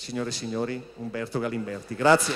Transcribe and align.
signore 0.00 0.30
e 0.30 0.32
signori, 0.32 0.82
Umberto 0.94 1.38
Galimberti. 1.38 1.94
Grazie. 1.94 2.34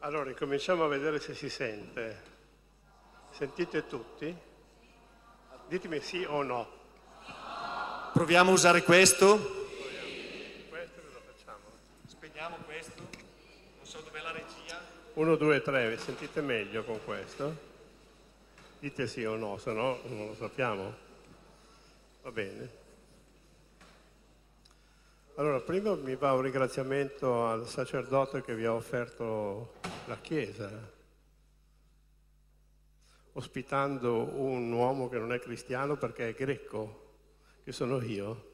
Allora, 0.00 0.30
cominciamo 0.34 0.84
a 0.84 0.88
vedere 0.88 1.18
se 1.18 1.34
si 1.34 1.48
sente. 1.48 2.22
Sentite 3.30 3.86
tutti? 3.86 4.36
Ditemi 5.66 6.00
sì 6.02 6.24
o 6.28 6.42
no. 6.42 6.68
Proviamo 8.12 8.50
a 8.50 8.52
usare 8.52 8.82
questo. 8.82 9.38
Questo 10.68 11.00
lo 11.10 11.20
facciamo. 11.24 11.64
Spegniamo 12.06 12.56
questo. 12.66 13.00
Non 13.00 13.86
so 13.86 14.00
dov'è 14.00 14.20
la 14.20 14.32
regia. 14.32 14.49
Uno, 15.14 15.34
due, 15.34 15.60
tre, 15.60 15.90
vi 15.90 15.96
sentite 15.96 16.40
meglio 16.40 16.84
con 16.84 17.00
questo? 17.04 17.68
Dite 18.78 19.08
sì 19.08 19.24
o 19.24 19.34
no, 19.34 19.58
se 19.58 19.72
no 19.72 19.98
non 20.04 20.28
lo 20.28 20.34
sappiamo. 20.36 20.94
Va 22.22 22.30
bene. 22.30 22.70
Allora, 25.34 25.58
prima 25.60 25.96
mi 25.96 26.14
va 26.14 26.32
un 26.32 26.42
ringraziamento 26.42 27.44
al 27.44 27.66
sacerdote 27.66 28.40
che 28.42 28.54
vi 28.54 28.64
ha 28.64 28.72
offerto 28.72 29.72
la 30.06 30.16
Chiesa, 30.18 30.70
ospitando 33.32 34.14
un 34.14 34.70
uomo 34.70 35.08
che 35.08 35.18
non 35.18 35.32
è 35.32 35.40
cristiano 35.40 35.96
perché 35.96 36.28
è 36.28 36.34
greco, 36.34 37.14
che 37.64 37.72
sono 37.72 38.00
io. 38.00 38.48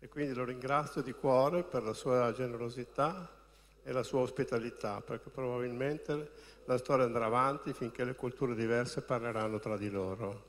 E 0.00 0.08
quindi 0.08 0.34
lo 0.34 0.44
ringrazio 0.44 1.00
di 1.00 1.12
cuore 1.12 1.62
per 1.62 1.82
la 1.82 1.94
sua 1.94 2.30
generosità 2.34 3.36
e 3.82 3.92
la 3.92 4.02
sua 4.02 4.20
ospitalità, 4.20 5.00
perché 5.00 5.30
probabilmente 5.30 6.30
la 6.64 6.76
storia 6.76 7.04
andrà 7.04 7.26
avanti 7.26 7.72
finché 7.72 8.04
le 8.04 8.14
culture 8.14 8.54
diverse 8.54 9.02
parleranno 9.02 9.58
tra 9.58 9.76
di 9.76 9.90
loro. 9.90 10.46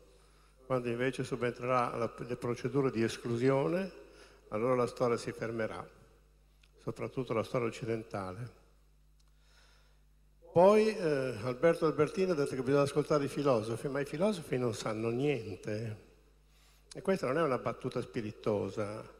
Quando 0.66 0.90
invece 0.90 1.24
subentrerà 1.24 1.96
la, 1.96 2.14
le 2.18 2.36
procedure 2.36 2.92
di 2.92 3.02
esclusione, 3.02 3.92
allora 4.50 4.76
la 4.76 4.88
storia 4.88 5.18
si 5.18 5.32
fermerà, 5.32 5.88
soprattutto 6.84 7.34
la 7.34 7.44
storia 7.44 7.68
occidentale. 7.68 8.58
Poi 10.52 10.96
eh, 10.96 11.38
Alberto 11.44 11.86
Albertini 11.86 12.32
ha 12.32 12.34
detto 12.34 12.56
che 12.56 12.64
bisogna 12.64 12.82
ascoltare 12.82 13.24
i 13.26 13.28
filosofi, 13.28 13.88
ma 13.88 14.00
i 14.00 14.06
filosofi 14.06 14.58
non 14.58 14.74
sanno 14.74 15.10
niente. 15.10 16.08
E 16.92 17.02
questa 17.02 17.28
non 17.28 17.38
è 17.38 17.44
una 17.44 17.60
battuta 17.60 18.02
spiritosa. 18.02 19.18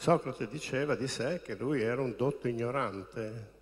Socrate 0.00 0.46
diceva 0.46 0.94
di 0.94 1.08
sé 1.08 1.42
che 1.42 1.56
lui 1.56 1.82
era 1.82 2.00
un 2.00 2.14
dotto 2.14 2.46
ignorante. 2.46 3.56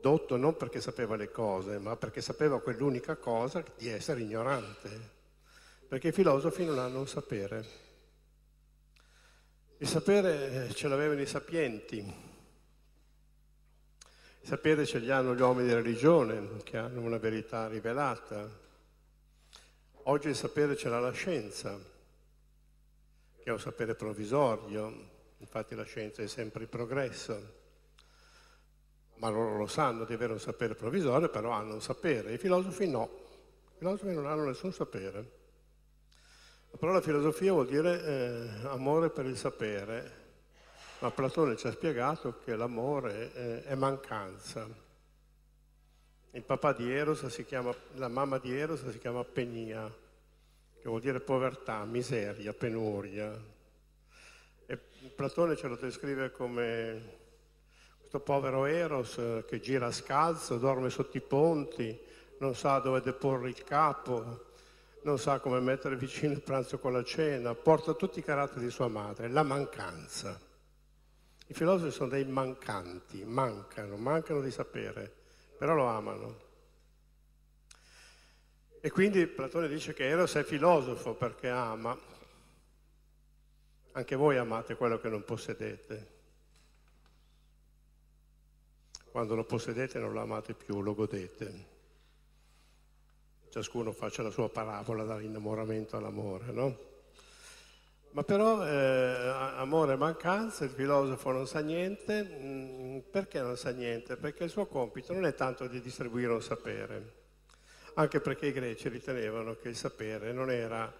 Dotto 0.00 0.36
non 0.36 0.56
perché 0.56 0.80
sapeva 0.80 1.14
le 1.14 1.30
cose, 1.30 1.78
ma 1.78 1.96
perché 1.96 2.20
sapeva 2.20 2.60
quell'unica 2.60 3.14
cosa 3.14 3.62
di 3.76 3.88
essere 3.88 4.22
ignorante. 4.22 4.90
Perché 5.86 6.08
i 6.08 6.12
filosofi 6.12 6.64
non 6.64 6.80
hanno 6.80 6.98
un 6.98 7.06
sapere. 7.06 7.64
Il 9.76 9.86
sapere 9.86 10.74
ce 10.74 10.88
l'avevano 10.88 11.20
i 11.20 11.26
sapienti, 11.26 11.98
il 11.98 12.14
sapere 14.48 14.86
ce 14.86 14.98
li 14.98 15.12
hanno 15.12 15.36
gli 15.36 15.40
uomini 15.40 15.68
di 15.68 15.74
religione, 15.74 16.64
che 16.64 16.78
hanno 16.78 17.00
una 17.00 17.18
verità 17.18 17.68
rivelata. 17.68 18.50
Oggi 20.02 20.30
il 20.30 20.34
sapere 20.34 20.76
ce 20.76 20.88
l'ha 20.88 20.98
la 20.98 21.12
scienza, 21.12 21.78
che 23.36 23.44
è 23.44 23.52
un 23.52 23.60
sapere 23.60 23.94
provvisorio, 23.94 25.14
infatti 25.38 25.74
la 25.74 25.84
scienza 25.84 26.22
è 26.22 26.26
sempre 26.26 26.64
in 26.64 26.68
progresso. 26.68 27.56
Ma 29.16 29.28
loro 29.28 29.56
lo 29.56 29.66
sanno 29.66 30.04
di 30.04 30.12
avere 30.12 30.32
un 30.32 30.40
sapere 30.40 30.74
provvisorio, 30.74 31.28
però 31.28 31.50
hanno 31.50 31.74
un 31.74 31.82
sapere. 31.82 32.32
I 32.32 32.38
filosofi 32.38 32.88
no, 32.88 33.10
i 33.70 33.78
filosofi 33.78 34.14
non 34.14 34.26
hanno 34.26 34.44
nessun 34.44 34.72
sapere. 34.72 35.36
La 36.70 36.76
parola 36.76 37.00
filosofia 37.00 37.52
vuol 37.52 37.66
dire 37.66 38.04
eh, 38.04 38.66
amore 38.68 39.10
per 39.10 39.26
il 39.26 39.36
sapere, 39.36 40.26
ma 40.98 41.10
Platone 41.10 41.56
ci 41.56 41.66
ha 41.66 41.72
spiegato 41.72 42.38
che 42.44 42.54
l'amore 42.54 43.32
eh, 43.32 43.64
è 43.64 43.74
mancanza. 43.74 44.68
Il 46.32 46.42
papà 46.42 46.72
di 46.74 46.92
Eros 46.92 47.26
si 47.26 47.44
chiama, 47.44 47.74
la 47.94 48.08
mamma 48.08 48.38
di 48.38 48.54
Eros 48.54 48.88
si 48.88 48.98
chiama 48.98 49.24
Penia, 49.24 49.92
che 50.80 50.88
vuol 50.88 51.00
dire 51.00 51.20
povertà, 51.20 51.84
miseria, 51.84 52.52
penuria. 52.52 53.56
Platone 55.14 55.56
ce 55.56 55.68
lo 55.68 55.76
descrive 55.76 56.30
come 56.30 57.16
questo 57.98 58.20
povero 58.20 58.64
Eros 58.64 59.18
eh, 59.18 59.44
che 59.46 59.60
gira 59.60 59.92
scalzo, 59.92 60.56
dorme 60.56 60.90
sotto 60.90 61.16
i 61.16 61.20
ponti, 61.20 61.98
non 62.38 62.54
sa 62.54 62.78
dove 62.78 63.00
deporre 63.00 63.48
il 63.48 63.62
capo, 63.64 64.46
non 65.02 65.18
sa 65.18 65.40
come 65.40 65.60
mettere 65.60 65.96
vicino 65.96 66.32
il 66.32 66.40
pranzo 66.40 66.78
con 66.78 66.92
la 66.92 67.04
cena, 67.04 67.54
porta 67.54 67.94
tutti 67.94 68.18
i 68.18 68.24
caratteri 68.24 68.64
di 68.64 68.70
sua 68.70 68.88
madre, 68.88 69.28
la 69.28 69.42
mancanza. 69.42 70.40
I 71.46 71.54
filosofi 71.54 71.90
sono 71.90 72.10
dei 72.10 72.24
mancanti, 72.24 73.24
mancano, 73.24 73.96
mancano 73.96 74.40
di 74.40 74.50
sapere, 74.50 75.10
però 75.56 75.74
lo 75.74 75.86
amano. 75.86 76.46
E 78.80 78.90
quindi 78.90 79.26
Platone 79.26 79.68
dice 79.68 79.92
che 79.92 80.06
Eros 80.06 80.34
è 80.34 80.44
filosofo 80.44 81.14
perché 81.14 81.48
ama. 81.48 82.16
Anche 83.98 84.14
voi 84.14 84.36
amate 84.36 84.76
quello 84.76 85.00
che 85.00 85.08
non 85.08 85.24
possedete. 85.24 86.16
Quando 89.10 89.34
lo 89.34 89.44
possedete 89.44 89.98
non 89.98 90.12
lo 90.12 90.20
amate 90.20 90.54
più, 90.54 90.80
lo 90.80 90.94
godete 90.94 91.76
ciascuno 93.50 93.92
faccia 93.92 94.22
la 94.22 94.30
sua 94.30 94.48
parabola 94.48 95.04
dall'innamoramento 95.04 95.96
all'amore, 95.96 96.52
no? 96.52 96.86
Ma 98.10 98.22
però 98.22 98.64
eh, 98.64 99.28
amore 99.56 99.94
e 99.94 99.96
mancanza, 99.96 100.64
il 100.64 100.70
filosofo 100.70 101.30
non 101.30 101.46
sa 101.46 101.60
niente, 101.60 102.22
mm, 102.24 102.98
perché 103.10 103.40
non 103.40 103.56
sa 103.56 103.70
niente? 103.70 104.16
Perché 104.16 104.44
il 104.44 104.50
suo 104.50 104.66
compito 104.66 105.12
non 105.12 105.26
è 105.26 105.34
tanto 105.34 105.66
di 105.66 105.80
distribuire 105.80 106.32
un 106.32 106.42
sapere, 106.42 107.12
anche 107.94 108.20
perché 108.20 108.46
i 108.46 108.52
greci 108.52 108.88
ritenevano 108.88 109.56
che 109.56 109.68
il 109.68 109.76
sapere 109.76 110.32
non 110.32 110.50
era 110.50 110.90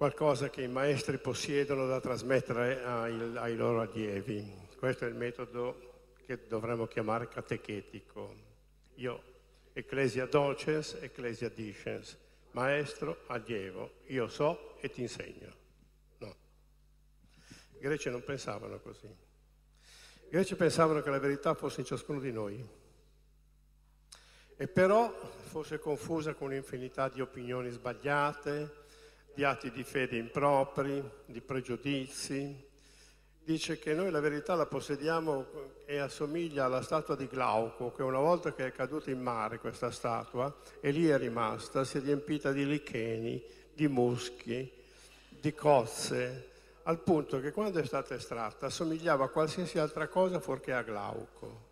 qualcosa 0.00 0.48
che 0.48 0.62
i 0.62 0.68
maestri 0.68 1.18
possiedono 1.18 1.86
da 1.86 2.00
trasmettere 2.00 2.82
ai, 2.82 3.36
ai 3.36 3.54
loro 3.54 3.82
allievi. 3.82 4.50
Questo 4.78 5.04
è 5.04 5.08
il 5.08 5.14
metodo 5.14 6.06
che 6.24 6.46
dovremmo 6.46 6.86
chiamare 6.86 7.28
catechetico. 7.28 8.34
Io 8.94 9.22
Ecclesia 9.74 10.24
docens, 10.24 10.96
ecclesia 11.02 11.50
discens, 11.50 12.16
maestro, 12.52 13.24
allievo, 13.26 13.96
io 14.06 14.26
so 14.28 14.78
e 14.80 14.88
ti 14.88 15.02
insegno. 15.02 15.54
No. 16.16 16.34
I 17.74 17.78
greci 17.78 18.08
non 18.08 18.24
pensavano 18.24 18.80
così. 18.80 19.04
I 19.04 20.28
greci 20.30 20.54
pensavano 20.54 21.02
che 21.02 21.10
la 21.10 21.18
verità 21.18 21.52
fosse 21.52 21.80
in 21.80 21.86
ciascuno 21.86 22.20
di 22.20 22.32
noi 22.32 22.66
e 24.56 24.66
però 24.66 25.12
fosse 25.42 25.78
confusa 25.78 26.32
con 26.32 26.48
un'infinità 26.48 27.10
di 27.10 27.20
opinioni 27.20 27.68
sbagliate, 27.68 28.79
atti 29.44 29.70
di 29.70 29.84
fede 29.84 30.16
impropri, 30.16 31.02
di 31.26 31.40
pregiudizi, 31.40 32.68
dice 33.42 33.78
che 33.78 33.94
noi 33.94 34.10
la 34.10 34.20
verità 34.20 34.54
la 34.54 34.66
possediamo 34.66 35.46
e 35.84 35.98
assomiglia 35.98 36.66
alla 36.66 36.82
statua 36.82 37.16
di 37.16 37.26
Glauco, 37.26 37.92
che 37.92 38.02
una 38.02 38.18
volta 38.18 38.52
che 38.52 38.66
è 38.66 38.72
caduta 38.72 39.10
in 39.10 39.20
mare 39.20 39.58
questa 39.58 39.90
statua, 39.90 40.54
e 40.80 40.90
lì 40.90 41.06
è 41.08 41.18
rimasta, 41.18 41.84
si 41.84 41.98
è 41.98 42.00
riempita 42.00 42.52
di 42.52 42.66
licheni, 42.66 43.42
di 43.72 43.88
muschi, 43.88 44.70
di 45.28 45.54
cozze, 45.54 46.48
al 46.84 47.00
punto 47.00 47.40
che 47.40 47.52
quando 47.52 47.80
è 47.80 47.84
stata 47.84 48.14
estratta 48.14 48.66
assomigliava 48.66 49.24
a 49.24 49.28
qualsiasi 49.28 49.78
altra 49.78 50.08
cosa 50.08 50.40
fuorché 50.40 50.72
a 50.72 50.82
Glauco. 50.82 51.68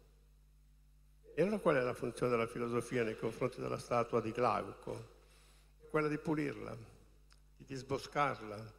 E 1.34 1.42
allora 1.42 1.58
qual 1.58 1.76
è 1.76 1.80
la 1.80 1.94
funzione 1.94 2.32
della 2.32 2.46
filosofia 2.46 3.04
nei 3.04 3.16
confronti 3.16 3.60
della 3.60 3.78
statua 3.78 4.20
di 4.20 4.32
Glauco? 4.32 5.16
Quella 5.90 6.08
di 6.08 6.18
pulirla, 6.18 6.76
di 7.58 7.64
disboscarla, 7.66 8.72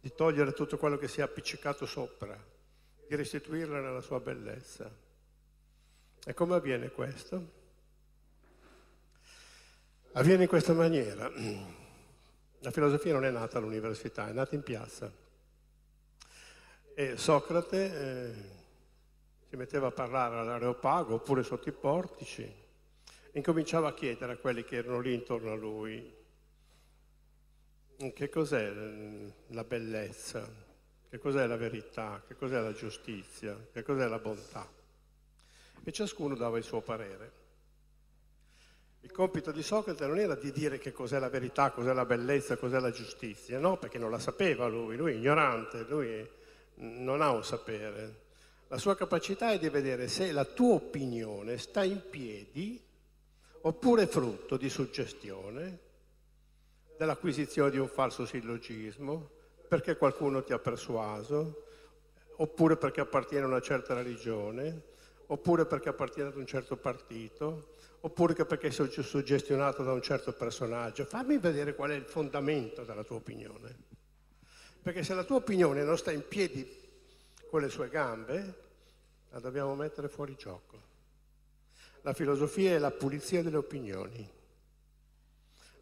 di 0.00 0.12
togliere 0.14 0.52
tutto 0.52 0.78
quello 0.78 0.96
che 0.96 1.06
si 1.06 1.20
è 1.20 1.22
appiccicato 1.22 1.86
sopra, 1.86 2.36
di 3.06 3.14
restituirla 3.14 3.80
nella 3.80 4.00
sua 4.00 4.20
bellezza. 4.20 4.90
E 6.24 6.34
come 6.34 6.54
avviene 6.54 6.88
questo? 6.90 7.60
Avviene 10.12 10.44
in 10.44 10.48
questa 10.48 10.72
maniera. 10.72 11.30
La 12.60 12.70
filosofia 12.70 13.12
non 13.12 13.24
è 13.24 13.30
nata 13.30 13.58
all'università, 13.58 14.28
è 14.28 14.32
nata 14.32 14.54
in 14.54 14.62
piazza. 14.62 15.12
E 16.94 17.16
Socrate 17.16 17.76
eh, 17.76 18.34
si 19.48 19.56
metteva 19.56 19.88
a 19.88 19.92
parlare 19.92 20.38
all'Areopago 20.38 21.14
oppure 21.14 21.42
sotto 21.42 21.68
i 21.68 21.72
portici 21.72 22.42
e 22.42 23.38
incominciava 23.38 23.88
a 23.88 23.94
chiedere 23.94 24.32
a 24.32 24.36
quelli 24.36 24.64
che 24.64 24.76
erano 24.76 25.00
lì 25.00 25.12
intorno 25.12 25.52
a 25.52 25.56
lui 25.56 26.20
che 28.10 28.28
cos'è 28.28 28.72
la 29.48 29.64
bellezza, 29.64 30.48
che 31.08 31.18
cos'è 31.18 31.46
la 31.46 31.56
verità, 31.56 32.22
che 32.26 32.34
cos'è 32.34 32.58
la 32.60 32.72
giustizia, 32.72 33.56
che 33.72 33.82
cos'è 33.82 34.08
la 34.08 34.18
bontà. 34.18 34.68
E 35.84 35.92
ciascuno 35.92 36.34
dava 36.34 36.58
il 36.58 36.64
suo 36.64 36.80
parere. 36.80 37.40
compito 39.12 39.52
di 39.52 39.62
Socrate 39.62 40.06
non 40.06 40.18
era 40.18 40.34
di 40.34 40.50
dire 40.50 40.78
che 40.78 40.90
cos'è 40.90 41.18
la 41.18 41.28
verità, 41.28 41.70
cos'è 41.70 41.92
la 41.92 42.04
bellezza, 42.04 42.56
cos'è 42.56 42.80
la 42.80 42.90
giustizia, 42.90 43.58
no, 43.58 43.76
perché 43.76 43.98
non 43.98 44.10
la 44.10 44.18
sapeva 44.18 44.66
lui, 44.66 44.96
lui 44.96 45.12
è 45.12 45.16
ignorante, 45.16 45.84
lui 45.88 46.26
non 46.76 47.20
ha 47.20 47.30
un 47.30 47.44
sapere. 47.44 48.20
La 48.68 48.78
sua 48.78 48.96
capacità 48.96 49.52
è 49.52 49.58
di 49.58 49.68
vedere 49.68 50.08
se 50.08 50.32
la 50.32 50.44
tua 50.44 50.74
opinione 50.74 51.58
sta 51.58 51.84
in 51.84 52.00
piedi 52.08 52.82
oppure 53.60 54.06
frutto 54.06 54.56
di 54.56 54.70
suggestione, 54.70 55.90
dell'acquisizione 57.02 57.70
di 57.70 57.78
un 57.78 57.88
falso 57.88 58.24
sillogismo, 58.24 59.28
perché 59.66 59.96
qualcuno 59.96 60.44
ti 60.44 60.52
ha 60.52 60.60
persuaso, 60.60 61.64
oppure 62.36 62.76
perché 62.76 63.00
appartiene 63.00 63.44
a 63.44 63.48
una 63.48 63.60
certa 63.60 63.92
religione, 63.94 64.82
oppure 65.26 65.66
perché 65.66 65.88
appartiene 65.88 66.28
ad 66.28 66.36
un 66.36 66.46
certo 66.46 66.76
partito, 66.76 67.74
oppure 68.02 68.34
perché 68.44 68.70
sei 68.70 68.88
suggestionato 68.88 69.82
da 69.82 69.90
un 69.92 70.00
certo 70.00 70.32
personaggio. 70.32 71.04
Fammi 71.04 71.38
vedere 71.38 71.74
qual 71.74 71.90
è 71.90 71.94
il 71.94 72.04
fondamento 72.04 72.84
della 72.84 73.02
tua 73.02 73.16
opinione. 73.16 73.76
Perché 74.80 75.02
se 75.02 75.14
la 75.14 75.24
tua 75.24 75.36
opinione 75.36 75.82
non 75.82 75.98
sta 75.98 76.12
in 76.12 76.26
piedi 76.28 76.68
con 77.50 77.62
le 77.62 77.68
sue 77.68 77.88
gambe, 77.88 78.54
la 79.30 79.40
dobbiamo 79.40 79.74
mettere 79.74 80.08
fuori 80.08 80.36
gioco. 80.36 80.80
La 82.02 82.12
filosofia 82.12 82.74
è 82.74 82.78
la 82.78 82.92
pulizia 82.92 83.42
delle 83.42 83.56
opinioni. 83.56 84.40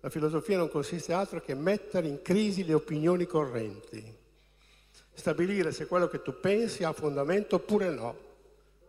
La 0.01 0.09
filosofia 0.09 0.57
non 0.57 0.71
consiste 0.71 1.13
altro 1.13 1.41
che 1.41 1.55
mettere 1.55 2.09
in 2.09 2.23
crisi 2.23 2.65
le 2.65 2.73
opinioni 2.73 3.27
correnti, 3.27 4.17
stabilire 5.13 5.73
se 5.73 5.87
quello 5.87 6.09
che 6.09 6.23
tu 6.23 6.41
pensi 6.41 6.85
ha 6.85 6.93
fondamento 6.93 7.57
oppure 7.57 7.91
no. 7.91 8.29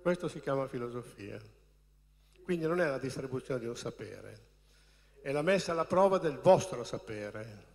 Questo 0.02 0.30
si 0.30 0.40
chiama 0.40 0.68
filosofia. 0.68 1.40
Quindi 2.44 2.66
non 2.66 2.80
è 2.80 2.88
la 2.88 2.98
distribuzione 2.98 3.60
di 3.60 3.68
un 3.68 3.76
sapere, 3.76 4.40
è 5.22 5.32
la 5.32 5.42
messa 5.42 5.74
alla 5.74 5.86
prova 5.86 6.18
del 6.18 6.38
vostro 6.38 6.84
sapere. 6.84 7.70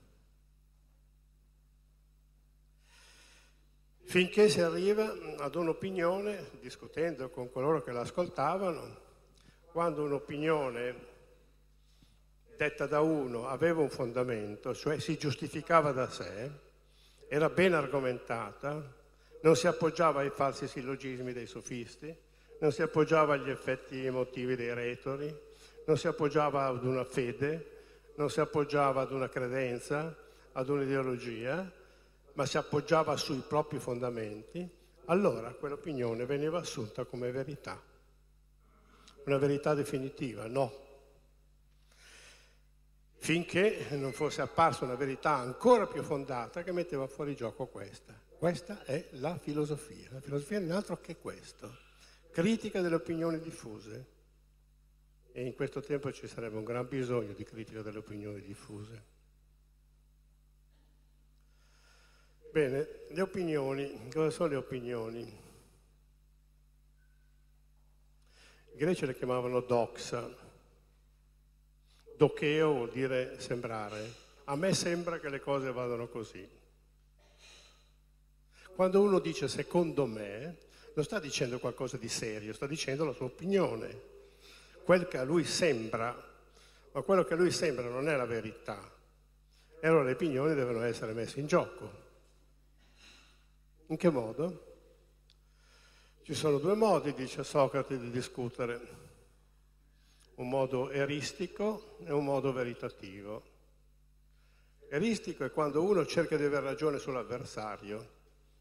Finché 4.03 4.49
si 4.49 4.61
arriva 4.61 5.13
ad 5.39 5.55
un'opinione, 5.55 6.51
discutendo 6.61 7.29
con 7.29 7.51
coloro 7.51 7.83
che 7.83 7.93
l'ascoltavano, 7.93 9.05
quando 9.73 10.05
un'opinione 10.05 11.15
detta 12.57 12.87
da 12.87 13.01
uno 13.01 13.47
aveva 13.47 13.81
un 13.81 13.91
fondamento, 13.91 14.75
cioè 14.75 14.99
si 14.99 15.17
giustificava 15.17 15.93
da 15.93 16.09
sé, 16.09 16.51
era 17.29 17.49
ben 17.49 17.75
argomentata, 17.75 18.95
non 19.43 19.57
si 19.57 19.67
appoggiava 19.67 20.21
ai 20.21 20.31
falsi 20.31 20.67
sillogismi 20.67 21.33
dei 21.33 21.47
sofisti, 21.47 22.15
non 22.61 22.73
si 22.73 22.83
appoggiava 22.83 23.35
agli 23.35 23.51
effetti 23.51 24.05
emotivi 24.05 24.57
dei 24.57 24.73
retori, 24.73 25.35
non 25.85 25.99
si 25.99 26.07
appoggiava 26.07 26.67
ad 26.67 26.85
una 26.85 27.05
fede, 27.05 27.75
non 28.17 28.31
si 28.31 28.41
appoggiava 28.41 29.03
ad 29.03 29.13
una 29.13 29.29
credenza, 29.29 30.17
ad 30.53 30.69
un'ideologia, 30.69 31.71
ma 32.33 32.47
si 32.47 32.57
appoggiava 32.57 33.17
sui 33.17 33.43
propri 33.47 33.79
fondamenti, 33.79 34.69
allora 35.07 35.51
quell'opinione 35.53 36.25
veniva 36.25 36.59
assunta 36.59 37.05
come 37.05 37.31
verità. 37.31 37.81
Una 39.25 39.39
verità 39.39 39.75
definitiva, 39.75 40.47
no. 40.47 40.85
Finché 43.27 43.89
non 43.91 44.13
fosse 44.13 44.41
apparsa 44.41 44.85
una 44.85 44.95
verità 44.95 45.35
ancora 45.35 45.89
più 45.89 46.01
fondata 46.05 46.63
che 46.63 46.71
metteva 46.71 47.09
fuori 47.09 47.35
gioco 47.35 47.67
questa. 47.67 48.15
Questa 48.39 48.85
è 48.85 49.05
la 49.15 49.37
filosofia. 49.37 50.11
La 50.13 50.21
filosofia 50.21 50.61
non 50.61 50.71
è 50.71 50.75
altro 50.75 51.01
che 51.01 51.17
questo 51.17 51.77
critica 52.31 52.81
delle 52.81 52.95
opinioni 52.95 53.41
diffuse. 53.41 54.07
E 55.33 55.45
in 55.45 55.57
questo 55.57 55.81
tempo 55.81 56.13
ci 56.13 56.29
sarebbe 56.29 56.57
un 56.57 56.63
gran 56.63 56.87
bisogno 56.87 57.33
di 57.33 57.43
critica 57.43 57.83
delle 57.83 57.99
opinioni 57.99 58.41
diffuse. 58.43 59.03
Bene, 62.53 62.89
le 63.09 63.21
opinioni, 63.23 64.09
cosa 64.09 64.31
sono 64.31 64.51
le 64.51 64.57
opinioni? 64.57 65.23
I 68.73 68.77
greci 68.77 69.05
le 69.05 69.17
chiamavano 69.17 69.59
doxa. 69.63 70.46
Docheo 72.17 72.73
vuol 72.73 72.91
dire 72.91 73.39
sembrare. 73.41 74.25
A 74.45 74.57
me 74.57 74.73
sembra 74.75 75.19
che 75.19 75.29
le 75.29 75.41
cose 75.41 75.71
vadano 75.71 76.09
così. 76.09 76.49
Quando 78.75 79.01
uno 79.01 79.19
dice 79.19 79.49
secondo 79.49 80.07
me, 80.07 80.57
non 80.95 81.05
sta 81.05 81.19
dicendo 81.19 81.59
qualcosa 81.59 81.97
di 81.97 82.09
serio, 82.09 82.55
sta 82.55 82.67
dicendo 82.67 83.05
la 83.05 83.13
sua 83.13 83.27
opinione, 83.27 84.01
quel 84.83 85.09
che 85.09 85.19
a 85.19 85.25
lui 85.25 85.45
sembra, 85.45 86.15
ma 86.93 87.01
quello 87.03 87.25
che 87.25 87.35
a 87.35 87.37
lui 87.37 87.51
sembra 87.51 87.89
non 87.89 88.09
è 88.09 88.17
la 88.17 88.25
verità. 88.25 88.79
E 89.79 89.87
allora 89.87 90.05
le 90.05 90.13
opinioni 90.13 90.55
devono 90.55 90.83
essere 90.83 91.13
messe 91.13 91.41
in 91.41 91.47
gioco. 91.47 92.05
In 93.89 93.97
che 93.97 94.11
modo? 94.11 94.75
Ci 96.23 96.35
sono 96.35 96.59
due 96.59 96.75
modi, 96.75 97.13
dice 97.13 97.45
Socrate, 97.45 97.99
di 97.99 98.11
discutere. 98.11 99.06
Un 100.37 100.49
modo 100.49 100.91
eristico 100.91 101.97
e 102.05 102.13
un 102.13 102.25
modo 102.25 102.53
veritativo. 102.53 103.43
Eristico 104.89 105.45
è 105.45 105.51
quando 105.51 105.83
uno 105.83 106.07
cerca 106.07 106.37
di 106.37 106.45
avere 106.45 106.65
ragione 106.65 106.99
sull'avversario 106.99 108.15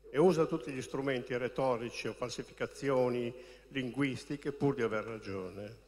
e 0.09 0.17
usa 0.17 0.45
tutti 0.45 0.71
gli 0.71 0.81
strumenti 0.81 1.35
retorici 1.35 2.07
o 2.07 2.13
falsificazioni 2.13 3.33
linguistiche 3.69 4.53
pur 4.53 4.73
di 4.73 4.81
aver 4.81 5.03
ragione. 5.03 5.83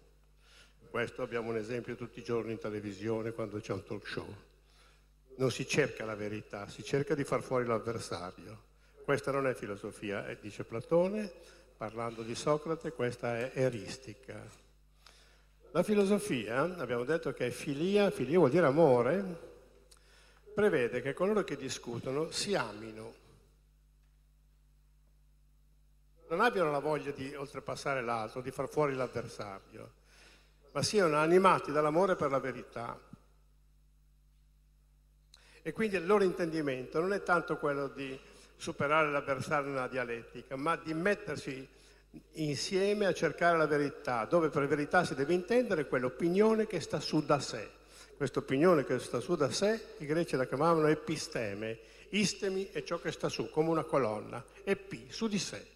Questo 0.89 1.21
abbiamo 1.21 1.51
un 1.51 1.57
esempio 1.57 1.95
tutti 1.95 2.19
i 2.19 2.23
giorni 2.23 2.51
in 2.51 2.59
televisione 2.59 3.31
quando 3.31 3.59
c'è 3.59 3.71
un 3.71 3.83
talk 3.83 4.07
show. 4.07 4.35
Non 5.37 5.51
si 5.51 5.65
cerca 5.65 6.03
la 6.03 6.15
verità, 6.15 6.67
si 6.67 6.83
cerca 6.83 7.15
di 7.15 7.23
far 7.23 7.41
fuori 7.41 7.65
l'avversario. 7.65 8.65
Questa 9.05 9.31
non 9.31 9.47
è 9.47 9.53
filosofia, 9.53 10.27
è, 10.27 10.37
dice 10.41 10.65
Platone, 10.65 11.31
parlando 11.77 12.23
di 12.23 12.35
Socrate, 12.35 12.91
questa 12.91 13.37
è 13.37 13.51
eristica. 13.53 14.65
La 15.71 15.83
filosofia, 15.83 16.77
abbiamo 16.77 17.03
detto 17.03 17.33
che 17.33 17.47
è 17.47 17.49
filia, 17.49 18.09
filia 18.09 18.37
vuol 18.37 18.49
dire 18.49 18.65
amore, 18.65 19.39
prevede 20.53 21.01
che 21.01 21.13
coloro 21.13 21.43
che 21.43 21.55
discutono 21.55 22.31
si 22.31 22.55
amino 22.55 23.25
non 26.29 26.41
abbiano 26.41 26.71
la 26.71 26.79
voglia 26.79 27.11
di 27.11 27.33
oltrepassare 27.35 28.01
l'altro, 28.01 28.41
di 28.41 28.51
far 28.51 28.67
fuori 28.67 28.93
l'avversario, 28.93 29.91
ma 30.71 30.81
siano 30.81 31.17
animati 31.17 31.71
dall'amore 31.71 32.15
per 32.15 32.29
la 32.29 32.39
verità. 32.39 32.99
E 35.61 35.71
quindi 35.71 35.95
il 35.95 36.05
loro 36.05 36.23
intendimento 36.23 36.99
non 36.99 37.13
è 37.13 37.23
tanto 37.23 37.57
quello 37.57 37.87
di 37.87 38.17
superare 38.55 39.09
l'avversario 39.09 39.69
nella 39.69 39.87
dialettica, 39.87 40.55
ma 40.55 40.75
di 40.75 40.93
mettersi 40.93 41.67
insieme 42.33 43.05
a 43.05 43.13
cercare 43.13 43.57
la 43.57 43.67
verità, 43.67 44.25
dove 44.25 44.49
per 44.49 44.67
verità 44.67 45.03
si 45.03 45.15
deve 45.15 45.33
intendere 45.33 45.87
quell'opinione 45.87 46.67
che 46.67 46.79
sta 46.79 46.99
su 46.99 47.25
da 47.25 47.39
sé. 47.39 47.69
Questa 48.15 48.39
opinione 48.39 48.83
che 48.83 48.99
sta 48.99 49.19
su 49.19 49.35
da 49.35 49.51
sé, 49.51 49.95
i 49.99 50.05
greci 50.05 50.35
la 50.35 50.47
chiamavano 50.47 50.87
episteme, 50.87 51.79
istemi 52.09 52.69
è 52.71 52.83
ciò 52.83 52.99
che 52.99 53.11
sta 53.11 53.29
su, 53.29 53.49
come 53.49 53.69
una 53.69 53.83
colonna, 53.83 54.43
epi, 54.63 55.07
su 55.09 55.27
di 55.27 55.37
sé 55.37 55.75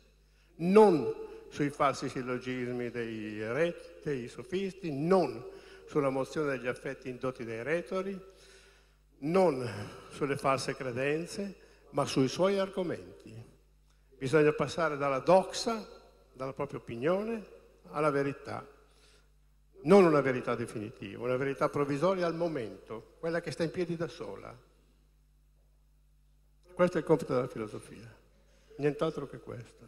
non 0.61 1.13
sui 1.49 1.69
falsi 1.69 2.09
sillogismi 2.09 2.89
dei 2.89 3.45
reti, 3.51 3.87
dei 4.03 4.27
sofisti, 4.27 4.91
non 4.91 5.43
sulla 5.87 6.09
mozione 6.09 6.55
degli 6.55 6.67
affetti 6.67 7.09
indotti 7.09 7.43
dai 7.43 7.63
retori, 7.63 8.17
non 9.19 9.69
sulle 10.11 10.37
false 10.37 10.75
credenze, 10.75 11.55
ma 11.91 12.05
sui 12.05 12.27
suoi 12.27 12.57
argomenti. 12.57 13.33
Bisogna 14.17 14.53
passare 14.53 14.97
dalla 14.97 15.19
doxa, 15.19 15.85
dalla 16.41 16.53
propria 16.53 16.79
opinione, 16.79 17.45
alla 17.91 18.09
verità. 18.09 18.67
Non 19.83 20.05
una 20.05 20.21
verità 20.21 20.55
definitiva, 20.55 21.21
una 21.23 21.37
verità 21.37 21.69
provvisoria 21.69 22.25
al 22.25 22.33
momento, 22.33 23.13
quella 23.19 23.41
che 23.41 23.51
sta 23.51 23.61
in 23.61 23.69
piedi 23.69 23.95
da 23.95 24.07
sola. 24.07 24.51
Questo 26.73 26.97
è 26.97 27.01
il 27.01 27.05
compito 27.05 27.35
della 27.35 27.47
filosofia, 27.47 28.11
nient'altro 28.77 29.27
che 29.27 29.39
questo. 29.39 29.87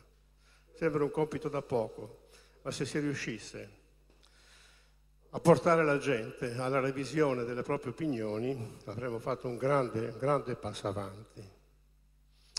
Sembra 0.76 1.04
un 1.04 1.10
compito 1.10 1.50
da 1.50 1.64
poco, 1.64 2.28
ma 2.62 2.70
se 2.70 2.86
si 2.86 3.00
riuscisse 3.00 3.82
a 5.32 5.40
portare 5.40 5.84
la 5.84 5.98
gente 5.98 6.54
alla 6.54 6.80
revisione 6.80 7.46
delle 7.46 7.64
proprie 7.64 7.94
opinioni, 7.94 8.78
avremmo 8.86 9.18
fatto 9.18 9.48
un 9.48 9.58
grande, 9.58 10.14
grande 10.20 10.56
passo 10.56 10.88
avanti. 10.88 11.50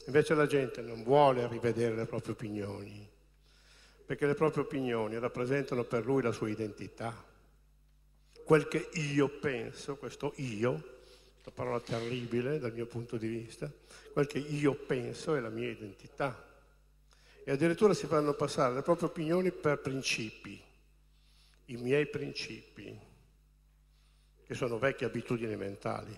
Invece 0.06 0.34
la 0.34 0.46
gente 0.46 0.82
non 0.82 1.04
vuole 1.04 1.46
rivedere 1.46 1.94
le 1.94 2.06
proprie 2.06 2.32
opinioni, 2.32 3.12
perché 4.06 4.26
le 4.26 4.34
proprie 4.34 4.64
opinioni 4.64 5.18
rappresentano 5.18 5.84
per 5.84 6.04
lui 6.04 6.23
la 6.23 6.32
sua 6.32 6.49
identità. 6.49 7.32
Quel 8.44 8.68
che 8.68 8.90
io 8.92 9.28
penso, 9.28 9.96
questo 9.96 10.34
io, 10.37 10.73
questa 11.32 11.50
parola 11.52 11.80
terribile 11.80 12.58
dal 12.58 12.75
mio 12.75 12.87
punto 12.87 13.16
di 13.16 13.28
vista, 13.28 13.70
quel 14.12 14.26
che 14.26 14.38
io 14.38 14.75
penso 14.75 15.34
è 15.34 15.40
la 15.40 15.49
mia 15.49 15.70
identità 15.70 16.52
e 17.42 17.50
addirittura 17.50 17.94
si 17.94 18.06
fanno 18.06 18.34
passare 18.34 18.75
le 18.75 18.82
proprie 18.82 19.08
opinioni 19.08 19.50
per 19.50 19.78
principi, 19.78 20.62
i 21.66 21.76
miei 21.76 22.06
principi. 22.06 23.12
che 24.44 24.54
sono 24.54 24.78
vecchie 24.78 25.06
abitudini 25.06 25.56
mentali. 25.56 26.14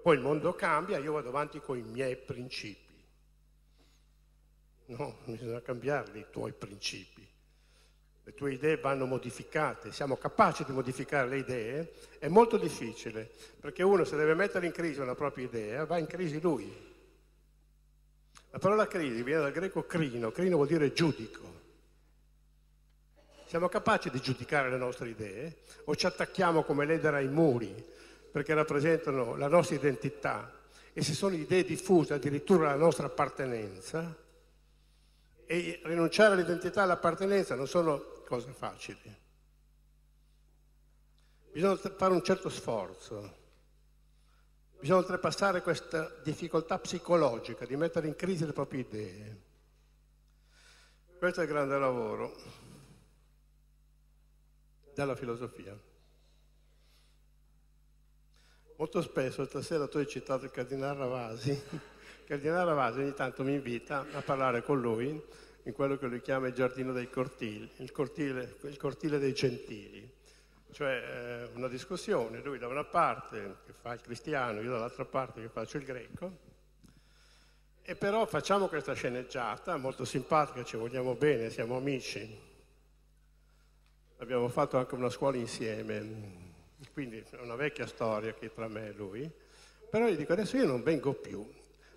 Poi 0.00 0.14
il 0.14 0.22
mondo 0.22 0.54
cambia, 0.54 0.98
io 0.98 1.12
vado 1.12 1.28
avanti 1.30 1.58
con 1.58 1.76
i 1.76 1.82
miei 1.82 2.16
principi. 2.16 2.85
No, 4.86 5.16
bisogna 5.24 5.60
cambiarli 5.60 6.20
i 6.20 6.26
tuoi 6.30 6.52
principi. 6.52 7.26
Le 8.22 8.34
tue 8.34 8.52
idee 8.54 8.76
vanno 8.76 9.06
modificate, 9.06 9.92
siamo 9.92 10.16
capaci 10.16 10.64
di 10.64 10.72
modificare 10.72 11.28
le 11.28 11.38
idee, 11.38 11.92
è 12.18 12.28
molto 12.28 12.56
difficile, 12.56 13.30
perché 13.60 13.82
uno 13.82 14.04
se 14.04 14.16
deve 14.16 14.34
mettere 14.34 14.66
in 14.66 14.72
crisi 14.72 15.00
una 15.00 15.14
propria 15.14 15.44
idea, 15.44 15.84
va 15.84 15.98
in 15.98 16.06
crisi 16.06 16.40
lui. 16.40 16.94
La 18.50 18.58
parola 18.58 18.86
crisi 18.86 19.22
viene 19.22 19.42
dal 19.42 19.52
greco 19.52 19.86
crino, 19.86 20.30
crino 20.30 20.56
vuol 20.56 20.68
dire 20.68 20.92
giudico. 20.92 21.54
Siamo 23.46 23.68
capaci 23.68 24.10
di 24.10 24.20
giudicare 24.20 24.70
le 24.70 24.76
nostre 24.76 25.08
idee 25.08 25.58
o 25.84 25.94
ci 25.94 26.06
attacchiamo 26.06 26.64
come 26.64 26.84
ledere 26.84 27.18
ai 27.18 27.28
muri 27.28 27.72
perché 28.32 28.54
rappresentano 28.54 29.36
la 29.36 29.46
nostra 29.46 29.76
identità 29.76 30.52
e 30.92 31.02
se 31.02 31.12
sono 31.12 31.36
idee 31.36 31.64
diffuse 31.64 32.14
addirittura 32.14 32.70
la 32.70 32.76
nostra 32.76 33.06
appartenenza 33.06 34.24
e 35.46 35.80
rinunciare 35.84 36.34
all'identità 36.34 36.80
e 36.80 36.84
all'appartenenza 36.84 37.54
non 37.54 37.68
sono 37.68 38.22
cose 38.26 38.52
facili. 38.52 39.24
Bisogna 41.52 41.76
fare 41.76 42.12
un 42.12 42.22
certo 42.22 42.50
sforzo, 42.50 43.34
bisogna 44.78 44.98
oltrepassare 44.98 45.62
questa 45.62 46.12
difficoltà 46.22 46.78
psicologica 46.78 47.64
di 47.64 47.76
mettere 47.76 48.08
in 48.08 48.16
crisi 48.16 48.44
le 48.44 48.52
proprie 48.52 48.80
idee. 48.80 49.40
Questo 51.18 51.40
è 51.40 51.44
il 51.44 51.48
grande 51.48 51.78
lavoro 51.78 52.36
della 54.92 55.16
filosofia. 55.16 55.78
Molto 58.76 59.00
spesso, 59.00 59.46
stasera 59.46 59.88
tu 59.88 59.96
hai 59.96 60.06
citato 60.06 60.44
il 60.44 60.50
cardinale 60.50 60.98
Ravasi, 60.98 61.62
cardinale 62.26 62.64
Ravasi 62.64 62.98
ogni 62.98 63.14
tanto 63.14 63.44
mi 63.44 63.54
invita 63.54 64.04
a 64.12 64.20
parlare 64.20 64.62
con 64.64 64.80
lui 64.80 65.22
in 65.62 65.72
quello 65.72 65.96
che 65.96 66.06
lui 66.06 66.20
chiama 66.20 66.48
il 66.48 66.54
giardino 66.54 66.92
dei 66.92 67.08
cortili, 67.08 67.70
il 67.76 67.92
cortile, 67.92 68.56
il 68.62 68.76
cortile 68.76 69.18
dei 69.18 69.32
gentili, 69.32 70.12
cioè 70.72 71.48
eh, 71.48 71.56
una 71.56 71.68
discussione, 71.68 72.40
lui 72.42 72.58
da 72.58 72.66
una 72.66 72.84
parte 72.84 73.58
che 73.64 73.72
fa 73.72 73.92
il 73.92 74.00
cristiano, 74.00 74.60
io 74.60 74.72
dall'altra 74.72 75.04
parte 75.04 75.40
che 75.40 75.48
faccio 75.48 75.76
il 75.76 75.84
greco, 75.84 76.38
e 77.82 77.94
però 77.94 78.26
facciamo 78.26 78.66
questa 78.66 78.94
sceneggiata 78.94 79.76
molto 79.76 80.04
simpatica, 80.04 80.64
ci 80.64 80.76
vogliamo 80.76 81.14
bene, 81.14 81.50
siamo 81.50 81.76
amici, 81.76 82.38
abbiamo 84.18 84.48
fatto 84.48 84.78
anche 84.78 84.96
una 84.96 85.10
scuola 85.10 85.36
insieme, 85.36 86.44
quindi 86.92 87.24
è 87.30 87.36
una 87.40 87.54
vecchia 87.54 87.86
storia 87.86 88.34
che 88.34 88.52
tra 88.52 88.66
me 88.66 88.88
e 88.88 88.92
lui, 88.92 89.30
però 89.88 90.08
gli 90.08 90.16
dico 90.16 90.32
adesso 90.32 90.56
io 90.56 90.66
non 90.66 90.82
vengo 90.82 91.12
più, 91.12 91.48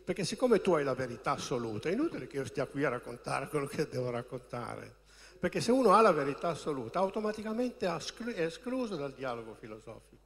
perché 0.09 0.25
siccome 0.25 0.59
tu 0.59 0.73
hai 0.73 0.83
la 0.83 0.95
verità 0.95 1.33
assoluta, 1.33 1.87
è 1.87 1.91
inutile 1.91 2.25
che 2.25 2.37
io 2.37 2.45
stia 2.45 2.65
qui 2.65 2.83
a 2.83 2.89
raccontare 2.89 3.47
quello 3.47 3.67
che 3.67 3.87
devo 3.87 4.09
raccontare, 4.09 4.91
perché 5.37 5.61
se 5.61 5.71
uno 5.71 5.93
ha 5.93 6.01
la 6.01 6.11
verità 6.11 6.47
assoluta 6.47 6.97
automaticamente 6.97 7.85
è 7.85 8.41
escluso 8.41 8.95
dal 8.95 9.13
dialogo 9.13 9.53
filosofico. 9.53 10.23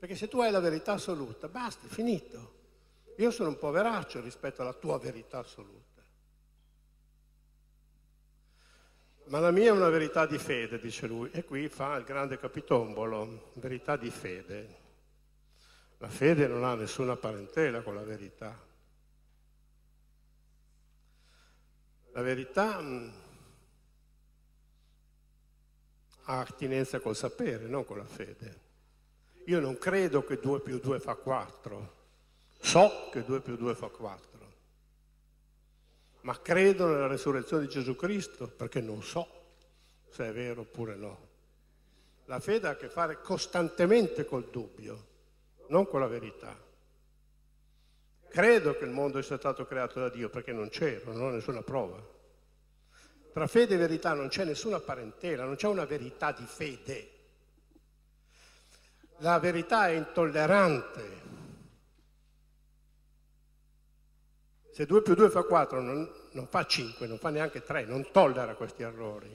Perché 0.00 0.16
se 0.16 0.26
tu 0.26 0.40
hai 0.40 0.50
la 0.50 0.58
verità 0.58 0.94
assoluta, 0.94 1.46
basta, 1.46 1.86
è 1.86 1.88
finito. 1.88 2.54
Io 3.18 3.30
sono 3.30 3.50
un 3.50 3.56
poveraccio 3.56 4.20
rispetto 4.20 4.62
alla 4.62 4.74
tua 4.74 4.98
verità 4.98 5.38
assoluta. 5.38 6.02
Ma 9.26 9.38
la 9.38 9.52
mia 9.52 9.66
è 9.66 9.70
una 9.70 9.90
verità 9.90 10.26
di 10.26 10.38
fede, 10.38 10.80
dice 10.80 11.06
lui, 11.06 11.30
e 11.30 11.44
qui 11.44 11.68
fa 11.68 11.94
il 11.94 12.02
grande 12.02 12.36
capitombolo, 12.36 13.52
verità 13.52 13.96
di 13.96 14.10
fede. 14.10 14.82
La 15.98 16.08
fede 16.08 16.46
non 16.46 16.64
ha 16.64 16.74
nessuna 16.74 17.16
parentela 17.16 17.82
con 17.82 17.94
la 17.94 18.02
verità. 18.02 18.58
La 22.12 22.22
verità 22.22 22.80
mm, 22.80 23.08
ha 26.24 26.40
attinenza 26.40 27.00
col 27.00 27.16
sapere, 27.16 27.66
non 27.66 27.84
con 27.84 27.98
la 27.98 28.04
fede. 28.04 28.60
Io 29.46 29.60
non 29.60 29.78
credo 29.78 30.24
che 30.24 30.38
2 30.38 30.60
più 30.60 30.78
2 30.78 31.00
fa 31.00 31.14
4, 31.14 31.94
so 32.60 33.08
che 33.10 33.24
2 33.24 33.40
più 33.40 33.56
2 33.56 33.74
fa 33.74 33.88
4 33.88 34.34
ma 36.24 36.38
credo 36.40 36.86
nella 36.86 37.06
resurrezione 37.06 37.66
di 37.66 37.72
Gesù 37.72 37.96
Cristo 37.96 38.48
perché 38.48 38.80
non 38.80 39.02
so 39.02 39.28
se 40.10 40.28
è 40.28 40.32
vero 40.32 40.62
oppure 40.62 40.96
no. 40.96 41.32
La 42.26 42.40
fede 42.40 42.68
ha 42.68 42.70
a 42.70 42.76
che 42.76 42.88
fare 42.88 43.20
costantemente 43.20 44.24
col 44.24 44.48
dubbio, 44.50 45.06
non 45.68 45.86
con 45.86 46.00
la 46.00 46.06
verità. 46.06 46.56
Credo 48.28 48.76
che 48.76 48.84
il 48.84 48.90
mondo 48.90 49.22
sia 49.22 49.36
stato 49.36 49.64
creato 49.64 50.00
da 50.00 50.08
Dio 50.08 50.28
perché 50.28 50.52
non 50.52 50.68
c'ero, 50.68 51.12
non 51.12 51.22
ho 51.22 51.30
nessuna 51.30 51.62
prova. 51.62 52.02
Tra 53.32 53.46
fede 53.46 53.74
e 53.74 53.78
verità 53.78 54.12
non 54.14 54.28
c'è 54.28 54.44
nessuna 54.44 54.80
parentela, 54.80 55.44
non 55.44 55.56
c'è 55.56 55.68
una 55.68 55.84
verità 55.84 56.32
di 56.32 56.44
fede. 56.46 57.10
La 59.18 59.38
verità 59.38 59.88
è 59.88 59.92
intollerante, 59.92 61.24
Se 64.74 64.86
2 64.86 65.02
più 65.02 65.14
2 65.14 65.30
fa 65.30 65.44
4 65.44 65.80
non, 65.80 66.10
non 66.32 66.48
fa 66.48 66.66
5, 66.66 67.06
non 67.06 67.16
fa 67.18 67.30
neanche 67.30 67.62
3, 67.62 67.84
non 67.84 68.10
tollera 68.10 68.56
questi 68.56 68.82
errori. 68.82 69.30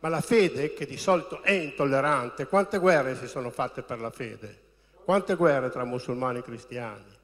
Ma 0.00 0.10
la 0.10 0.20
fede, 0.20 0.74
che 0.74 0.84
di 0.84 0.98
solito 0.98 1.40
è 1.40 1.52
intollerante, 1.52 2.46
quante 2.46 2.76
guerre 2.76 3.16
si 3.16 3.26
sono 3.26 3.48
fatte 3.48 3.80
per 3.82 3.98
la 3.98 4.10
fede? 4.10 4.69
Quante 5.10 5.34
guerre 5.34 5.70
tra 5.70 5.82
musulmani 5.82 6.38
e 6.38 6.42
cristiani? 6.42 7.18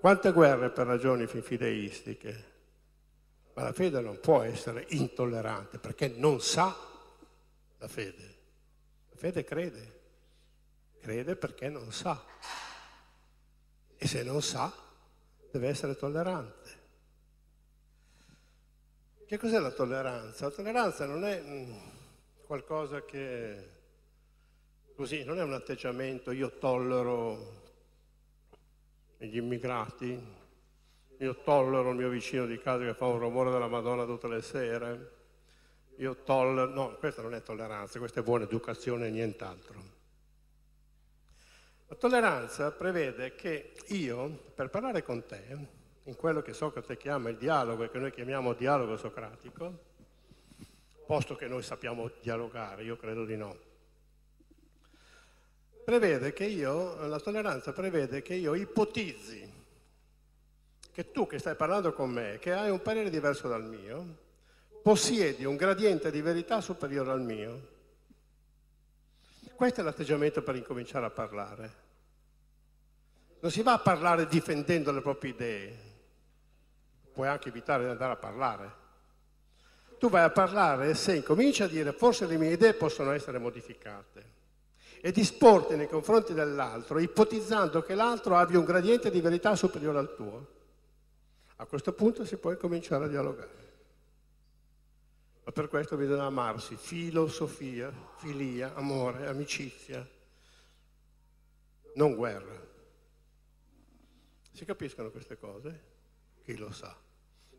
Quante 0.00 0.32
guerre 0.32 0.70
per 0.70 0.86
ragioni 0.86 1.26
fideistiche? 1.26 2.44
Ma 3.52 3.64
la 3.64 3.72
fede 3.74 4.00
non 4.00 4.18
può 4.18 4.40
essere 4.40 4.86
intollerante 4.88 5.76
perché 5.76 6.08
non 6.08 6.40
sa 6.40 6.74
la 7.76 7.86
fede. 7.86 8.36
La 9.10 9.16
fede 9.16 9.44
crede, 9.44 10.00
crede 11.02 11.36
perché 11.36 11.68
non 11.68 11.92
sa. 11.92 12.18
E 13.98 14.08
se 14.08 14.22
non 14.22 14.40
sa, 14.40 14.72
deve 15.50 15.68
essere 15.68 15.94
tollerante. 15.94 16.70
Che 19.26 19.36
cos'è 19.36 19.58
la 19.58 19.70
tolleranza? 19.70 20.46
La 20.46 20.50
tolleranza 20.50 21.04
non 21.04 21.26
è 21.26 21.42
mm, 21.42 21.78
qualcosa 22.46 23.04
che 23.04 23.71
così, 24.94 25.24
non 25.24 25.38
è 25.38 25.42
un 25.42 25.52
atteggiamento 25.52 26.30
io 26.30 26.58
tollero 26.58 27.60
gli 29.18 29.36
immigrati, 29.36 30.20
io 31.18 31.36
tollero 31.42 31.90
il 31.90 31.96
mio 31.96 32.08
vicino 32.08 32.46
di 32.46 32.58
casa 32.58 32.84
che 32.84 32.94
fa 32.94 33.06
un 33.06 33.18
rumore 33.18 33.50
della 33.50 33.68
Madonna 33.68 34.04
tutte 34.04 34.28
le 34.28 34.42
sere, 34.42 35.10
io 35.96 36.16
tollero, 36.24 36.72
no, 36.72 36.96
questa 36.96 37.22
non 37.22 37.34
è 37.34 37.42
tolleranza, 37.42 37.98
questa 37.98 38.20
è 38.20 38.22
buona 38.22 38.44
educazione 38.44 39.06
e 39.06 39.10
nient'altro. 39.10 40.00
La 41.86 41.94
tolleranza 41.94 42.72
prevede 42.72 43.34
che 43.34 43.74
io, 43.88 44.28
per 44.54 44.70
parlare 44.70 45.02
con 45.02 45.24
te, 45.26 45.58
in 46.04 46.16
quello 46.16 46.42
che 46.42 46.52
Socrate 46.52 46.96
chiama 46.96 47.28
il 47.28 47.36
dialogo 47.36 47.84
e 47.84 47.90
che 47.90 47.98
noi 47.98 48.10
chiamiamo 48.10 48.54
dialogo 48.54 48.96
socratico, 48.96 49.90
posto 51.06 51.36
che 51.36 51.46
noi 51.46 51.62
sappiamo 51.62 52.10
dialogare, 52.20 52.82
io 52.82 52.96
credo 52.96 53.24
di 53.24 53.36
no, 53.36 53.70
prevede 55.84 56.32
che 56.32 56.44
io, 56.44 57.06
la 57.06 57.18
tolleranza 57.18 57.72
prevede 57.72 58.22
che 58.22 58.34
io 58.34 58.54
ipotizzi 58.54 59.60
che 60.92 61.10
tu 61.10 61.26
che 61.26 61.38
stai 61.38 61.54
parlando 61.54 61.94
con 61.94 62.10
me, 62.10 62.38
che 62.38 62.52
hai 62.52 62.68
un 62.70 62.82
parere 62.82 63.08
diverso 63.08 63.48
dal 63.48 63.64
mio, 63.64 64.18
possiedi 64.82 65.44
un 65.44 65.56
gradiente 65.56 66.10
di 66.10 66.20
verità 66.20 66.60
superiore 66.60 67.10
al 67.10 67.22
mio. 67.22 67.70
Questo 69.54 69.80
è 69.80 69.84
l'atteggiamento 69.84 70.42
per 70.42 70.54
incominciare 70.56 71.06
a 71.06 71.10
parlare. 71.10 71.80
Non 73.40 73.50
si 73.50 73.62
va 73.62 73.72
a 73.72 73.78
parlare 73.78 74.26
difendendo 74.26 74.92
le 74.92 75.00
proprie 75.00 75.30
idee, 75.30 75.78
puoi 77.10 77.26
anche 77.26 77.48
evitare 77.48 77.84
di 77.84 77.90
andare 77.90 78.12
a 78.12 78.16
parlare. 78.16 78.80
Tu 79.98 80.10
vai 80.10 80.24
a 80.24 80.30
parlare 80.30 80.94
se 80.94 81.14
incominci 81.14 81.62
a 81.62 81.68
dire 81.68 81.92
forse 81.92 82.26
le 82.26 82.36
mie 82.36 82.52
idee 82.52 82.74
possono 82.74 83.12
essere 83.12 83.38
modificate 83.38 84.40
e 85.04 85.10
disporti 85.10 85.74
nei 85.74 85.88
confronti 85.88 86.32
dell'altro, 86.32 87.00
ipotizzando 87.00 87.82
che 87.82 87.96
l'altro 87.96 88.36
abbia 88.36 88.60
un 88.60 88.64
gradiente 88.64 89.10
di 89.10 89.20
verità 89.20 89.56
superiore 89.56 89.98
al 89.98 90.14
tuo. 90.14 90.46
A 91.56 91.66
questo 91.66 91.92
punto 91.92 92.24
si 92.24 92.36
può 92.36 92.56
cominciare 92.56 93.06
a 93.06 93.08
dialogare. 93.08 93.70
Ma 95.42 95.50
per 95.50 95.66
questo 95.66 95.96
bisogna 95.96 96.26
amarsi, 96.26 96.76
filosofia, 96.76 97.92
filia, 98.18 98.74
amore, 98.74 99.26
amicizia, 99.26 100.08
non 101.94 102.14
guerra. 102.14 102.64
Si 104.52 104.64
capiscono 104.64 105.10
queste 105.10 105.36
cose? 105.36 105.80
Chi 106.44 106.56
lo 106.56 106.70
sa? 106.70 106.96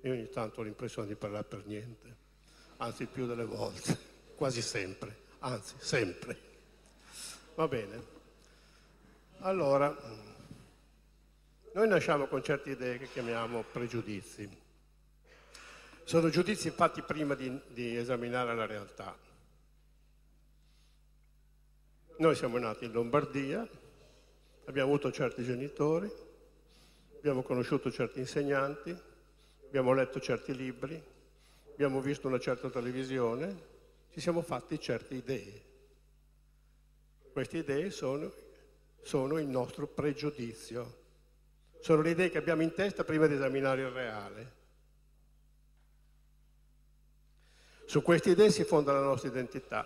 Io 0.04 0.14
ogni 0.14 0.30
tanto 0.30 0.62
ho 0.62 0.64
l'impressione 0.64 1.10
di 1.10 1.16
parlare 1.16 1.44
per 1.44 1.66
niente, 1.66 2.16
anzi 2.78 3.06
più 3.06 3.28
delle 3.28 3.46
volte, 3.46 3.98
quasi 4.36 4.62
sempre, 4.62 5.24
anzi 5.40 5.76
sempre. 5.78 6.43
Va 7.56 7.68
bene. 7.68 8.02
Allora, 9.40 9.96
noi 11.74 11.88
nasciamo 11.88 12.26
con 12.26 12.44
certe 12.44 12.72
idee 12.72 12.98
che 12.98 13.08
chiamiamo 13.08 13.64
pregiudizi. 13.72 14.50
Sono 16.04 16.30
giudizi 16.30 16.72
fatti 16.72 17.04
prima 17.04 17.36
di, 17.36 17.56
di 17.68 17.96
esaminare 17.96 18.56
la 18.56 18.66
realtà. 18.66 19.16
Noi 22.18 22.36
siamo 22.36 22.58
nati 22.58 22.86
in 22.86 22.92
Lombardia, 22.92 23.68
abbiamo 24.66 24.90
avuto 24.90 25.12
certi 25.12 25.44
genitori, 25.44 26.12
abbiamo 27.18 27.44
conosciuto 27.44 27.92
certi 27.92 28.20
insegnanti, 28.20 28.98
abbiamo 29.68 29.94
letto 29.94 30.20
certi 30.20 30.56
libri, 30.56 31.00
abbiamo 31.72 32.02
visto 32.02 32.28
una 32.28 32.40
certa 32.40 32.70
televisione, 32.72 33.72
ci 34.12 34.22
siamo 34.22 34.42
fatti 34.42 34.80
certe 34.80 35.16
idee. 35.16 35.73
Queste 37.34 37.58
idee 37.58 37.90
sono, 37.90 38.32
sono 39.02 39.40
il 39.40 39.48
nostro 39.48 39.88
pregiudizio, 39.88 41.02
sono 41.80 42.04
le 42.04 42.12
idee 42.12 42.30
che 42.30 42.38
abbiamo 42.38 42.62
in 42.62 42.75
testa 42.75 43.04
prima 43.04 43.25
di 43.25 43.34
esaminare 43.34 43.82
il 43.82 43.90
reale. 43.90 44.54
Su 47.86 48.04
queste 48.04 48.30
idee 48.30 48.52
si 48.52 48.63
fonda 48.63 48.94
la 48.94 49.02
nostra 49.02 49.30
identità. 49.30 49.86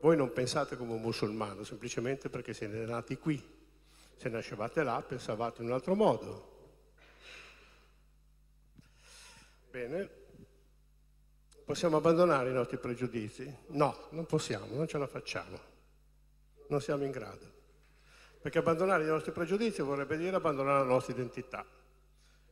Voi 0.00 0.16
non 0.18 0.34
pensate 0.34 0.76
come 0.76 0.92
un 0.92 1.00
musulmano 1.00 1.64
semplicemente 1.64 2.28
perché 2.28 2.52
siete 2.52 2.84
nati 2.84 3.16
qui. 3.16 3.42
Se 4.16 4.28
nascevate 4.28 4.82
là 4.82 5.00
pensavate 5.00 5.62
in 5.62 5.68
un 5.68 5.72
altro 5.72 5.94
modo. 5.94 6.56
Bene, 9.70 10.17
possiamo 11.68 11.98
abbandonare 11.98 12.48
i 12.48 12.54
nostri 12.54 12.78
pregiudizi? 12.78 13.54
No, 13.72 14.06
non 14.12 14.24
possiamo, 14.24 14.74
non 14.74 14.88
ce 14.88 14.96
la 14.96 15.06
facciamo. 15.06 15.58
Non 16.68 16.80
siamo 16.80 17.04
in 17.04 17.10
grado. 17.10 17.44
Perché 18.40 18.56
abbandonare 18.56 19.04
i 19.04 19.06
nostri 19.06 19.32
pregiudizi 19.32 19.82
vorrebbe 19.82 20.16
dire 20.16 20.34
abbandonare 20.34 20.78
la 20.78 20.88
nostra 20.88 21.12
identità. 21.12 21.62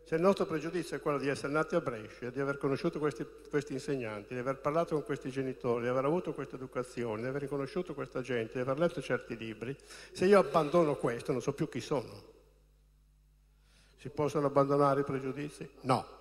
Se 0.05 0.17
il 0.17 0.21
nostro 0.21 0.45
pregiudizio 0.45 0.99
è 0.99 1.01
quello 1.01 1.17
di 1.17 1.29
essere 1.29 1.51
nati 1.51 1.77
a 1.77 1.81
Brescia, 1.81 2.29
di 2.29 2.41
aver 2.41 2.59
conosciuto 2.59 2.99
questi, 2.99 3.27
questi, 3.49 3.73
insegnanti, 3.73 4.35
di 4.35 4.41
aver 4.41 4.59
parlato 4.59 4.95
con 4.95 5.05
questi 5.05 5.31
genitori, 5.31 5.85
di 5.85 5.89
aver 5.89 6.05
avuto 6.05 6.35
questa 6.35 6.57
educazione, 6.57 7.23
di 7.23 7.29
aver 7.29 7.49
conosciuto 7.49 7.95
questa 7.95 8.21
gente, 8.21 8.53
di 8.53 8.61
aver 8.61 8.79
letto 8.79 9.01
certi 9.01 9.35
libri, 9.35 9.75
se 10.13 10.27
io 10.27 10.39
abbandono 10.39 10.95
questo 10.97 11.33
non 11.33 11.41
so 11.41 11.55
più 11.55 11.71
chi 11.71 11.81
sono. 11.81 12.35
Si 13.97 14.11
possono 14.11 14.49
abbandonare 14.49 15.01
i 15.01 15.05
pregiudizi? 15.05 15.67
No. 15.81 16.16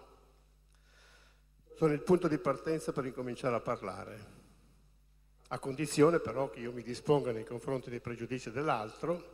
Sono 1.75 1.93
il 1.93 2.01
punto 2.01 2.27
di 2.27 2.37
partenza 2.37 2.91
per 2.93 3.05
incominciare 3.05 3.55
a 3.55 3.59
parlare, 3.59 4.25
a 5.49 5.59
condizione 5.59 6.19
però 6.19 6.49
che 6.49 6.59
io 6.59 6.71
mi 6.71 6.81
disponga 6.81 7.31
nei 7.31 7.43
confronti 7.43 7.89
dei 7.89 7.99
pregiudizi 7.99 8.49
dell'altro 8.49 9.33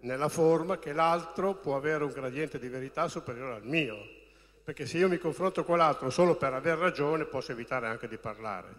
nella 0.00 0.28
forma 0.28 0.78
che 0.78 0.92
l'altro 0.92 1.56
può 1.56 1.76
avere 1.76 2.04
un 2.04 2.12
gradiente 2.12 2.58
di 2.58 2.68
verità 2.68 3.08
superiore 3.08 3.56
al 3.56 3.66
mio, 3.66 3.96
perché 4.64 4.86
se 4.86 4.98
io 4.98 5.08
mi 5.08 5.18
confronto 5.18 5.64
con 5.64 5.76
l'altro 5.76 6.10
solo 6.10 6.36
per 6.36 6.54
aver 6.54 6.78
ragione 6.78 7.26
posso 7.26 7.52
evitare 7.52 7.86
anche 7.86 8.08
di 8.08 8.16
parlare. 8.16 8.74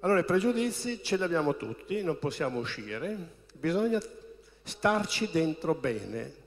Allora 0.00 0.18
i 0.18 0.24
pregiudizi 0.24 1.00
ce 1.04 1.16
li 1.16 1.22
abbiamo 1.22 1.56
tutti, 1.56 2.02
non 2.02 2.18
possiamo 2.18 2.58
uscire, 2.58 3.44
bisogna 3.54 4.00
starci 4.64 5.30
dentro 5.30 5.74
bene. 5.74 6.40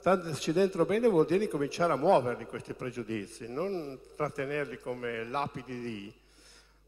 Starci 0.00 0.52
dentro 0.52 0.86
bene 0.86 1.08
vuol 1.08 1.26
dire 1.26 1.46
cominciare 1.46 1.92
a 1.92 1.96
muoverli 1.96 2.46
questi 2.46 2.72
pregiudizi, 2.72 3.52
non 3.52 4.00
trattenerli 4.16 4.78
come 4.78 5.24
lapidi 5.26 5.78
di 5.78 6.14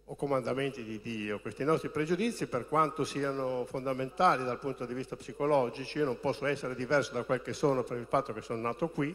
o 0.07 0.16
comandamenti 0.16 0.83
di 0.83 0.98
Dio. 0.98 1.38
Questi 1.38 1.62
nostri 1.62 1.90
pregiudizi, 1.90 2.46
per 2.46 2.66
quanto 2.66 3.05
siano 3.05 3.66
fondamentali 3.66 4.44
dal 4.44 4.59
punto 4.59 4.87
di 4.87 4.94
vista 4.94 5.14
psicologico, 5.14 5.98
io 5.98 6.07
non 6.07 6.20
posso 6.20 6.46
essere 6.46 6.75
diverso 6.75 7.12
da 7.12 7.25
quel 7.25 7.42
che 7.42 7.53
sono 7.53 7.85
per 7.85 7.98
il 7.98 8.07
fatto 8.07 8.33
che 8.33 8.40
sono 8.40 8.62
nato 8.62 8.88
qui, 8.88 9.14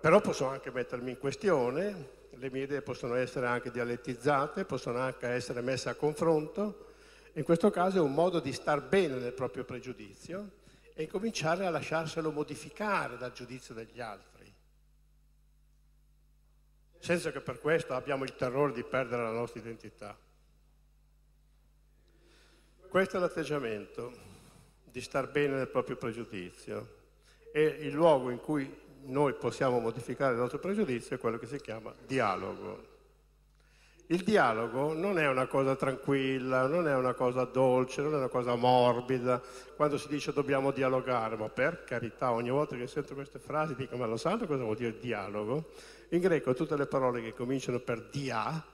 però 0.00 0.18
posso 0.22 0.46
anche 0.46 0.70
mettermi 0.70 1.10
in 1.10 1.18
questione, 1.18 2.08
le 2.30 2.50
mie 2.50 2.62
idee 2.62 2.80
possono 2.80 3.14
essere 3.14 3.46
anche 3.46 3.70
dialettizzate, 3.70 4.64
possono 4.64 5.00
anche 5.00 5.26
essere 5.26 5.60
messe 5.60 5.90
a 5.90 5.94
confronto. 5.94 6.92
In 7.34 7.42
questo 7.42 7.68
caso 7.68 7.98
è 7.98 8.00
un 8.00 8.14
modo 8.14 8.40
di 8.40 8.54
star 8.54 8.80
bene 8.80 9.16
nel 9.16 9.34
proprio 9.34 9.64
pregiudizio 9.64 10.64
e 10.98 11.06
cominciare 11.06 11.66
a 11.66 11.70
lasciarselo 11.70 12.32
modificare 12.32 13.18
dal 13.18 13.32
giudizio 13.32 13.74
degli 13.74 14.00
altri 14.00 14.36
senza 16.98 17.30
che 17.30 17.40
per 17.40 17.60
questo 17.60 17.94
abbiamo 17.94 18.24
il 18.24 18.34
terrore 18.34 18.72
di 18.72 18.82
perdere 18.82 19.22
la 19.22 19.30
nostra 19.30 19.60
identità. 19.60 20.18
Questo 22.88 23.16
è 23.16 23.20
l'atteggiamento 23.20 24.12
di 24.82 25.00
star 25.00 25.30
bene 25.30 25.54
nel 25.54 25.68
proprio 25.68 25.94
pregiudizio 25.94 26.94
e 27.52 27.62
il 27.62 27.92
luogo 27.92 28.30
in 28.30 28.40
cui 28.40 28.84
noi 29.02 29.34
possiamo 29.34 29.78
modificare 29.78 30.32
il 30.32 30.40
nostro 30.40 30.58
pregiudizio 30.58 31.14
è 31.14 31.20
quello 31.20 31.38
che 31.38 31.46
si 31.46 31.60
chiama 31.60 31.94
dialogo. 32.04 32.94
Il 34.08 34.22
dialogo 34.22 34.92
non 34.92 35.18
è 35.18 35.26
una 35.26 35.46
cosa 35.46 35.74
tranquilla, 35.74 36.68
non 36.68 36.86
è 36.86 36.94
una 36.94 37.14
cosa 37.14 37.44
dolce, 37.44 38.02
non 38.02 38.14
è 38.14 38.16
una 38.18 38.28
cosa 38.28 38.54
morbida. 38.54 39.42
Quando 39.74 39.98
si 39.98 40.06
dice 40.06 40.32
dobbiamo 40.32 40.70
dialogare, 40.70 41.36
ma 41.36 41.48
per 41.48 41.82
carità, 41.82 42.30
ogni 42.30 42.50
volta 42.50 42.76
che 42.76 42.86
sento 42.86 43.14
queste 43.14 43.40
frasi 43.40 43.74
dico 43.74 43.96
ma 43.96 44.06
lo 44.06 44.16
santo 44.16 44.46
cosa 44.46 44.62
vuol 44.62 44.76
dire 44.76 44.98
dialogo? 45.00 45.70
In 46.10 46.20
greco 46.20 46.54
tutte 46.54 46.76
le 46.76 46.86
parole 46.86 47.20
che 47.20 47.34
cominciano 47.34 47.80
per 47.80 48.08
dia 48.10 48.64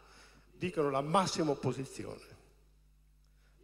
dicono 0.55 0.91
la 0.91 1.01
massima 1.01 1.53
opposizione. 1.53 2.41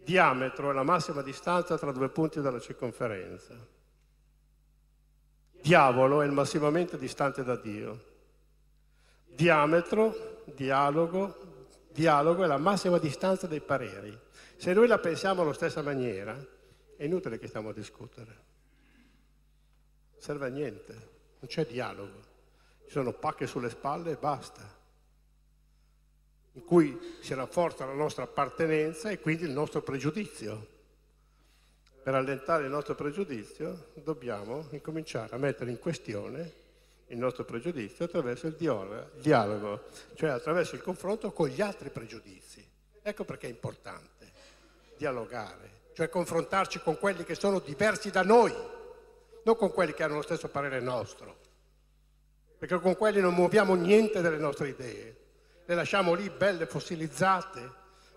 Diametro 0.02 0.70
è 0.70 0.72
la 0.72 0.82
massima 0.82 1.20
distanza 1.20 1.76
tra 1.76 1.92
due 1.92 2.08
punti 2.08 2.40
della 2.40 2.60
circonferenza. 2.60 3.54
Diavolo 5.60 6.22
è 6.22 6.24
il 6.24 6.32
massimamente 6.32 6.96
distante 6.96 7.44
da 7.44 7.56
Dio. 7.56 8.04
Diametro, 9.26 10.44
dialogo, 10.54 11.47
dialogo 11.98 12.44
è 12.44 12.46
la 12.46 12.58
massima 12.58 12.98
distanza 12.98 13.46
dei 13.46 13.60
pareri. 13.60 14.16
Se 14.56 14.72
noi 14.72 14.86
la 14.86 14.98
pensiamo 14.98 15.42
alla 15.42 15.52
stessa 15.52 15.82
maniera, 15.82 16.36
è 16.96 17.04
inutile 17.04 17.38
che 17.38 17.48
stiamo 17.48 17.70
a 17.70 17.72
discutere. 17.72 18.46
serve 20.16 20.46
a 20.46 20.50
niente, 20.50 20.92
non 21.38 21.48
c'è 21.48 21.64
dialogo 21.66 22.28
ci 22.88 22.94
sono 22.94 23.12
pacche 23.12 23.46
sulle 23.46 23.68
spalle 23.68 24.12
e 24.12 24.16
basta, 24.16 24.62
in 26.52 26.64
cui 26.64 26.98
si 27.20 27.34
rafforza 27.34 27.84
la 27.84 27.92
nostra 27.92 28.22
appartenenza 28.22 29.10
e 29.10 29.20
quindi 29.20 29.44
il 29.44 29.50
nostro 29.50 29.82
pregiudizio. 29.82 30.76
Per 32.02 32.14
allentare 32.14 32.64
il 32.64 32.70
nostro 32.70 32.94
pregiudizio 32.94 33.90
dobbiamo 34.02 34.66
incominciare 34.70 35.34
a 35.34 35.38
mettere 35.38 35.70
in 35.70 35.78
questione 35.78 36.66
il 37.08 37.18
nostro 37.18 37.44
pregiudizio 37.44 38.04
attraverso 38.04 38.46
il 38.46 38.54
dialogo, 38.54 39.84
cioè 40.14 40.30
attraverso 40.30 40.74
il 40.74 40.82
confronto 40.82 41.32
con 41.32 41.48
gli 41.48 41.60
altri 41.60 41.90
pregiudizi. 41.90 42.66
Ecco 43.02 43.24
perché 43.24 43.46
è 43.46 43.50
importante 43.50 44.32
dialogare, 44.96 45.70
cioè 45.92 46.08
confrontarci 46.08 46.80
con 46.80 46.98
quelli 46.98 47.24
che 47.24 47.34
sono 47.34 47.58
diversi 47.60 48.10
da 48.10 48.22
noi, 48.22 48.52
non 49.42 49.56
con 49.56 49.72
quelli 49.72 49.94
che 49.94 50.02
hanno 50.02 50.16
lo 50.16 50.22
stesso 50.22 50.48
parere 50.48 50.80
nostro 50.80 51.46
perché 52.58 52.80
con 52.80 52.96
quelli 52.96 53.20
non 53.20 53.34
muoviamo 53.34 53.74
niente 53.74 54.20
delle 54.20 54.36
nostre 54.36 54.70
idee, 54.70 55.16
le 55.64 55.74
lasciamo 55.76 56.14
lì 56.14 56.28
belle 56.28 56.66
fossilizzate, 56.66 57.72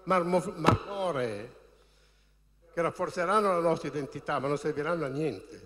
marmoree, 0.05 1.59
che 2.73 2.81
rafforzeranno 2.81 3.53
la 3.53 3.59
nostra 3.59 3.89
identità, 3.89 4.39
ma 4.39 4.47
non 4.47 4.57
serviranno 4.57 5.05
a 5.05 5.09
niente, 5.09 5.61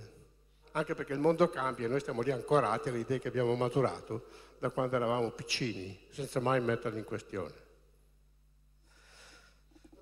anche 0.75 0.93
perché 0.93 1.13
il 1.13 1.19
mondo 1.19 1.49
cambia 1.49 1.85
e 1.85 1.89
noi 1.89 2.01
stiamo 2.01 2.21
lì 2.21 2.31
ancorati 2.31 2.89
alle 2.89 2.99
idee 2.99 3.19
che 3.19 3.29
abbiamo 3.29 3.55
maturato 3.55 4.27
da 4.59 4.69
quando 4.69 4.97
eravamo 4.97 5.31
piccini, 5.31 6.07
senza 6.09 6.41
mai 6.41 6.59
metterle 6.59 6.99
in 6.99 7.05
questione. 7.05 7.53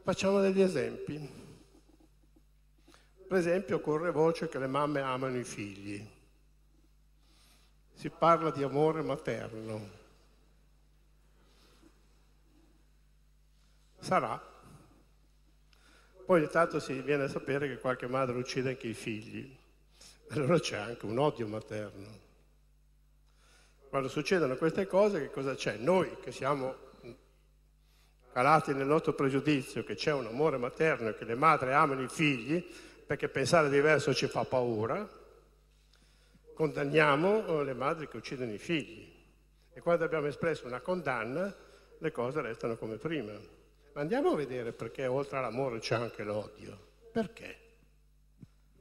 Facciamo 0.01 0.41
degli 0.41 0.61
esempi. 0.61 1.41
Per 3.27 3.37
esempio, 3.37 3.79
corre 3.81 4.11
voce 4.11 4.49
che 4.49 4.57
le 4.57 4.67
mamme 4.67 5.01
amano 5.01 5.37
i 5.37 5.43
figli 5.43 6.05
si 7.93 8.09
parla 8.09 8.49
di 8.49 8.63
amore 8.63 9.03
materno. 9.03 9.89
Sarà. 13.99 14.41
Poi 16.25 16.39
ogni 16.39 16.49
tanto 16.49 16.79
si 16.79 16.99
viene 17.01 17.25
a 17.25 17.29
sapere 17.29 17.67
che 17.67 17.77
qualche 17.77 18.07
madre 18.07 18.35
uccide 18.37 18.69
anche 18.69 18.87
i 18.87 18.93
figli. 18.95 19.61
Allora 20.33 20.59
c'è 20.59 20.77
anche 20.77 21.05
un 21.05 21.19
odio 21.19 21.47
materno. 21.47 22.21
Quando 23.87 24.07
succedono 24.07 24.55
queste 24.55 24.87
cose, 24.87 25.21
che 25.21 25.29
cosa 25.29 25.53
c'è? 25.53 25.77
Noi 25.77 26.17
che 26.19 26.31
siamo 26.31 26.75
calati 28.31 28.73
nel 28.73 28.87
nostro 28.87 29.13
pregiudizio 29.13 29.83
che 29.83 29.93
c'è 29.93 30.11
un 30.11 30.25
amore 30.25 30.57
materno 30.57 31.09
e 31.09 31.15
che 31.15 31.25
le 31.25 31.35
madri 31.35 31.71
amano 31.71 32.01
i 32.01 32.07
figli, 32.07 32.65
perché 33.05 33.29
pensare 33.29 33.69
diverso 33.69 34.11
ci 34.11 34.25
fa 34.25 34.43
paura, 34.43 35.07
condanniamo 36.55 37.59
eh, 37.59 37.63
le 37.63 37.73
madri 37.75 38.07
che 38.07 38.17
uccidono 38.17 38.53
i 38.53 38.57
figli 38.57 39.11
E 39.71 39.81
quando 39.81 40.03
abbiamo 40.03 40.25
espresso 40.25 40.65
una 40.65 40.81
condanna, 40.81 41.53
le 41.99 42.11
cose 42.11 42.41
restano 42.41 42.75
come 42.75 42.95
prima. 42.95 43.33
Ma 43.93 44.01
andiamo 44.01 44.31
a 44.31 44.35
vedere 44.35 44.71
perché 44.71 45.05
oltre 45.05 45.37
all'amore 45.37 45.77
c'è 45.77 45.93
anche 45.93 46.23
l'odio. 46.23 46.75
Perché? 47.11 47.62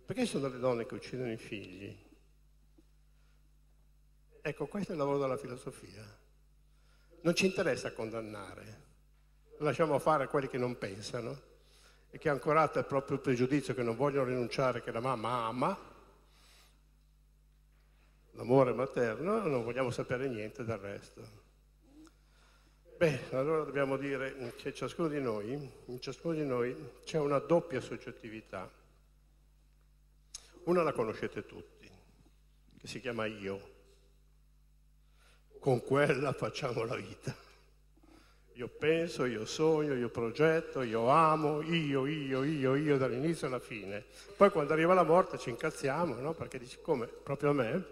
Perché 0.04 0.26
sono 0.26 0.48
le 0.48 0.58
donne 0.58 0.86
che 0.86 0.94
uccidono 0.94 1.32
i 1.32 1.36
figli? 1.36 1.96
Ecco, 4.40 4.66
questo 4.66 4.90
è 4.90 4.92
il 4.94 4.98
lavoro 4.98 5.18
della 5.18 5.36
filosofia. 5.36 6.04
Non 7.20 7.34
ci 7.34 7.46
interessa 7.46 7.92
condannare, 7.92 8.80
lasciamo 9.58 9.98
fare 10.00 10.24
a 10.24 10.28
quelli 10.28 10.48
che 10.48 10.58
non 10.58 10.76
pensano 10.76 11.50
e 12.10 12.18
che 12.18 12.28
ancorato 12.28 12.80
è 12.80 12.84
proprio 12.84 13.18
pregiudizio 13.18 13.74
che 13.74 13.84
non 13.84 13.96
vogliono 13.96 14.26
rinunciare 14.28 14.82
che 14.82 14.90
la 14.90 15.00
mamma 15.00 15.44
ama, 15.44 15.78
l'amore 18.32 18.72
materno, 18.72 19.46
non 19.46 19.62
vogliamo 19.62 19.90
sapere 19.90 20.28
niente 20.28 20.64
del 20.64 20.78
resto. 20.78 21.40
Beh, 22.96 23.30
allora 23.30 23.64
dobbiamo 23.64 23.96
dire 23.96 24.54
che 24.56 24.74
ciascuno 24.74 25.08
di 25.08 25.20
noi, 25.20 25.70
in 25.86 26.00
ciascuno 26.00 26.34
di 26.34 26.44
noi 26.44 26.76
c'è 27.04 27.18
una 27.18 27.38
doppia 27.38 27.80
soggettività. 27.80 28.81
Una 30.64 30.82
la 30.82 30.92
conoscete 30.92 31.44
tutti, 31.44 31.90
che 32.78 32.86
si 32.86 33.00
chiama 33.00 33.26
io. 33.26 33.70
Con 35.58 35.82
quella 35.82 36.32
facciamo 36.32 36.84
la 36.84 36.96
vita. 36.96 37.34
Io 38.54 38.68
penso, 38.68 39.24
io 39.24 39.44
sogno, 39.44 39.94
io 39.94 40.10
progetto, 40.10 40.82
io 40.82 41.08
amo, 41.08 41.62
io, 41.62 42.06
io, 42.06 42.44
io, 42.44 42.74
io 42.74 42.96
dall'inizio 42.96 43.46
alla 43.46 43.58
fine. 43.58 44.04
Poi 44.36 44.50
quando 44.50 44.72
arriva 44.72 44.94
la 44.94 45.02
morte 45.02 45.38
ci 45.38 45.50
incazziamo, 45.50 46.14
no? 46.16 46.32
Perché 46.34 46.58
dici 46.58 46.78
come? 46.80 47.06
Proprio 47.06 47.50
a 47.50 47.54
me? 47.54 47.84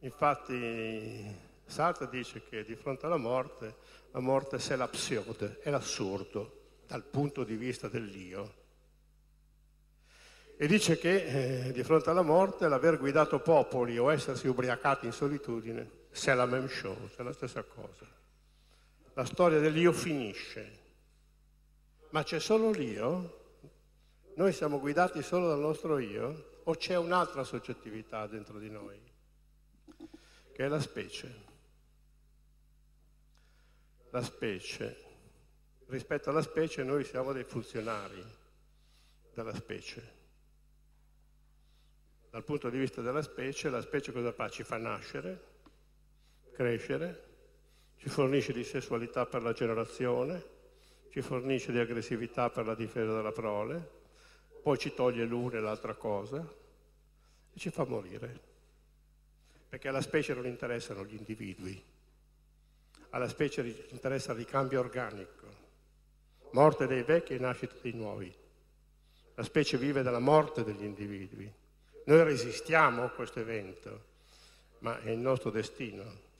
Infatti 0.00 1.50
Sartre 1.66 2.08
dice 2.08 2.42
che 2.48 2.64
di 2.64 2.74
fronte 2.76 3.06
alla 3.06 3.16
morte, 3.16 3.74
la 4.12 4.20
morte 4.20 4.56
è 4.56 4.76
l'apsiode, 4.76 5.58
è 5.60 5.70
l'assurdo 5.70 6.60
dal 6.86 7.02
punto 7.02 7.44
di 7.44 7.56
vista 7.56 7.88
dell'io. 7.88 8.60
E 10.62 10.68
dice 10.68 10.96
che 10.96 11.66
eh, 11.66 11.72
di 11.72 11.82
fronte 11.82 12.10
alla 12.10 12.22
morte 12.22 12.68
l'aver 12.68 12.96
guidato 12.96 13.40
popoli 13.40 13.98
o 13.98 14.12
essersi 14.12 14.46
ubriacati 14.46 15.06
in 15.06 15.12
solitudine 15.12 16.06
c'est 16.12 16.36
la 16.36 16.46
même 16.46 16.68
chose, 16.68 17.16
è 17.16 17.24
la 17.24 17.32
stessa 17.32 17.64
cosa. 17.64 18.06
La 19.14 19.24
storia 19.24 19.58
dell'io 19.58 19.90
finisce, 19.90 20.78
ma 22.10 22.22
c'è 22.22 22.38
solo 22.38 22.70
l'io? 22.70 23.40
Noi 24.36 24.52
siamo 24.52 24.78
guidati 24.78 25.20
solo 25.20 25.48
dal 25.48 25.58
nostro 25.58 25.98
io? 25.98 26.60
O 26.62 26.76
c'è 26.76 26.96
un'altra 26.96 27.42
soggettività 27.42 28.28
dentro 28.28 28.60
di 28.60 28.70
noi, 28.70 29.00
che 30.52 30.64
è 30.64 30.68
la 30.68 30.78
specie? 30.78 31.34
La 34.10 34.22
specie. 34.22 34.96
Rispetto 35.86 36.30
alla 36.30 36.40
specie 36.40 36.84
noi 36.84 37.02
siamo 37.02 37.32
dei 37.32 37.42
funzionari 37.42 38.24
della 39.34 39.54
specie. 39.56 40.20
Dal 42.32 42.44
punto 42.44 42.70
di 42.70 42.78
vista 42.78 43.02
della 43.02 43.20
specie, 43.20 43.68
la 43.68 43.82
specie 43.82 44.10
cosa 44.10 44.32
fa? 44.32 44.48
Ci 44.48 44.62
fa 44.62 44.78
nascere, 44.78 45.38
crescere, 46.52 47.24
ci 47.98 48.08
fornisce 48.08 48.54
di 48.54 48.64
sessualità 48.64 49.26
per 49.26 49.42
la 49.42 49.52
generazione, 49.52 50.42
ci 51.10 51.20
fornisce 51.20 51.72
di 51.72 51.78
aggressività 51.78 52.48
per 52.48 52.64
la 52.64 52.74
difesa 52.74 53.14
della 53.14 53.32
prole, 53.32 53.86
poi 54.62 54.78
ci 54.78 54.94
toglie 54.94 55.26
l'una 55.26 55.58
e 55.58 55.60
l'altra 55.60 55.92
cosa 55.92 56.40
e 57.52 57.58
ci 57.58 57.68
fa 57.68 57.84
morire. 57.84 58.40
Perché 59.68 59.88
alla 59.88 60.00
specie 60.00 60.32
non 60.32 60.46
interessano 60.46 61.04
gli 61.04 61.16
individui, 61.16 61.84
alla 63.10 63.28
specie 63.28 63.88
interessa 63.90 64.32
il 64.32 64.38
ricambio 64.38 64.80
organico, 64.80 65.46
morte 66.52 66.86
dei 66.86 67.02
vecchi 67.02 67.34
e 67.34 67.38
nascita 67.38 67.74
dei 67.82 67.92
nuovi. 67.92 68.34
La 69.34 69.42
specie 69.42 69.76
vive 69.76 70.00
dalla 70.00 70.18
morte 70.18 70.64
degli 70.64 70.84
individui. 70.84 71.60
Noi 72.04 72.24
resistiamo 72.24 73.04
a 73.04 73.10
questo 73.10 73.40
evento, 73.40 74.04
ma 74.78 75.00
è 75.00 75.10
il 75.10 75.18
nostro 75.18 75.50
destino. 75.50 76.30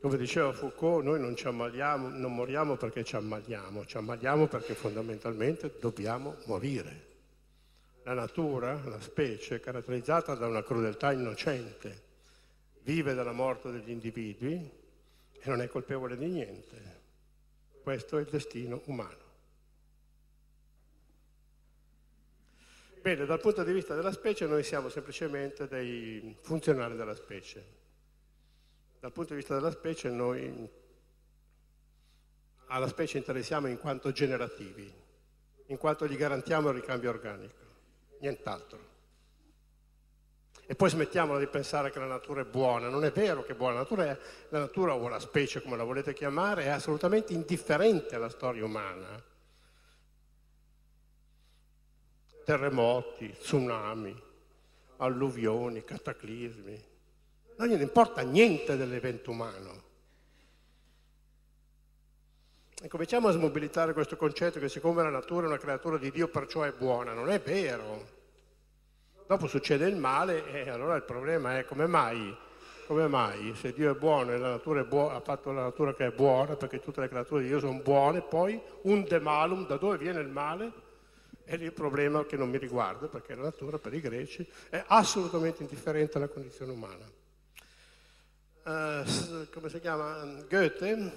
Come 0.00 0.16
diceva 0.16 0.52
Foucault, 0.52 1.04
noi 1.04 1.20
non 1.20 1.36
ci 1.36 1.46
ammaliamo, 1.46 2.08
non 2.08 2.34
moriamo 2.34 2.76
perché 2.76 3.04
ci 3.04 3.16
ammaliamo, 3.16 3.86
ci 3.86 3.96
ammaliamo 3.96 4.48
perché 4.48 4.74
fondamentalmente 4.74 5.76
dobbiamo 5.80 6.36
morire. 6.44 7.12
La 8.02 8.12
natura, 8.12 8.78
la 8.84 9.00
specie, 9.00 9.54
è 9.54 9.60
caratterizzata 9.60 10.34
da 10.34 10.46
una 10.46 10.62
crudeltà 10.62 11.12
innocente, 11.12 12.02
vive 12.82 13.14
dalla 13.14 13.32
morte 13.32 13.70
degli 13.70 13.90
individui 13.90 14.70
e 15.32 15.48
non 15.48 15.62
è 15.62 15.68
colpevole 15.68 16.18
di 16.18 16.26
niente. 16.26 17.00
Questo 17.82 18.18
è 18.18 18.20
il 18.20 18.28
destino 18.28 18.82
umano. 18.86 19.23
Bene, 23.04 23.26
dal 23.26 23.38
punto 23.38 23.62
di 23.64 23.72
vista 23.74 23.94
della 23.94 24.12
specie 24.12 24.46
noi 24.46 24.62
siamo 24.62 24.88
semplicemente 24.88 25.68
dei 25.68 26.34
funzionari 26.40 26.96
della 26.96 27.14
specie. 27.14 27.62
Dal 28.98 29.12
punto 29.12 29.34
di 29.34 29.40
vista 29.40 29.52
della 29.52 29.70
specie 29.70 30.08
noi 30.08 30.66
alla 32.68 32.88
specie 32.88 33.18
interessiamo 33.18 33.66
in 33.66 33.78
quanto 33.78 34.10
generativi, 34.10 34.90
in 35.66 35.76
quanto 35.76 36.06
gli 36.06 36.16
garantiamo 36.16 36.70
il 36.70 36.76
ricambio 36.76 37.10
organico, 37.10 37.62
nient'altro. 38.20 38.78
E 40.64 40.74
poi 40.74 40.88
smettiamola 40.88 41.38
di 41.38 41.46
pensare 41.48 41.90
che 41.90 41.98
la 41.98 42.06
natura 42.06 42.40
è 42.40 42.46
buona, 42.46 42.88
non 42.88 43.04
è 43.04 43.12
vero 43.12 43.44
che 43.44 43.52
è 43.52 43.54
buona, 43.54 43.74
la 43.74 43.80
natura, 43.80 44.04
è, 44.04 44.18
la 44.48 44.60
natura 44.60 44.94
o 44.94 45.08
la 45.08 45.20
specie 45.20 45.60
come 45.60 45.76
la 45.76 45.84
volete 45.84 46.14
chiamare 46.14 46.64
è 46.64 46.68
assolutamente 46.68 47.34
indifferente 47.34 48.14
alla 48.14 48.30
storia 48.30 48.64
umana. 48.64 49.32
Terremoti, 52.44 53.34
tsunami, 53.38 54.22
alluvioni, 54.98 55.82
cataclismi, 55.82 56.84
non 57.56 57.68
gliene 57.68 57.82
importa 57.82 58.22
niente 58.22 58.76
dell'evento 58.76 59.30
umano. 59.30 59.82
E 62.82 62.88
cominciamo 62.88 63.28
a 63.28 63.32
smobilitare 63.32 63.94
questo 63.94 64.16
concetto 64.16 64.58
che 64.58 64.68
siccome 64.68 65.02
la 65.02 65.08
natura 65.08 65.46
è 65.46 65.48
una 65.48 65.58
creatura 65.58 65.96
di 65.96 66.10
Dio 66.10 66.28
perciò 66.28 66.62
è 66.62 66.72
buona, 66.72 67.14
non 67.14 67.30
è 67.30 67.40
vero. 67.40 68.12
Dopo 69.26 69.46
succede 69.46 69.88
il 69.88 69.96
male 69.96 70.44
e 70.52 70.68
allora 70.68 70.96
il 70.96 71.02
problema 71.02 71.56
è 71.56 71.64
come 71.64 71.86
mai, 71.86 72.36
come 72.86 73.08
mai 73.08 73.54
se 73.54 73.72
Dio 73.72 73.92
è 73.92 73.94
buono 73.94 74.32
e 74.32 74.38
la 74.38 74.50
natura 74.50 74.82
è 74.82 74.84
buona, 74.84 75.14
ha 75.14 75.20
fatto 75.20 75.50
la 75.50 75.62
natura 75.62 75.94
che 75.94 76.08
è 76.08 76.10
buona 76.10 76.56
perché 76.56 76.80
tutte 76.80 77.00
le 77.00 77.08
creature 77.08 77.40
di 77.40 77.48
Dio 77.48 77.58
sono 77.58 77.80
buone, 77.80 78.20
poi 78.20 78.60
un 78.82 79.04
de 79.04 79.18
malum, 79.18 79.66
da 79.66 79.78
dove 79.78 79.96
viene 79.96 80.20
il 80.20 80.28
male? 80.28 80.83
È 81.44 81.56
lì 81.56 81.64
il 81.64 81.72
problema 81.72 82.24
che 82.24 82.36
non 82.36 82.48
mi 82.50 82.58
riguarda 82.58 83.06
perché 83.06 83.34
la 83.34 83.42
natura 83.42 83.78
per 83.78 83.94
i 83.94 84.00
greci 84.00 84.46
è 84.70 84.82
assolutamente 84.86 85.62
indifferente 85.62 86.16
alla 86.16 86.28
condizione 86.28 86.72
umana 86.72 87.22
eh, 88.66 89.04
come 89.52 89.68
si 89.68 89.78
chiama, 89.80 90.24
Goethe, 90.48 91.12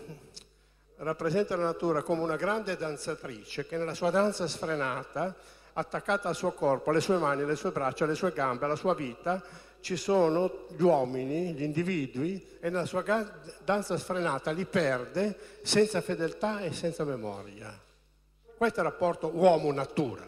rappresenta 0.98 1.56
la 1.56 1.64
natura 1.64 2.04
come 2.04 2.22
una 2.22 2.36
grande 2.36 2.76
danzatrice 2.76 3.66
che 3.66 3.78
nella 3.78 3.94
sua 3.94 4.10
danza 4.10 4.48
sfrenata, 4.48 5.36
attaccata 5.74 6.28
al 6.28 6.36
suo 6.36 6.52
corpo, 6.52 6.90
alle 6.90 7.02
sue 7.02 7.18
mani, 7.18 7.44
alle 7.44 7.56
sue 7.56 7.72
braccia, 7.72 8.04
alle 8.04 8.16
sue 8.16 8.34
gambe, 8.34 8.66
alla 8.66 8.76
sua 8.76 8.94
vita, 8.96 9.42
ci 9.80 9.96
sono 9.96 10.66
gli 10.76 10.82
uomini, 10.82 11.54
gli 11.54 11.62
individui, 11.62 12.58
e 12.60 12.70
nella 12.70 12.86
sua 12.86 13.04
danza 13.64 13.98
sfrenata 13.98 14.52
li 14.52 14.66
perde 14.66 15.38
senza 15.62 16.02
fedeltà 16.02 16.60
e 16.60 16.74
senza 16.74 17.06
memoria. 17.06 17.87
Questo 18.58 18.80
è 18.80 18.84
il 18.84 18.90
rapporto 18.90 19.28
uomo-natura. 19.28 20.28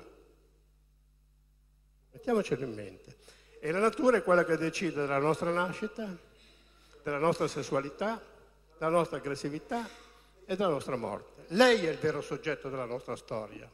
Mettiamocelo 2.12 2.64
in 2.64 2.74
mente. 2.76 3.18
E 3.60 3.72
la 3.72 3.80
natura 3.80 4.18
è 4.18 4.24
quella 4.24 4.46
che 4.46 4.56
decide 4.56 5.02
della 5.02 5.18
nostra 5.18 5.50
nascita, 5.50 6.16
della 7.02 7.18
nostra 7.18 7.48
sessualità, 7.48 8.22
della 8.78 8.92
nostra 8.92 9.18
aggressività 9.18 9.84
e 10.46 10.56
della 10.56 10.70
nostra 10.70 10.96
morte. 10.96 11.46
Lei 11.56 11.88
è 11.88 11.90
il 11.90 11.98
vero 11.98 12.22
soggetto 12.22 12.70
della 12.70 12.86
nostra 12.86 13.16
storia. 13.16 13.68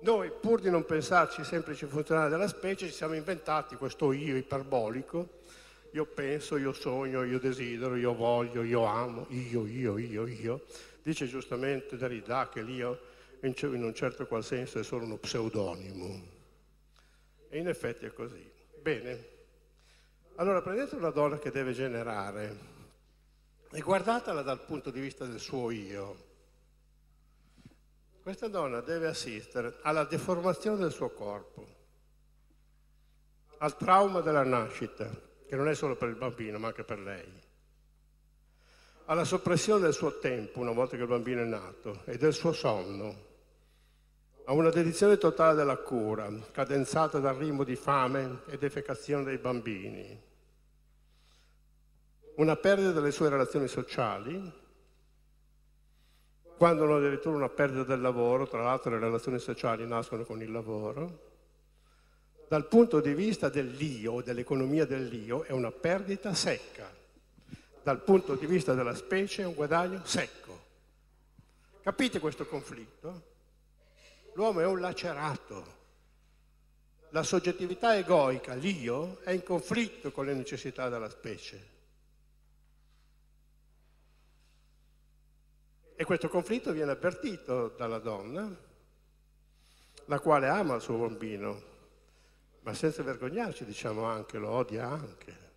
Noi, 0.00 0.30
pur 0.38 0.60
di 0.60 0.68
non 0.68 0.84
pensarci 0.84 1.42
semplici 1.42 1.86
funzionari 1.86 2.28
della 2.28 2.46
specie, 2.46 2.88
ci 2.88 2.92
siamo 2.92 3.14
inventati 3.14 3.74
questo 3.76 4.12
io 4.12 4.36
iperbolico. 4.36 5.38
Io 5.92 6.04
penso, 6.04 6.58
io 6.58 6.74
sogno, 6.74 7.24
io 7.24 7.38
desidero, 7.38 7.96
io 7.96 8.14
voglio, 8.14 8.62
io 8.62 8.84
amo, 8.84 9.24
io, 9.30 9.66
io, 9.66 9.96
io, 9.96 10.26
io. 10.26 10.64
Dice 11.02 11.26
giustamente 11.26 11.96
Derrida 11.96 12.50
che 12.50 12.60
l'io 12.60 13.08
in 13.42 13.82
un 13.84 13.94
certo 13.94 14.26
qual 14.26 14.44
senso 14.44 14.78
è 14.78 14.84
solo 14.84 15.04
uno 15.04 15.16
pseudonimo. 15.16 16.38
E 17.48 17.58
in 17.58 17.68
effetti 17.68 18.04
è 18.04 18.12
così. 18.12 18.50
Bene, 18.80 19.28
allora 20.36 20.62
prendete 20.62 20.94
una 20.94 21.10
donna 21.10 21.38
che 21.38 21.50
deve 21.50 21.72
generare 21.72 22.56
e 23.70 23.80
guardatela 23.80 24.42
dal 24.42 24.64
punto 24.64 24.90
di 24.90 25.00
vista 25.00 25.24
del 25.24 25.38
suo 25.38 25.70
io. 25.70 26.28
Questa 28.22 28.48
donna 28.48 28.80
deve 28.80 29.08
assistere 29.08 29.78
alla 29.82 30.04
deformazione 30.04 30.78
del 30.78 30.92
suo 30.92 31.10
corpo, 31.10 31.66
al 33.58 33.76
trauma 33.76 34.20
della 34.20 34.44
nascita, 34.44 35.10
che 35.46 35.56
non 35.56 35.68
è 35.68 35.74
solo 35.74 35.96
per 35.96 36.08
il 36.08 36.16
bambino 36.16 36.58
ma 36.58 36.68
anche 36.68 36.84
per 36.84 36.98
lei. 37.00 37.48
Alla 39.06 39.24
soppressione 39.24 39.80
del 39.80 39.94
suo 39.94 40.18
tempo 40.18 40.60
una 40.60 40.72
volta 40.72 40.96
che 40.96 41.02
il 41.02 41.08
bambino 41.08 41.42
è 41.42 41.46
nato 41.46 42.02
e 42.04 42.16
del 42.16 42.32
suo 42.32 42.52
sonno, 42.52 43.28
a 44.50 44.52
una 44.52 44.70
dedizione 44.70 45.16
totale 45.16 45.54
della 45.54 45.76
cura, 45.76 46.28
cadenzata 46.50 47.20
dal 47.20 47.36
ritmo 47.36 47.62
di 47.62 47.76
fame 47.76 48.40
e 48.48 48.58
defecazione 48.58 49.22
dei 49.22 49.38
bambini, 49.38 50.20
una 52.34 52.56
perdita 52.56 52.90
delle 52.90 53.12
sue 53.12 53.28
relazioni 53.28 53.68
sociali, 53.68 54.52
quando 56.56 56.84
non 56.84 56.96
addirittura 56.96 57.36
una 57.36 57.48
perdita 57.48 57.84
del 57.84 58.00
lavoro, 58.00 58.48
tra 58.48 58.60
l'altro 58.60 58.90
le 58.90 58.98
relazioni 58.98 59.38
sociali 59.38 59.86
nascono 59.86 60.24
con 60.24 60.42
il 60.42 60.50
lavoro, 60.50 61.28
dal 62.48 62.66
punto 62.66 63.00
di 63.00 63.14
vista 63.14 63.48
dell'io, 63.48 64.20
dell'economia 64.20 64.84
dell'io, 64.84 65.44
è 65.44 65.52
una 65.52 65.70
perdita 65.70 66.34
secca, 66.34 66.92
dal 67.84 68.02
punto 68.02 68.34
di 68.34 68.46
vista 68.46 68.74
della 68.74 68.96
specie 68.96 69.42
è 69.42 69.46
un 69.46 69.54
guadagno 69.54 70.00
secco. 70.02 70.58
Capite 71.82 72.18
questo 72.18 72.46
conflitto? 72.46 73.29
L'uomo 74.34 74.60
è 74.60 74.66
un 74.66 74.80
lacerato. 74.80 75.78
La 77.10 77.22
soggettività 77.22 77.96
egoica, 77.96 78.54
l'io, 78.54 79.20
è 79.22 79.30
in 79.32 79.42
conflitto 79.42 80.12
con 80.12 80.26
le 80.26 80.34
necessità 80.34 80.88
della 80.88 81.10
specie. 81.10 81.78
E 85.96 86.04
questo 86.04 86.28
conflitto 86.28 86.72
viene 86.72 86.92
avvertito 86.92 87.74
dalla 87.76 87.98
donna, 87.98 88.48
la 90.06 90.20
quale 90.20 90.48
ama 90.48 90.76
il 90.76 90.80
suo 90.80 90.96
bambino, 90.96 91.62
ma 92.62 92.72
senza 92.74 93.02
vergognarci 93.02 93.64
diciamo 93.64 94.04
anche, 94.04 94.38
lo 94.38 94.48
odia 94.50 94.88
anche. 94.88 95.48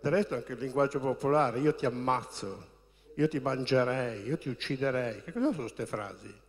Del 0.00 0.12
resto 0.12 0.34
anche 0.34 0.52
il 0.52 0.58
linguaggio 0.58 1.00
popolare, 1.00 1.60
io 1.60 1.74
ti 1.74 1.86
ammazzo, 1.86 2.76
io 3.14 3.28
ti 3.28 3.38
mangerei, 3.38 4.26
io 4.26 4.36
ti 4.36 4.48
ucciderei, 4.48 5.22
che 5.22 5.32
cosa 5.32 5.46
sono 5.46 5.62
queste 5.62 5.86
frasi? 5.86 6.46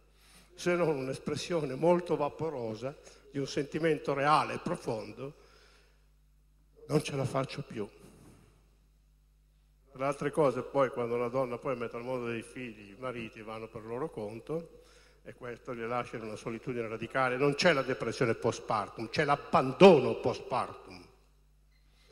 Se 0.59 0.75
non 0.75 0.89
un'espressione 0.89 1.73
molto 1.73 2.17
vaporosa 2.17 2.93
di 3.31 3.39
un 3.39 3.47
sentimento 3.47 4.13
reale 4.13 4.55
e 4.55 4.59
profondo, 4.59 5.33
non 6.87 7.01
ce 7.01 7.15
la 7.15 7.23
faccio 7.23 7.61
più. 7.61 7.87
Tra 9.93 10.07
altre 10.07 10.31
cose, 10.31 10.61
poi 10.63 10.89
quando 10.89 11.15
la 11.15 11.29
donna 11.29 11.57
poi 11.57 11.77
mette 11.77 11.95
al 11.95 12.03
mondo 12.03 12.25
dei 12.25 12.41
figli, 12.41 12.91
i 12.91 12.95
mariti 12.99 13.41
vanno 13.41 13.69
per 13.69 13.85
loro 13.85 14.09
conto 14.09 14.81
e 15.23 15.33
questo 15.33 15.71
li 15.71 15.87
lascia 15.87 16.17
in 16.17 16.23
una 16.23 16.35
solitudine 16.35 16.89
radicale. 16.89 17.37
Non 17.37 17.53
c'è 17.53 17.71
la 17.71 17.81
depressione 17.81 18.35
postpartum, 18.35 19.07
c'è 19.07 19.23
l'abbandono 19.23 20.15
postpartum 20.15 21.07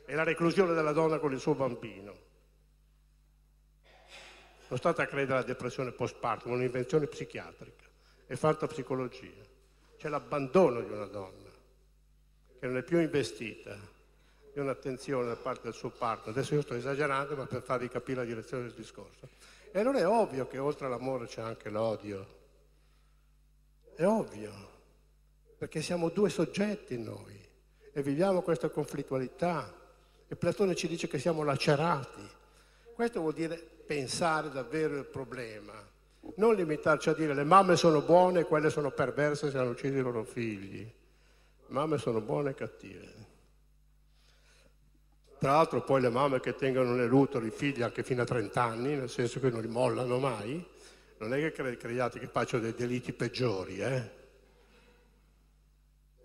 e 0.06 0.14
la 0.14 0.24
reclusione 0.24 0.72
della 0.72 0.92
donna 0.92 1.18
con 1.18 1.34
il 1.34 1.40
suo 1.40 1.54
bambino. 1.54 2.16
Non 4.68 4.78
state 4.78 5.02
a 5.02 5.06
credere 5.06 5.34
alla 5.34 5.46
depressione 5.46 5.92
postpartum, 5.92 6.52
è 6.52 6.54
un'invenzione 6.54 7.06
psichiatrica 7.06 7.87
è 8.28 8.34
fatta 8.34 8.66
psicologia. 8.66 9.42
C'è 9.96 10.10
l'abbandono 10.10 10.82
di 10.82 10.92
una 10.92 11.06
donna 11.06 11.48
che 12.58 12.66
non 12.66 12.76
è 12.76 12.82
più 12.82 13.00
investita 13.00 13.74
di 14.52 14.60
un'attenzione 14.60 15.28
da 15.28 15.36
parte 15.36 15.62
del 15.62 15.72
suo 15.72 15.88
partner. 15.88 16.36
Adesso 16.36 16.54
io 16.54 16.60
sto 16.60 16.74
esagerando, 16.74 17.34
ma 17.36 17.46
per 17.46 17.62
farvi 17.62 17.88
capire 17.88 18.18
la 18.18 18.26
direzione 18.26 18.64
del 18.64 18.74
discorso. 18.74 19.28
E 19.72 19.80
allora 19.80 19.98
è 19.98 20.06
ovvio 20.06 20.46
che 20.46 20.58
oltre 20.58 20.86
all'amore 20.86 21.26
c'è 21.26 21.40
anche 21.40 21.70
l'odio. 21.70 22.36
È 23.94 24.04
ovvio, 24.04 24.52
perché 25.56 25.80
siamo 25.80 26.10
due 26.10 26.28
soggetti 26.28 26.98
noi 26.98 27.34
e 27.90 28.02
viviamo 28.02 28.42
questa 28.42 28.68
conflittualità. 28.68 29.74
E 30.28 30.36
Platone 30.36 30.74
ci 30.74 30.86
dice 30.86 31.08
che 31.08 31.18
siamo 31.18 31.42
lacerati. 31.44 32.28
Questo 32.92 33.20
vuol 33.20 33.32
dire 33.32 33.56
pensare 33.56 34.50
davvero 34.50 34.98
il 34.98 35.06
problema 35.06 35.96
non 36.36 36.54
limitarci 36.54 37.08
a 37.08 37.14
dire 37.14 37.34
le 37.34 37.44
mamme 37.44 37.76
sono 37.76 38.02
buone 38.02 38.40
e 38.40 38.44
quelle 38.44 38.70
sono 38.70 38.90
perverse 38.90 39.50
se 39.50 39.58
hanno 39.58 39.70
ucciso 39.70 39.96
i 39.96 40.02
loro 40.02 40.24
figli. 40.24 40.80
Le 40.80 41.66
mamme 41.66 41.98
sono 41.98 42.20
buone 42.20 42.50
e 42.50 42.54
cattive. 42.54 43.26
Tra 45.38 45.52
l'altro 45.52 45.82
poi 45.82 46.00
le 46.00 46.10
mamme 46.10 46.40
che 46.40 46.56
tengono 46.56 46.94
nell'utero 46.94 47.46
i 47.46 47.50
figli 47.50 47.82
anche 47.82 48.02
fino 48.02 48.22
a 48.22 48.24
30 48.24 48.62
anni, 48.62 48.96
nel 48.96 49.08
senso 49.08 49.38
che 49.38 49.50
non 49.50 49.60
li 49.60 49.68
mollano 49.68 50.18
mai, 50.18 50.64
non 51.18 51.32
è 51.32 51.52
che 51.52 51.76
crediate 51.76 52.18
che 52.18 52.26
facciano 52.26 52.62
dei 52.64 52.74
delitti 52.74 53.12
peggiori, 53.12 53.78
eh? 53.80 54.16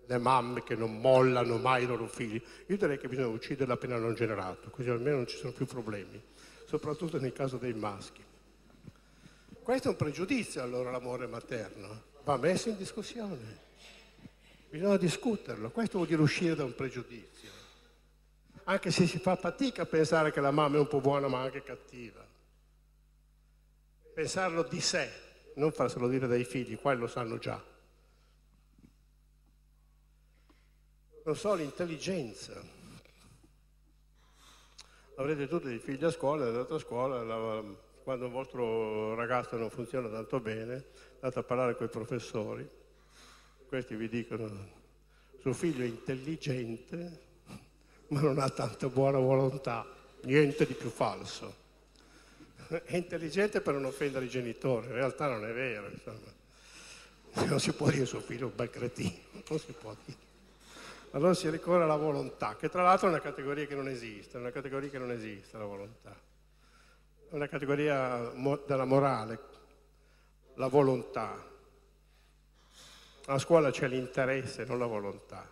Le 0.06 0.18
mamme 0.18 0.62
che 0.64 0.74
non 0.74 1.00
mollano 1.00 1.56
mai 1.58 1.84
i 1.84 1.86
loro 1.86 2.06
figli. 2.06 2.42
Io 2.66 2.76
direi 2.76 2.98
che 2.98 3.08
bisogna 3.08 3.28
ucciderla 3.28 3.74
appena 3.74 3.96
non 3.98 4.14
generato, 4.14 4.68
così 4.70 4.90
almeno 4.90 5.16
non 5.16 5.26
ci 5.26 5.36
sono 5.36 5.52
più 5.52 5.66
problemi, 5.66 6.20
soprattutto 6.66 7.18
nel 7.18 7.32
caso 7.32 7.56
dei 7.56 7.72
maschi. 7.72 8.22
Questo 9.64 9.88
è 9.88 9.90
un 9.92 9.96
pregiudizio 9.96 10.62
allora 10.62 10.90
l'amore 10.90 11.26
materno, 11.26 12.02
va 12.24 12.36
messo 12.36 12.68
in 12.68 12.76
discussione, 12.76 13.60
bisogna 14.68 14.98
discuterlo, 14.98 15.70
questo 15.70 15.96
vuol 15.96 16.06
dire 16.06 16.20
uscire 16.20 16.54
da 16.54 16.64
un 16.64 16.74
pregiudizio, 16.74 17.48
anche 18.64 18.90
se 18.90 19.06
si 19.06 19.18
fa 19.18 19.36
fatica 19.36 19.80
a 19.80 19.86
pensare 19.86 20.32
che 20.32 20.42
la 20.42 20.50
mamma 20.50 20.76
è 20.76 20.80
un 20.80 20.86
po' 20.86 21.00
buona 21.00 21.28
ma 21.28 21.40
anche 21.40 21.62
cattiva. 21.62 22.22
Pensarlo 24.12 24.64
di 24.64 24.82
sé, 24.82 25.10
non 25.54 25.72
farselo 25.72 26.08
dire 26.08 26.26
dai 26.26 26.44
figli, 26.44 26.78
quello 26.78 27.00
lo 27.00 27.06
sanno 27.06 27.38
già. 27.38 27.58
Non 31.24 31.36
so, 31.36 31.54
l'intelligenza. 31.54 32.52
Avrete 35.16 35.48
tutti 35.48 35.68
dei 35.68 35.78
figli 35.78 36.04
a 36.04 36.10
scuola, 36.10 36.48
andate 36.48 36.74
a 36.74 36.78
scuola, 36.78 37.22
la, 37.22 37.64
quando 38.04 38.26
il 38.26 38.32
vostro 38.32 39.14
ragazzo 39.14 39.56
non 39.56 39.70
funziona 39.70 40.08
tanto 40.08 40.38
bene, 40.38 40.84
andate 41.14 41.38
a 41.38 41.42
parlare 41.42 41.74
con 41.74 41.86
i 41.86 41.88
professori, 41.88 42.68
questi 43.66 43.96
vi 43.96 44.10
dicono 44.10 44.82
suo 45.40 45.54
figlio 45.54 45.84
è 45.84 45.86
intelligente, 45.86 47.20
ma 48.08 48.20
non 48.20 48.38
ha 48.38 48.50
tanta 48.50 48.88
buona 48.88 49.18
volontà, 49.18 49.86
niente 50.24 50.66
di 50.66 50.74
più 50.74 50.90
falso. 50.90 51.62
È 52.84 52.96
intelligente 52.96 53.60
per 53.60 53.74
non 53.74 53.86
offendere 53.86 54.26
i 54.26 54.28
genitori, 54.28 54.86
in 54.86 54.94
realtà 54.94 55.28
non 55.28 55.44
è 55.46 55.52
vero, 55.52 55.88
insomma. 55.88 56.32
Non 57.46 57.60
si 57.60 57.72
può 57.72 57.90
dire 57.90 58.06
suo 58.06 58.20
figlio 58.20 58.46
è 58.46 58.50
un 58.50 58.54
bel 58.54 58.70
cretino, 58.70 59.18
non 59.48 59.58
si 59.58 59.72
può 59.72 59.94
dire. 60.04 60.18
Allora 61.10 61.34
si 61.34 61.48
ricorre 61.50 61.84
alla 61.84 61.96
volontà, 61.96 62.56
che 62.56 62.68
tra 62.68 62.82
l'altro 62.82 63.08
è 63.08 63.10
una 63.10 63.20
categoria 63.20 63.66
che 63.66 63.74
non 63.74 63.88
esiste, 63.88 64.36
è 64.36 64.40
una 64.40 64.50
categoria 64.50 64.88
che 64.88 64.98
non 64.98 65.10
esiste 65.10 65.58
la 65.58 65.64
volontà 65.64 66.23
una 67.34 67.48
categoria 67.48 68.32
della 68.64 68.84
morale, 68.84 69.38
la 70.54 70.68
volontà. 70.68 71.52
A 73.26 73.38
scuola 73.38 73.72
c'è 73.72 73.88
l'interesse, 73.88 74.64
non 74.64 74.78
la 74.78 74.86
volontà. 74.86 75.50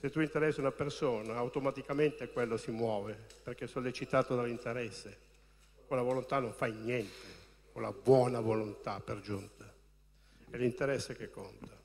Se 0.00 0.08
tu 0.10 0.20
interessi 0.20 0.60
una 0.60 0.72
persona, 0.72 1.36
automaticamente 1.36 2.30
quello 2.30 2.56
si 2.56 2.70
muove, 2.70 3.18
perché 3.42 3.66
è 3.66 3.68
sollecitato 3.68 4.34
dall'interesse. 4.34 5.24
Con 5.86 5.98
la 5.98 6.02
volontà 6.02 6.38
non 6.38 6.54
fai 6.54 6.72
niente, 6.72 7.26
con 7.72 7.82
la 7.82 7.92
buona 7.92 8.40
volontà 8.40 8.98
per 9.00 9.20
giunta. 9.20 9.70
È 10.48 10.56
l'interesse 10.56 11.14
che 11.14 11.28
conta. 11.28 11.76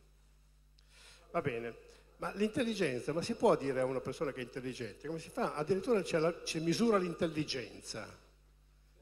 Va 1.31 1.41
bene, 1.41 1.75
ma 2.17 2.31
l'intelligenza, 2.35 3.11
ma 3.11 3.21
si 3.21 3.33
può 3.33 3.57
dire 3.57 3.81
a 3.81 3.85
una 3.85 3.99
persona 3.99 4.31
che 4.31 4.39
è 4.39 4.43
intelligente? 4.43 5.07
Come 5.07 5.19
si 5.19 5.29
fa? 5.29 5.55
Addirittura 5.55 6.01
c'è, 6.01 6.59
misura 6.59 6.97
l'intelligenza. 6.97 8.20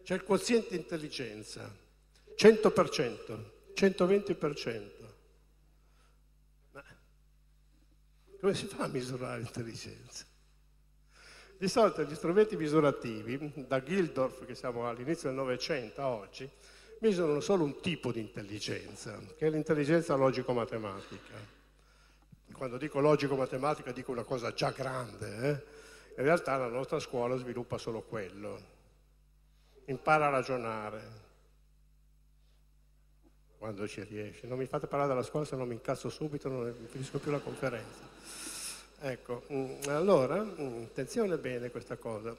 C'è 0.03 0.15
il 0.15 0.23
quoziente 0.23 0.75
intelligenza, 0.75 1.71
100%, 2.35 3.43
120%. 3.75 4.89
Ma 6.71 6.83
come 8.39 8.55
si 8.55 8.65
fa 8.65 8.85
a 8.85 8.87
misurare 8.87 9.41
l'intelligenza? 9.41 10.25
Di 11.57 11.67
solito 11.67 12.03
gli 12.03 12.15
strumenti 12.15 12.55
misurativi, 12.55 13.51
da 13.67 13.83
Gildorf, 13.83 14.45
che 14.45 14.55
siamo 14.55 14.87
all'inizio 14.87 15.27
del 15.27 15.37
Novecento 15.37 16.01
a 16.01 16.07
oggi, 16.07 16.49
misurano 16.99 17.41
solo 17.41 17.65
un 17.65 17.81
tipo 17.81 18.11
di 18.11 18.21
intelligenza, 18.21 19.19
che 19.37 19.47
è 19.47 19.49
l'intelligenza 19.49 20.15
logico-matematica. 20.15 21.57
Quando 22.51 22.77
dico 22.77 22.99
logico-matematica 22.99 23.91
dico 23.91 24.11
una 24.11 24.23
cosa 24.23 24.53
già 24.53 24.71
grande, 24.71 25.27
eh? 25.27 25.77
in 26.17 26.23
realtà 26.23 26.57
la 26.57 26.67
nostra 26.67 26.99
scuola 26.99 27.37
sviluppa 27.37 27.77
solo 27.77 28.01
quello 28.01 28.77
impara 29.89 30.27
a 30.27 30.29
ragionare 30.29 31.27
quando 33.57 33.87
ci 33.87 34.01
riesce. 34.03 34.47
Non 34.47 34.57
mi 34.57 34.65
fate 34.65 34.87
parlare 34.87 35.09
della 35.09 35.23
scuola 35.23 35.45
se 35.45 35.55
non 35.55 35.67
mi 35.67 35.73
incazzo 35.73 36.09
subito, 36.09 36.47
non 36.47 36.73
finisco 36.87 37.19
più 37.19 37.31
la 37.31 37.39
conferenza. 37.39 38.07
Ecco, 39.01 39.43
mm, 39.51 39.81
allora, 39.87 40.41
mm, 40.41 40.83
attenzione 40.83 41.37
bene 41.37 41.71
questa 41.71 41.97
cosa, 41.97 42.35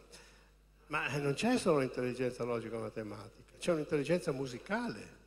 ma 0.87 1.17
non 1.19 1.35
c'è 1.35 1.59
solo 1.59 1.79
un'intelligenza 1.79 2.45
logico-matematica, 2.45 3.55
c'è 3.59 3.73
un'intelligenza 3.73 4.33
musicale, 4.33 5.19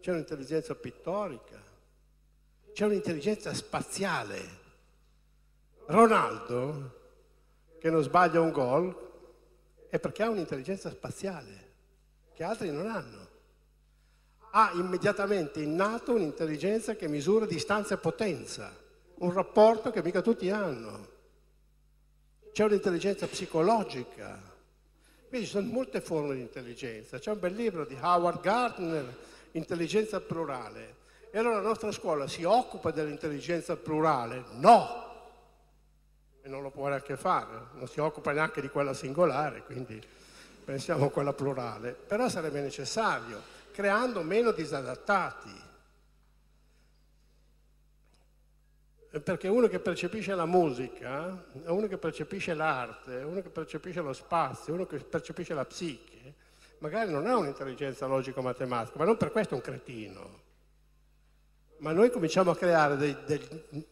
c'è 0.00 0.10
un'intelligenza 0.12 0.74
pittorica, 0.74 1.60
c'è 2.72 2.84
un'intelligenza 2.84 3.52
spaziale. 3.54 4.66
Ronaldo 5.86 6.96
che 7.78 7.90
non 7.90 8.02
sbaglia 8.02 8.40
un 8.40 8.50
gol 8.50 9.06
è 9.88 9.98
perché 9.98 10.22
ha 10.22 10.28
un'intelligenza 10.28 10.90
spaziale 10.90 11.67
che 12.38 12.44
altri 12.44 12.70
non 12.70 12.86
hanno. 12.88 13.26
Ha 14.52 14.70
immediatamente 14.74 15.60
innato 15.60 16.14
un'intelligenza 16.14 16.94
che 16.94 17.08
misura 17.08 17.46
distanza 17.46 17.94
e 17.94 17.98
potenza, 17.98 18.72
un 19.16 19.32
rapporto 19.32 19.90
che 19.90 20.04
mica 20.04 20.22
tutti 20.22 20.48
hanno. 20.48 21.08
C'è 22.52 22.62
un'intelligenza 22.62 23.26
psicologica. 23.26 24.40
Quindi 25.26 25.46
ci 25.48 25.52
sono 25.52 25.66
molte 25.66 26.00
forme 26.00 26.36
di 26.36 26.40
intelligenza. 26.42 27.18
C'è 27.18 27.32
un 27.32 27.40
bel 27.40 27.54
libro 27.54 27.84
di 27.84 27.96
Howard 28.00 28.40
Gardner, 28.40 29.16
Intelligenza 29.52 30.20
plurale. 30.20 30.94
E 31.32 31.38
allora 31.38 31.56
la 31.56 31.62
nostra 31.62 31.90
scuola 31.90 32.28
si 32.28 32.44
occupa 32.44 32.92
dell'intelligenza 32.92 33.74
plurale? 33.74 34.44
No! 34.52 35.06
E 36.40 36.48
non 36.48 36.62
lo 36.62 36.70
può 36.70 36.86
neanche 36.86 37.16
fare, 37.16 37.66
non 37.72 37.88
si 37.88 37.98
occupa 37.98 38.30
neanche 38.30 38.60
di 38.60 38.68
quella 38.68 38.94
singolare, 38.94 39.64
quindi 39.64 40.00
pensiamo 40.68 41.06
a 41.06 41.10
quella 41.10 41.32
plurale. 41.32 41.94
Però 41.94 42.28
sarebbe 42.28 42.60
necessario, 42.60 43.40
creando 43.72 44.22
meno 44.22 44.52
disadattati. 44.52 45.66
Perché 49.24 49.48
uno 49.48 49.66
che 49.68 49.78
percepisce 49.78 50.34
la 50.34 50.44
musica, 50.44 51.42
uno 51.64 51.86
che 51.86 51.96
percepisce 51.96 52.52
l'arte, 52.52 53.16
uno 53.22 53.40
che 53.40 53.48
percepisce 53.48 54.02
lo 54.02 54.12
spazio, 54.12 54.74
uno 54.74 54.84
che 54.84 54.98
percepisce 54.98 55.54
la 55.54 55.64
psiche, 55.64 56.34
magari 56.80 57.10
non 57.10 57.26
ha 57.26 57.38
un'intelligenza 57.38 58.04
logico-matematica, 58.04 58.98
ma 58.98 59.06
non 59.06 59.16
per 59.16 59.32
questo 59.32 59.54
è 59.54 59.56
un 59.56 59.62
cretino. 59.62 60.40
Ma 61.78 61.92
noi 61.92 62.10
cominciamo 62.10 62.50
a 62.50 62.56
creare 62.56 62.98
dei, 62.98 63.16
dei, 63.24 63.86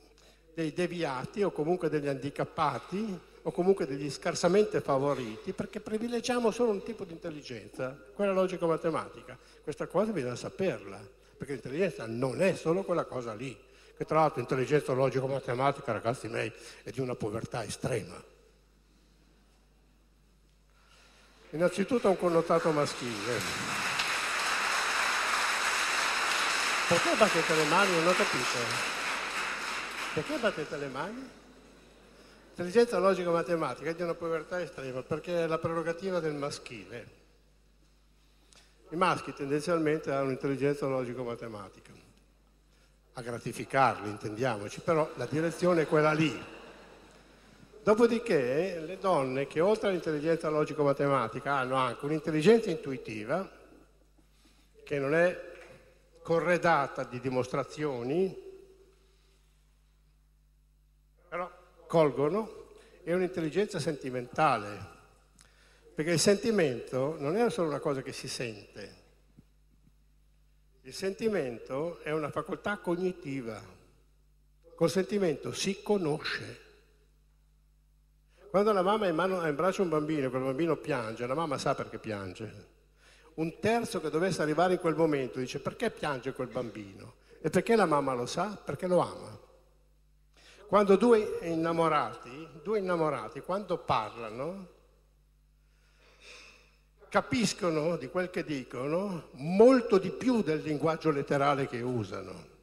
dei 0.53 0.73
deviati 0.75 1.43
o 1.43 1.51
comunque 1.51 1.89
degli 1.89 2.07
handicappati 2.07 3.19
o 3.47 3.53
comunque 3.53 3.87
degli 3.87 4.11
scarsamente 4.11 4.81
favoriti 4.81 5.53
perché 5.53 5.79
privilegiamo 5.79 6.51
solo 6.51 6.73
un 6.73 6.83
tipo 6.83 7.05
di 7.05 7.13
intelligenza, 7.13 7.97
quella 8.13 8.33
logico-matematica. 8.33 9.39
Questa 9.63 9.87
cosa 9.87 10.11
bisogna 10.11 10.35
saperla, 10.35 10.99
perché 11.37 11.53
l'intelligenza 11.53 12.07
non 12.09 12.43
è 12.43 12.57
solo 12.57 12.83
quella 12.83 13.05
cosa 13.05 13.35
lì 13.35 13.57
che 13.97 14.05
tra 14.05 14.19
l'altro 14.19 14.41
intelligenza 14.41 14.93
logico-matematica, 14.93 15.93
ragazzi 15.93 16.27
miei, 16.27 16.53
è 16.83 16.91
di 16.91 17.01
una 17.01 17.15
povertà 17.15 17.63
estrema. 17.63 18.21
Innanzitutto 21.51 22.09
ha 22.09 22.11
un 22.11 22.19
connotato 22.19 22.73
maschile. 22.73 23.41
Perché 26.89 27.15
battete 27.17 27.55
le 27.55 27.65
mani? 27.67 27.93
Non 27.93 28.09
ho 28.09 28.13
capito. 28.13 28.59
Perché 30.15 30.37
battete 30.37 30.77
le 30.77 30.89
mani? 30.89 31.36
Intelligenza 32.59 32.97
logico-matematica 32.97 33.91
è 33.91 33.95
di 33.95 34.01
una 34.01 34.15
povertà 34.15 34.59
estrema 34.63 35.03
perché 35.03 35.45
è 35.45 35.47
la 35.47 35.59
prerogativa 35.59 36.21
del 36.21 36.33
maschile. 36.33 37.07
I 38.89 38.97
maschi 38.97 39.35
tendenzialmente 39.35 40.11
hanno 40.11 40.25
un'intelligenza 40.25 40.87
logico-matematica 40.87 41.93
a 43.13 43.21
gratificarli, 43.21 44.09
intendiamoci, 44.09 44.81
però 44.81 45.07
la 45.17 45.27
direzione 45.27 45.83
è 45.83 45.87
quella 45.87 46.15
lì. 46.15 46.35
Dopodiché 47.83 48.81
le 48.81 48.97
donne 48.97 49.47
che 49.47 49.61
oltre 49.61 49.89
all'intelligenza 49.89 50.49
logico-matematica 50.49 51.57
hanno 51.57 51.75
anche 51.75 52.07
un'intelligenza 52.07 52.71
intuitiva 52.71 53.47
che 54.83 54.99
non 54.99 55.15
è 55.15 55.39
corredata 56.23 57.05
di 57.05 57.21
dimostrazioni, 57.21 58.35
però 61.29 61.65
colgono, 61.87 62.65
e 63.03 63.15
un'intelligenza 63.15 63.79
sentimentale, 63.79 64.95
perché 65.95 66.13
il 66.13 66.19
sentimento 66.19 67.17
non 67.19 67.37
è 67.37 67.49
solo 67.51 67.69
una 67.69 67.81
cosa 67.81 68.03
che 68.03 68.13
si 68.13 68.29
sente, 68.29 69.05
il 70.87 70.95
sentimento 70.95 71.99
è 72.03 72.13
una 72.13 72.31
facoltà 72.31 72.79
cognitiva. 72.79 73.61
Col 74.77 74.89
sentimento 74.89 75.53
si 75.53 75.83
conosce. 75.83 76.61
Quando 78.51 78.73
la 78.73 78.83
mamma 78.83 79.07
ha 79.07 79.49
in 79.49 79.57
braccio 79.57 79.83
un 79.83 79.89
bambino 79.89 80.27
e 80.27 80.31
quel 80.31 80.43
bambino 80.43 80.77
piange, 80.77 81.27
la 81.27 81.35
mamma 81.35 81.59
sa 81.59 81.75
perché 81.75 81.99
piange. 81.99 82.67
Un 83.35 83.59
terzo 83.59 84.01
che 84.01 84.11
dovesse 84.11 84.43
arrivare 84.43 84.75
in 84.75 84.79
quel 84.79 84.95
momento 84.95 85.41
dice 85.41 85.59
perché 85.59 85.91
piange 85.91 86.33
quel 86.33 86.49
bambino? 86.49 87.15
E 87.41 87.51
perché 87.51 87.75
la 87.75 87.87
mamma 87.87 88.15
lo 88.15 88.27
sa? 88.27 88.57
Perché 88.57 88.87
lo 88.87 89.01
ama. 89.01 89.37
Quando 90.69 90.97
due 90.97 91.39
innamorati, 91.43 92.49
due 92.63 92.79
innamorati, 92.79 93.41
quando 93.41 93.79
parlano, 93.79 94.69
capiscono 97.09 97.97
di 97.97 98.09
quel 98.09 98.31
che 98.31 98.45
dicono 98.45 99.29
molto 99.33 99.99
di 99.99 100.11
più 100.11 100.43
del 100.43 100.63
linguaggio 100.63 101.11
letterale 101.11 101.69
che 101.69 101.81
usano. 101.81 102.55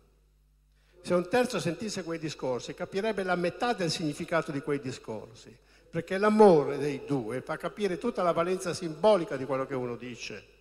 Se 1.01 1.13
un 1.13 1.27
terzo 1.27 1.59
sentisse 1.59 2.03
quei 2.03 2.19
discorsi 2.19 2.73
capirebbe 2.73 3.23
la 3.23 3.35
metà 3.35 3.73
del 3.73 3.89
significato 3.89 4.51
di 4.51 4.61
quei 4.61 4.79
discorsi, 4.79 5.55
perché 5.89 6.17
l'amore 6.17 6.77
dei 6.77 7.03
due 7.05 7.41
fa 7.41 7.57
capire 7.57 7.97
tutta 7.97 8.23
la 8.23 8.31
valenza 8.31 8.73
simbolica 8.73 9.37
di 9.37 9.45
quello 9.45 9.65
che 9.65 9.75
uno 9.75 9.95
dice 9.95 10.51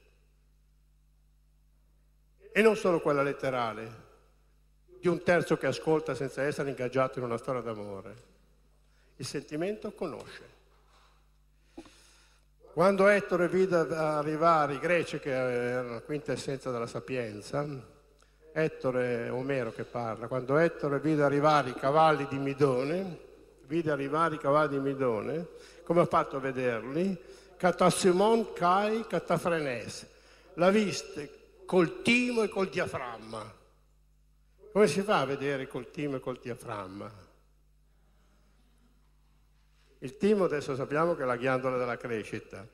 e 2.52 2.60
non 2.60 2.76
solo 2.76 3.00
quella 3.00 3.22
letterale, 3.22 4.10
di 5.02 5.08
un 5.08 5.24
terzo 5.24 5.56
che 5.56 5.66
ascolta 5.66 6.14
senza 6.14 6.44
essere 6.44 6.68
ingaggiato 6.68 7.18
in 7.18 7.24
una 7.24 7.36
storia 7.36 7.60
d'amore. 7.60 8.14
Il 9.16 9.26
sentimento 9.26 9.90
conosce. 9.90 10.50
Quando 12.72 13.08
Ettore 13.08 13.48
vide 13.48 13.78
arrivare 13.78 14.74
i 14.74 14.78
greci, 14.78 15.18
che 15.18 15.32
erano 15.32 15.94
la 15.94 16.00
quintessenza 16.02 16.70
della 16.70 16.86
sapienza, 16.86 17.66
Ettore, 18.52 19.28
Omero 19.28 19.72
che 19.72 19.82
parla, 19.82 20.28
quando 20.28 20.56
Ettore 20.56 21.00
vide 21.00 21.24
arrivare 21.24 21.70
i 21.70 21.74
cavalli 21.74 22.28
di 22.28 22.38
Midone, 22.38 23.18
vide 23.66 23.90
arrivare 23.90 24.36
i 24.36 24.38
cavalli 24.38 24.76
di 24.76 24.78
Midone, 24.78 25.48
come 25.82 26.02
ha 26.02 26.06
fatto 26.06 26.36
a 26.36 26.40
vederli? 26.40 27.20
Catassimon 27.56 28.52
Kai 28.52 29.04
Catafrenes, 29.08 30.06
la 30.54 30.70
viste 30.70 31.40
col 31.66 32.02
timo 32.02 32.44
e 32.44 32.48
col 32.48 32.68
diaframma. 32.68 33.61
Come 34.72 34.86
si 34.86 35.02
fa 35.02 35.20
a 35.20 35.26
vedere 35.26 35.68
col 35.68 35.90
timo 35.90 36.16
e 36.16 36.20
col 36.20 36.38
diaframma? 36.40 37.12
Il 39.98 40.16
timo 40.16 40.44
adesso 40.44 40.74
sappiamo 40.74 41.14
che 41.14 41.22
è 41.22 41.26
la 41.26 41.36
ghiandola 41.36 41.76
della 41.76 41.98
crescita. 41.98 42.66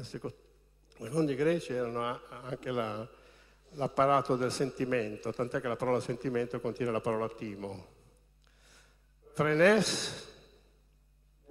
Secondo 0.00 1.30
i 1.30 1.34
greci 1.34 1.74
erano 1.74 2.20
anche 2.28 2.70
la, 2.70 3.06
l'apparato 3.72 4.36
del 4.36 4.50
sentimento, 4.50 5.30
tant'è 5.30 5.60
che 5.60 5.68
la 5.68 5.76
parola 5.76 6.00
sentimento 6.00 6.58
contiene 6.58 6.90
la 6.90 7.00
parola 7.00 7.28
timo. 7.28 7.86
Frenes 9.34 10.26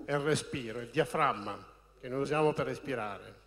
è 0.03 0.13
il 0.13 0.19
respiro, 0.19 0.79
il 0.79 0.89
diaframma 0.89 1.63
che 1.99 2.09
noi 2.09 2.21
usiamo 2.21 2.53
per 2.53 2.65
respirare. 2.65 3.38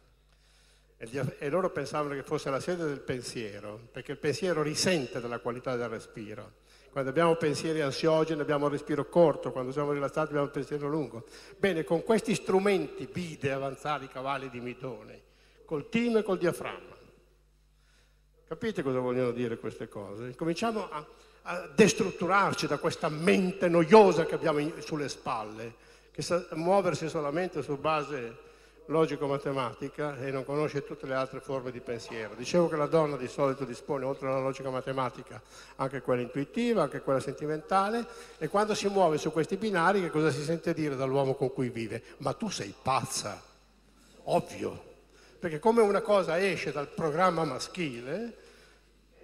E 1.38 1.51
loro 1.51 1.71
pensavano 1.71 2.15
che 2.15 2.23
fosse 2.23 2.49
la 2.49 2.61
sede 2.61 2.85
del 2.85 3.01
pensiero, 3.01 3.88
perché 3.91 4.12
il 4.12 4.19
pensiero 4.19 4.62
risente 4.62 5.21
della 5.21 5.41
qualità 5.41 5.75
del 5.75 5.88
respiro. 5.88 6.61
Quando 6.93 7.11
abbiamo 7.11 7.35
pensieri 7.35 7.81
ansiogeni 7.81 8.41
abbiamo 8.41 8.67
il 8.67 8.73
respiro 8.73 9.09
corto, 9.09 9.51
quando 9.51 9.73
siamo 9.73 9.91
rilassati 9.91 10.29
abbiamo 10.29 10.45
il 10.45 10.53
pensiero 10.53 10.88
lungo. 10.88 11.25
Bene, 11.57 11.83
con 11.83 12.05
questi 12.05 12.37
strumenti 12.37 13.09
vide 13.11 13.51
avanzare 13.51 14.05
i 14.05 14.09
cavalli 14.09 14.49
di 14.49 14.61
Midone, 14.61 15.21
col 15.65 15.88
timo 15.88 16.19
e 16.19 16.23
col 16.23 16.38
diaframma. 16.38 16.95
Capite 18.47 18.83
cosa 18.85 19.01
vogliono 19.01 19.33
dire 19.33 19.59
queste 19.59 19.88
cose? 19.88 20.37
Cominciamo 20.37 20.88
a, 20.88 21.05
a 21.42 21.67
destrutturarci 21.75 22.69
da 22.69 22.79
questa 22.79 23.09
mente 23.09 23.69
noiosa 23.69 24.25
che 24.25 24.37
abbiamo 24.37 24.59
in, 24.59 24.73
sulle 24.83 25.09
spalle, 25.09 25.75
che 26.13 26.23
sa 26.23 26.46
muoversi 26.53 27.09
solamente 27.09 27.61
su 27.63 27.77
base 27.77 28.50
logico-matematica 28.93 30.17
e 30.19 30.31
non 30.31 30.45
conosce 30.45 30.85
tutte 30.85 31.07
le 31.07 31.15
altre 31.15 31.40
forme 31.40 31.73
di 31.73 31.81
pensiero. 31.81 32.35
Dicevo 32.37 32.69
che 32.69 32.77
la 32.77 32.87
donna 32.87 33.17
di 33.17 33.27
solito 33.27 33.65
dispone, 33.65 34.05
oltre 34.05 34.29
alla 34.29 34.38
logica 34.38 34.71
matematica, 34.71 35.43
anche 35.77 36.01
quella 36.01 36.23
intuitiva, 36.23 36.83
anche 36.83 37.01
quella 37.01 37.19
sentimentale, 37.19 38.07
e 38.38 38.47
quando 38.47 38.75
si 38.75 38.87
muove 38.87 39.19
su 39.19 39.33
questi 39.33 39.57
binari 39.57 40.01
che 40.01 40.11
cosa 40.11 40.31
si 40.31 40.45
sente 40.45 40.73
dire 40.73 40.95
dall'uomo 40.95 41.35
con 41.35 41.53
cui 41.53 41.71
vive? 41.71 42.01
Ma 42.19 42.33
tu 42.35 42.49
sei 42.49 42.73
pazza, 42.81 43.43
ovvio, 44.25 44.90
perché 45.40 45.59
come 45.59 45.83
una 45.83 46.03
cosa 46.03 46.38
esce 46.38 46.71
dal 46.71 46.87
programma 46.87 47.45
maschile, 47.45 48.37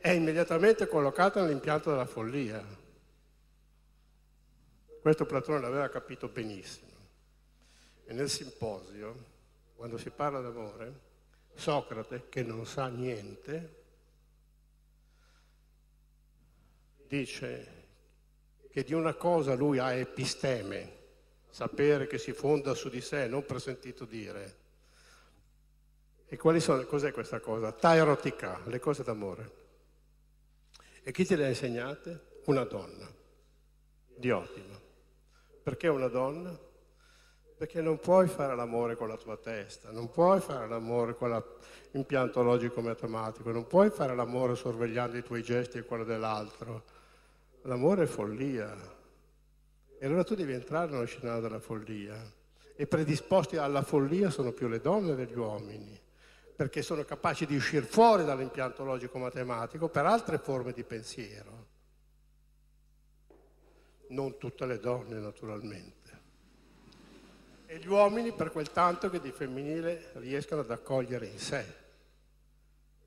è 0.01 0.11
immediatamente 0.11 0.89
collocata 0.89 1.41
nell'impianto 1.41 1.91
della 1.91 2.07
follia. 2.07 2.65
Questo 5.01 5.27
Platone 5.27 5.61
l'aveva 5.61 5.89
capito 5.89 6.27
benissimo. 6.27 6.87
E 8.05 8.13
nel 8.15 8.29
simposio 8.29 9.37
quando 9.79 9.97
si 9.97 10.11
parla 10.11 10.41
d'amore, 10.41 10.93
Socrate, 11.55 12.29
che 12.29 12.43
non 12.43 12.67
sa 12.67 12.89
niente, 12.89 13.77
dice 17.07 17.87
che 18.73 18.83
di 18.83 18.93
una 18.93 19.15
cosa 19.15 19.55
lui 19.55 19.79
ha 19.79 19.93
episteme, 19.93 20.97
sapere 21.49 22.09
che 22.09 22.19
si 22.19 22.33
fonda 22.33 22.75
su 22.75 22.89
di 22.89 23.01
sé, 23.01 23.29
non 23.29 23.47
per 23.47 23.61
sentito 23.61 24.05
dire. 24.05 24.57
E 26.27 26.37
quali 26.37 26.59
sono, 26.59 26.85
cos'è 26.85 27.13
questa 27.13 27.39
cosa? 27.39 27.71
Tairotica, 27.71 28.61
le 28.65 28.81
cose 28.81 29.05
d'amore. 29.05 29.53
E 31.05 31.13
chi 31.13 31.25
te 31.25 31.37
le 31.37 31.45
ha 31.45 31.49
insegnate? 31.51 32.41
Una 32.47 32.65
donna, 32.65 33.09
di 34.17 34.31
ottimo. 34.33 34.81
Perché 35.63 35.87
una 35.87 36.09
donna? 36.09 36.67
Perché 37.59 37.83
non 37.83 37.99
puoi 37.99 38.29
fare 38.29 38.55
l'amore 38.55 38.95
con 38.95 39.09
la 39.09 39.17
tua 39.17 39.37
testa, 39.37 39.91
non 39.91 40.11
puoi 40.11 40.39
fare 40.39 40.69
l'amore 40.69 41.17
con 41.17 41.43
l'impianto 41.91 42.41
logico-matematico, 42.45 43.51
non 43.51 43.67
puoi 43.67 43.91
fare 43.91 44.15
l'amore 44.15 44.55
sorvegliando 44.55 45.17
i 45.17 45.25
tuoi 45.25 45.43
gesti 45.43 45.77
e 45.77 45.85
quello 45.85 46.05
dell'altro. 46.05 46.85
L'amore 47.63 48.05
è 48.05 48.07
follia. 48.07 48.77
E 49.99 50.07
allora 50.07 50.23
tu 50.23 50.37
devi 50.37 50.53
entrare 50.53 50.93
nello 50.93 51.05
scenario 51.05 51.41
della 51.41 51.59
follia. 51.59 52.17
E 52.77 52.87
predisposti 52.87 53.57
alla 53.57 53.83
follia 53.83 54.31
sono 54.31 54.53
più 54.53 54.69
le 54.69 54.81
donne 54.81 55.17
degli 55.17 55.37
uomini, 55.37 56.01
perché 56.55 56.81
sono 56.83 57.03
capaci 57.03 57.45
di 57.45 57.57
uscire 57.57 57.85
fuori 57.85 58.25
dall'impianto 58.25 58.85
logico-matematico 58.85 59.89
per 59.89 60.07
altre 60.07 60.39
forme 60.39 60.73
di 60.73 60.85
pensiero. 60.85 61.67
Non 64.11 64.39
tutte 64.39 64.65
le 64.65 64.79
donne, 64.79 65.19
naturalmente. 65.19 65.98
E 67.71 67.79
gli 67.79 67.87
uomini 67.87 68.33
per 68.33 68.51
quel 68.51 68.73
tanto 68.73 69.11
che 69.11 69.21
di 69.21 69.31
femminile 69.31 70.11
riescono 70.15 70.63
ad 70.63 70.71
accogliere 70.71 71.27
in 71.27 71.39
sé. 71.39 71.65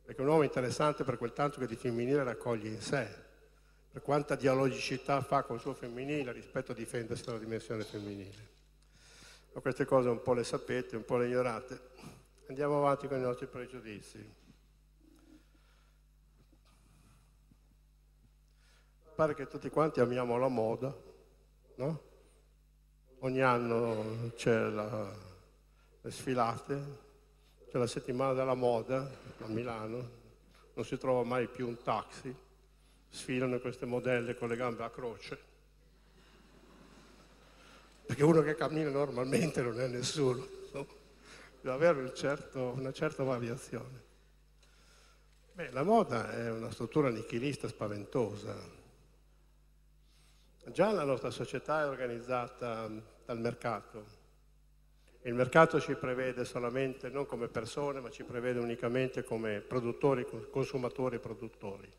Perché 0.05 0.21
un 0.21 0.27
uomo 0.27 0.43
interessante 0.43 1.03
per 1.03 1.17
quel 1.17 1.33
tanto 1.33 1.59
che 1.59 1.65
di 1.67 1.75
femminile 1.75 2.23
raccoglie 2.23 2.69
in 2.69 2.79
sé 2.79 3.29
per 3.91 4.01
quanta 4.01 4.35
dialogicità 4.35 5.19
fa 5.21 5.43
col 5.43 5.59
suo 5.59 5.73
femminile 5.73 6.31
rispetto 6.31 6.71
a 6.71 6.75
difendersi 6.75 7.25
dalla 7.25 7.39
dimensione 7.39 7.83
femminile. 7.83 8.49
Ma 9.51 9.59
queste 9.59 9.83
cose 9.83 10.07
un 10.07 10.21
po' 10.21 10.33
le 10.33 10.45
sapete, 10.45 10.95
un 10.95 11.03
po' 11.03 11.17
le 11.17 11.27
ignorate. 11.27 11.89
Andiamo 12.47 12.77
avanti 12.77 13.09
con 13.09 13.17
i 13.17 13.21
nostri 13.21 13.47
pregiudizi. 13.47 14.33
Pare 19.13 19.35
che 19.35 19.47
tutti 19.47 19.69
quanti 19.69 19.99
amiamo 19.99 20.37
la 20.37 20.47
moda, 20.47 20.95
no? 21.75 22.10
Ogni 23.23 23.41
anno 23.41 24.31
c'è 24.35 24.57
la, 24.69 25.13
le 26.01 26.11
sfilate, 26.11 26.83
c'è 27.69 27.77
la 27.77 27.85
settimana 27.85 28.33
della 28.33 28.55
moda 28.55 29.09
a 29.41 29.47
Milano, 29.47 30.09
non 30.73 30.83
si 30.83 30.97
trova 30.97 31.23
mai 31.23 31.47
più 31.47 31.67
un 31.67 31.81
taxi 31.83 32.35
sfilano 33.11 33.59
queste 33.59 33.85
modelle 33.85 34.35
con 34.35 34.47
le 34.47 34.55
gambe 34.55 34.83
a 34.83 34.89
croce. 34.89 35.49
Perché 38.07 38.23
uno 38.23 38.41
che 38.41 38.55
cammina 38.55 38.89
normalmente 38.89 39.61
non 39.61 39.79
è 39.79 39.87
nessuno, 39.87 40.47
no? 40.71 40.87
deve 41.61 41.75
avere 41.75 42.01
un 42.01 42.15
certo, 42.15 42.73
una 42.75 42.91
certa 42.91 43.23
variazione. 43.23 44.09
Beh, 45.53 45.69
la 45.71 45.83
moda 45.83 46.31
è 46.31 46.49
una 46.49 46.71
struttura 46.71 47.09
nichilista 47.09 47.67
spaventosa. 47.67 48.79
Già 50.65 50.91
la 50.91 51.03
nostra 51.03 51.29
società 51.29 51.81
è 51.81 51.87
organizzata 51.87 52.89
dal 53.25 53.39
mercato. 53.39 54.19
Il 55.23 55.35
mercato 55.35 55.79
ci 55.79 55.93
prevede 55.93 56.45
solamente 56.45 57.09
non 57.09 57.27
come 57.27 57.47
persone, 57.47 57.99
ma 57.99 58.09
ci 58.09 58.23
prevede 58.23 58.59
unicamente 58.59 59.23
come 59.23 59.59
produttori, 59.59 60.25
consumatori 60.49 61.17
e 61.17 61.19
produttori. 61.19 61.93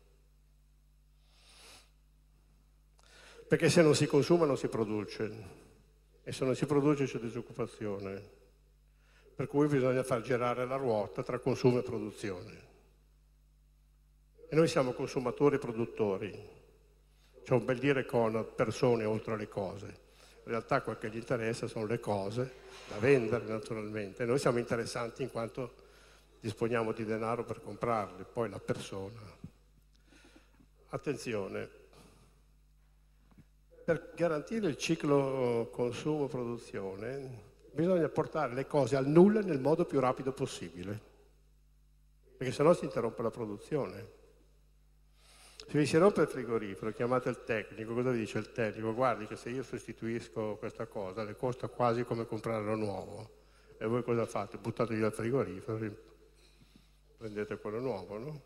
Perché 3.47 3.69
se 3.69 3.81
non 3.81 3.95
si 3.95 4.07
consuma 4.07 4.45
non 4.45 4.57
si 4.57 4.67
produce 4.67 5.61
e 6.23 6.31
se 6.31 6.43
non 6.43 6.55
si 6.55 6.65
produce 6.65 7.05
c'è 7.05 7.19
disoccupazione. 7.19 8.41
Per 9.35 9.47
cui 9.47 9.67
bisogna 9.67 10.03
far 10.03 10.21
girare 10.21 10.65
la 10.65 10.75
ruota 10.75 11.23
tra 11.23 11.39
consumo 11.39 11.79
e 11.79 11.83
produzione. 11.83 12.61
E 14.49 14.55
noi 14.55 14.67
siamo 14.67 14.91
consumatori 14.91 15.55
e 15.55 15.59
produttori. 15.59 16.49
C'è 17.43 17.53
un 17.53 17.65
bel 17.65 17.79
dire 17.79 18.05
con 18.05 18.51
persone 18.55 19.05
oltre 19.05 19.33
alle 19.33 19.47
cose. 19.47 20.02
In 20.45 20.51
realtà 20.51 20.81
quel 20.81 20.97
che 20.97 21.09
gli 21.09 21.15
interessa 21.15 21.67
sono 21.67 21.85
le 21.85 21.99
cose 21.99 22.53
da 22.89 22.97
vendere 22.97 23.45
naturalmente. 23.45 24.25
Noi 24.25 24.39
siamo 24.39 24.59
interessanti 24.59 25.23
in 25.23 25.31
quanto 25.31 25.75
disponiamo 26.39 26.91
di 26.91 27.05
denaro 27.05 27.45
per 27.45 27.61
comprarle, 27.61 28.25
poi 28.25 28.49
la 28.49 28.59
persona. 28.59 29.19
Attenzione, 30.89 31.69
per 33.85 34.11
garantire 34.15 34.67
il 34.67 34.77
ciclo 34.77 35.69
consumo-produzione 35.71 37.51
bisogna 37.71 38.07
portare 38.09 38.53
le 38.53 38.67
cose 38.67 38.95
al 38.95 39.07
nulla 39.07 39.41
nel 39.41 39.59
modo 39.59 39.85
più 39.85 39.99
rapido 39.99 40.31
possibile, 40.31 40.99
perché 42.37 42.53
sennò 42.53 42.73
si 42.73 42.85
interrompe 42.85 43.21
la 43.21 43.31
produzione. 43.31 44.21
Se 45.67 45.77
vi 45.77 45.85
si 45.85 45.97
rompe 45.97 46.21
il 46.21 46.27
frigorifero, 46.27 46.91
chiamate 46.91 47.29
il 47.29 47.43
tecnico, 47.43 47.93
cosa 47.93 48.11
vi 48.11 48.19
dice 48.19 48.37
il 48.37 48.51
tecnico? 48.51 48.93
Guardi 48.93 49.25
che 49.25 49.35
se 49.35 49.49
io 49.49 49.63
sostituisco 49.63 50.57
questa 50.57 50.85
cosa 50.85 51.23
le 51.23 51.35
costa 51.35 51.67
quasi 51.67 52.03
come 52.03 52.25
comprarlo 52.25 52.75
nuovo. 52.75 53.41
E 53.77 53.85
voi 53.85 54.03
cosa 54.03 54.25
fate? 54.25 54.57
Buttate 54.57 54.95
via 54.95 55.07
il 55.07 55.13
frigorifero, 55.13 55.79
prendete 57.17 57.57
quello 57.57 57.79
nuovo, 57.79 58.17
no? 58.17 58.41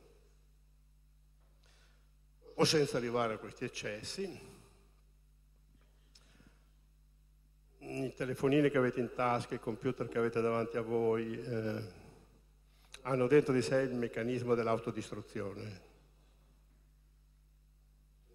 O 2.55 2.63
senza 2.63 2.97
arrivare 2.97 3.34
a 3.34 3.38
questi 3.38 3.65
eccessi, 3.65 4.55
i 7.80 8.13
telefonini 8.15 8.70
che 8.70 8.78
avete 8.78 8.99
in 8.99 9.13
tasca, 9.13 9.55
i 9.55 9.59
computer 9.59 10.07
che 10.07 10.18
avete 10.18 10.41
davanti 10.41 10.78
a 10.78 10.82
voi, 10.82 11.39
eh, 11.39 11.82
hanno 13.01 13.28
dentro 13.28 13.53
di 13.53 13.61
sé 13.61 13.82
il 13.82 13.95
meccanismo 13.95 14.55
dell'autodistruzione. 14.55 15.86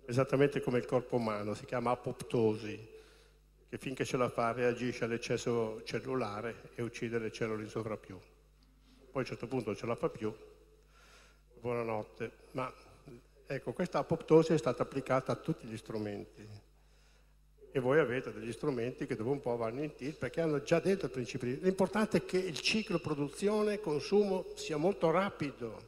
Esattamente 0.05 0.61
come 0.61 0.79
il 0.79 0.85
corpo 0.85 1.17
umano, 1.17 1.55
si 1.55 1.65
chiama 1.65 1.91
apoptosi, 1.93 2.89
che 3.69 3.79
finché 3.79 4.05
ce 4.05 4.17
la 4.17 4.29
fa 4.29 4.53
reagisce 4.53 5.05
all'eccesso 5.05 5.83
cellulare 5.85 6.71
e 6.75 6.83
uccide 6.83 7.19
le 7.19 7.33
cellule 7.33 7.63
in 7.63 7.71
sovrappiù. 7.71 8.17
Poi 8.17 9.11
a 9.13 9.19
un 9.19 9.25
certo 9.25 9.47
punto 9.47 9.71
non 9.71 9.79
ce 9.79 9.87
la 9.87 9.95
fa 9.95 10.09
più, 10.09 10.35
buonanotte. 11.61 12.31
Ma 12.53 12.73
ecco, 13.47 13.73
questa 13.73 13.99
apoptosi 13.99 14.53
è 14.53 14.59
stata 14.59 14.83
applicata 14.83 15.33
a 15.33 15.37
tutti 15.37 15.67
gli 15.67 15.77
strumenti 15.77 16.47
e 17.75 17.81
voi 17.81 17.99
avete 17.99 18.33
degli 18.33 18.53
strumenti 18.53 19.07
che 19.07 19.17
dopo 19.17 19.31
un 19.31 19.41
po' 19.41 19.57
vanno 19.57 19.83
in 19.83 19.95
tilt 19.95 20.19
perché 20.19 20.43
hanno 20.43 20.63
già 20.63 20.79
dentro 20.79 21.07
il 21.07 21.13
principio. 21.13 21.57
L'importante 21.63 22.19
è 22.19 22.25
che 22.27 22.37
il 22.37 22.61
ciclo 22.61 22.99
produzione-consumo 22.99 24.49
sia 24.57 24.77
molto 24.77 25.11
rapido, 25.11 25.81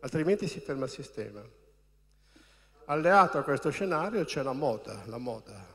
altrimenti 0.00 0.48
si 0.48 0.58
ferma 0.58 0.86
il 0.86 0.90
sistema. 0.90 1.62
Alleato 2.86 3.38
a 3.38 3.42
questo 3.42 3.70
scenario 3.70 4.24
c'è 4.24 4.42
la 4.42 4.52
moda, 4.52 5.02
la 5.06 5.18
moda, 5.18 5.66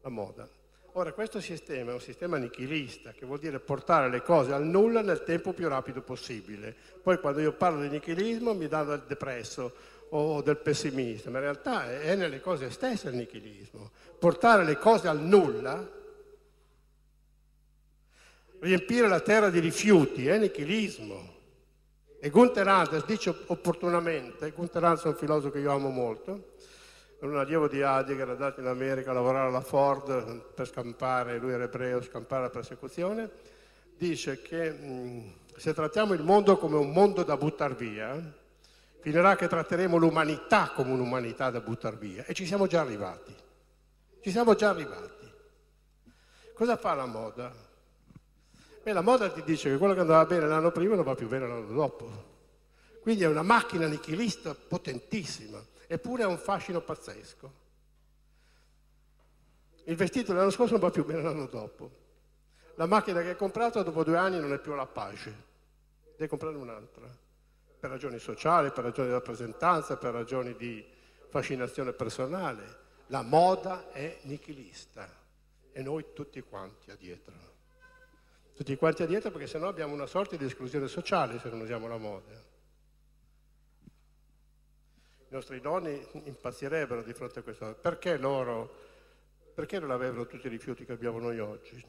la 0.00 0.08
moda. 0.08 0.48
Ora, 0.96 1.12
questo 1.12 1.40
sistema 1.40 1.90
è 1.90 1.94
un 1.94 2.00
sistema 2.00 2.36
nichilista, 2.36 3.12
che 3.12 3.26
vuol 3.26 3.40
dire 3.40 3.58
portare 3.58 4.08
le 4.08 4.22
cose 4.22 4.52
al 4.52 4.64
nulla 4.64 5.02
nel 5.02 5.24
tempo 5.24 5.52
più 5.52 5.68
rapido 5.68 6.02
possibile. 6.02 6.74
Poi 7.02 7.18
quando 7.18 7.40
io 7.40 7.52
parlo 7.52 7.80
di 7.80 7.88
nichilismo 7.88 8.54
mi 8.54 8.68
danno 8.68 8.92
il 8.92 9.02
depresso, 9.06 9.72
o 10.10 10.42
del 10.42 10.58
pessimista, 10.58 11.30
ma 11.30 11.38
in 11.38 11.44
realtà 11.44 11.90
è 11.90 12.14
nelle 12.14 12.40
cose 12.40 12.70
stesse 12.70 13.08
il 13.08 13.16
nichilismo. 13.16 13.90
Portare 14.18 14.64
le 14.64 14.78
cose 14.78 15.08
al 15.08 15.18
nulla, 15.18 15.90
riempire 18.60 19.08
la 19.08 19.20
terra 19.20 19.50
di 19.50 19.58
rifiuti 19.58 20.28
è 20.28 20.38
nichilismo. 20.38 21.33
E 22.24 22.30
Gunther 22.30 22.66
Anders 22.66 23.04
dice 23.04 23.36
opportunamente, 23.48 24.50
Gunther 24.52 24.82
Anders 24.82 25.04
è 25.04 25.08
un 25.08 25.14
filosofo 25.14 25.50
che 25.50 25.58
io 25.58 25.70
amo 25.70 25.90
molto, 25.90 26.54
è 27.20 27.24
un 27.26 27.36
allievo 27.36 27.68
di 27.68 27.82
Adi 27.82 28.16
che 28.16 28.22
era 28.22 28.32
andato 28.32 28.60
in 28.60 28.66
America 28.66 29.10
a 29.10 29.12
lavorare 29.12 29.48
alla 29.48 29.60
Ford 29.60 30.40
per 30.54 30.66
scampare, 30.66 31.36
lui 31.36 31.52
era 31.52 31.64
ebreo, 31.64 32.00
scampare 32.00 32.44
la 32.44 32.48
persecuzione, 32.48 33.28
dice 33.98 34.40
che 34.40 34.70
mh, 34.70 35.34
se 35.54 35.74
trattiamo 35.74 36.14
il 36.14 36.22
mondo 36.22 36.56
come 36.56 36.76
un 36.76 36.92
mondo 36.92 37.24
da 37.24 37.36
buttare 37.36 37.74
via, 37.74 38.18
finirà 39.00 39.36
che 39.36 39.46
tratteremo 39.46 39.98
l'umanità 39.98 40.72
come 40.74 40.92
un'umanità 40.92 41.50
da 41.50 41.60
buttare 41.60 41.96
via. 41.96 42.24
E 42.24 42.32
ci 42.32 42.46
siamo 42.46 42.66
già 42.66 42.80
arrivati. 42.80 43.36
Ci 44.22 44.30
siamo 44.30 44.54
già 44.54 44.70
arrivati. 44.70 45.30
Cosa 46.54 46.78
fa 46.78 46.94
la 46.94 47.04
moda? 47.04 47.73
Beh, 48.84 48.92
la 48.92 49.00
moda 49.00 49.30
ti 49.30 49.42
dice 49.42 49.70
che 49.70 49.78
quello 49.78 49.94
che 49.94 50.00
andava 50.00 50.26
bene 50.26 50.46
l'anno 50.46 50.70
prima 50.70 50.94
non 50.94 51.04
va 51.04 51.14
più 51.14 51.26
bene 51.26 51.48
l'anno 51.48 51.72
dopo. 51.72 52.32
Quindi 53.00 53.22
è 53.22 53.26
una 53.26 53.40
macchina 53.40 53.86
nichilista 53.86 54.54
potentissima, 54.54 55.58
eppure 55.86 56.22
ha 56.22 56.26
un 56.26 56.36
fascino 56.36 56.82
pazzesco. 56.82 57.52
Il 59.84 59.96
vestito 59.96 60.32
dell'anno 60.32 60.50
scorso 60.50 60.72
non 60.72 60.82
va 60.82 60.90
più 60.90 61.02
bene 61.02 61.22
l'anno 61.22 61.46
dopo. 61.46 61.90
La 62.74 62.84
macchina 62.84 63.22
che 63.22 63.30
hai 63.30 63.36
comprato 63.36 63.82
dopo 63.82 64.04
due 64.04 64.18
anni 64.18 64.38
non 64.38 64.52
è 64.52 64.58
più 64.58 64.74
la 64.74 64.84
pace, 64.84 65.34
devi 66.16 66.28
comprare 66.28 66.54
un'altra 66.54 67.08
per 67.80 67.88
ragioni 67.88 68.18
sociali, 68.18 68.70
per 68.70 68.84
ragioni 68.84 69.08
di 69.08 69.14
rappresentanza, 69.14 69.96
per 69.96 70.12
ragioni 70.12 70.54
di 70.56 70.84
fascinazione 71.30 71.94
personale. 71.94 72.82
La 73.06 73.22
moda 73.22 73.90
è 73.92 74.18
nichilista 74.24 75.08
e 75.72 75.82
noi 75.82 76.04
tutti 76.12 76.42
quanti 76.42 76.90
a 76.90 76.96
dietro. 76.96 77.53
Tutti 78.54 78.76
quanti 78.76 79.02
a 79.02 79.06
dietro 79.06 79.32
perché 79.32 79.48
sennò 79.48 79.66
abbiamo 79.66 79.94
una 79.94 80.06
sorta 80.06 80.36
di 80.36 80.44
esclusione 80.44 80.86
sociale 80.86 81.40
se 81.40 81.48
non 81.48 81.60
usiamo 81.60 81.88
la 81.88 81.96
moda. 81.96 82.32
I 85.28 85.36
nostri 85.36 85.60
nonni 85.60 86.00
impazzirebbero 86.12 87.02
di 87.02 87.12
fronte 87.12 87.40
a 87.40 87.42
questo. 87.42 87.74
Perché 87.74 88.16
loro, 88.16 88.72
perché 89.52 89.80
non 89.80 89.90
avevano 89.90 90.26
tutti 90.26 90.46
i 90.46 90.50
rifiuti 90.50 90.84
che 90.84 90.92
abbiamo 90.92 91.18
noi 91.18 91.40
oggi? 91.40 91.84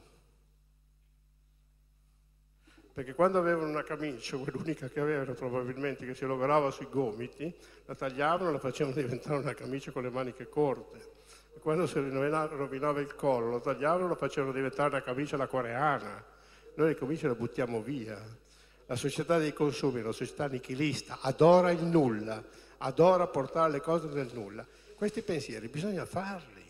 Perché 2.91 3.13
quando 3.13 3.37
avevano 3.37 3.67
una 3.67 3.83
camicia, 3.83 4.37
quell'unica 4.39 4.87
che 4.87 4.99
avevano 4.99 5.33
probabilmente, 5.33 6.07
che 6.07 6.15
si 6.15 6.25
logorava 6.25 6.71
sui 6.71 6.87
gomiti, 6.89 7.53
la 7.85 7.93
tagliavano, 7.93 8.51
la 8.51 8.57
facevano 8.57 8.95
diventare 8.95 9.37
una 9.37 9.53
camicia 9.53 9.91
con 9.91 10.01
le 10.01 10.09
maniche 10.09 10.49
corte. 10.49 11.13
E 11.53 11.59
quando 11.59 11.85
si 11.85 11.99
rovinava 11.99 13.01
il 13.01 13.13
collo, 13.13 13.51
lo 13.51 13.59
tagliavano, 13.59 14.07
lo 14.07 14.15
facevano 14.15 14.51
diventare 14.51 14.89
una 14.89 15.03
camicia 15.03 15.35
alla 15.35 15.45
coreana. 15.45 16.33
Noi 16.75 16.89
le 16.89 16.95
camicie 16.95 17.27
le 17.27 17.35
buttiamo 17.35 17.81
via. 17.81 18.21
La 18.87 18.95
società 18.95 19.37
dei 19.37 19.53
consumi, 19.53 20.01
la 20.01 20.11
società 20.11 20.47
nichilista, 20.47 21.19
adora 21.21 21.71
il 21.71 21.83
nulla, 21.83 22.43
adora 22.77 23.27
portare 23.27 23.71
le 23.71 23.81
cose 23.81 24.07
nel 24.07 24.29
nulla. 24.33 24.65
Questi 24.95 25.21
pensieri 25.21 25.67
bisogna 25.67 26.05
farli. 26.05 26.63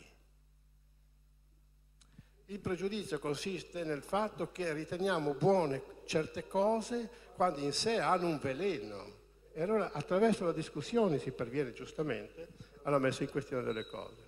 Il 2.47 2.59
pregiudizio 2.59 3.19
consiste 3.19 3.83
nel 3.83 4.03
fatto 4.03 4.51
che 4.51 4.71
riteniamo 4.71 5.33
buone 5.33 5.81
certe 6.05 6.47
cose 6.47 7.09
quando 7.35 7.59
in 7.59 7.73
sé 7.73 7.99
hanno 7.99 8.27
un 8.27 8.39
veleno. 8.39 9.23
E 9.51 9.61
allora 9.61 9.91
attraverso 9.91 10.45
la 10.45 10.51
discussione 10.51 11.17
si 11.17 11.31
perviene 11.31 11.73
giustamente 11.73 12.49
alla 12.83 12.99
messa 12.99 13.23
in 13.23 13.29
questione 13.29 13.63
delle 13.63 13.85
cose. 13.85 14.23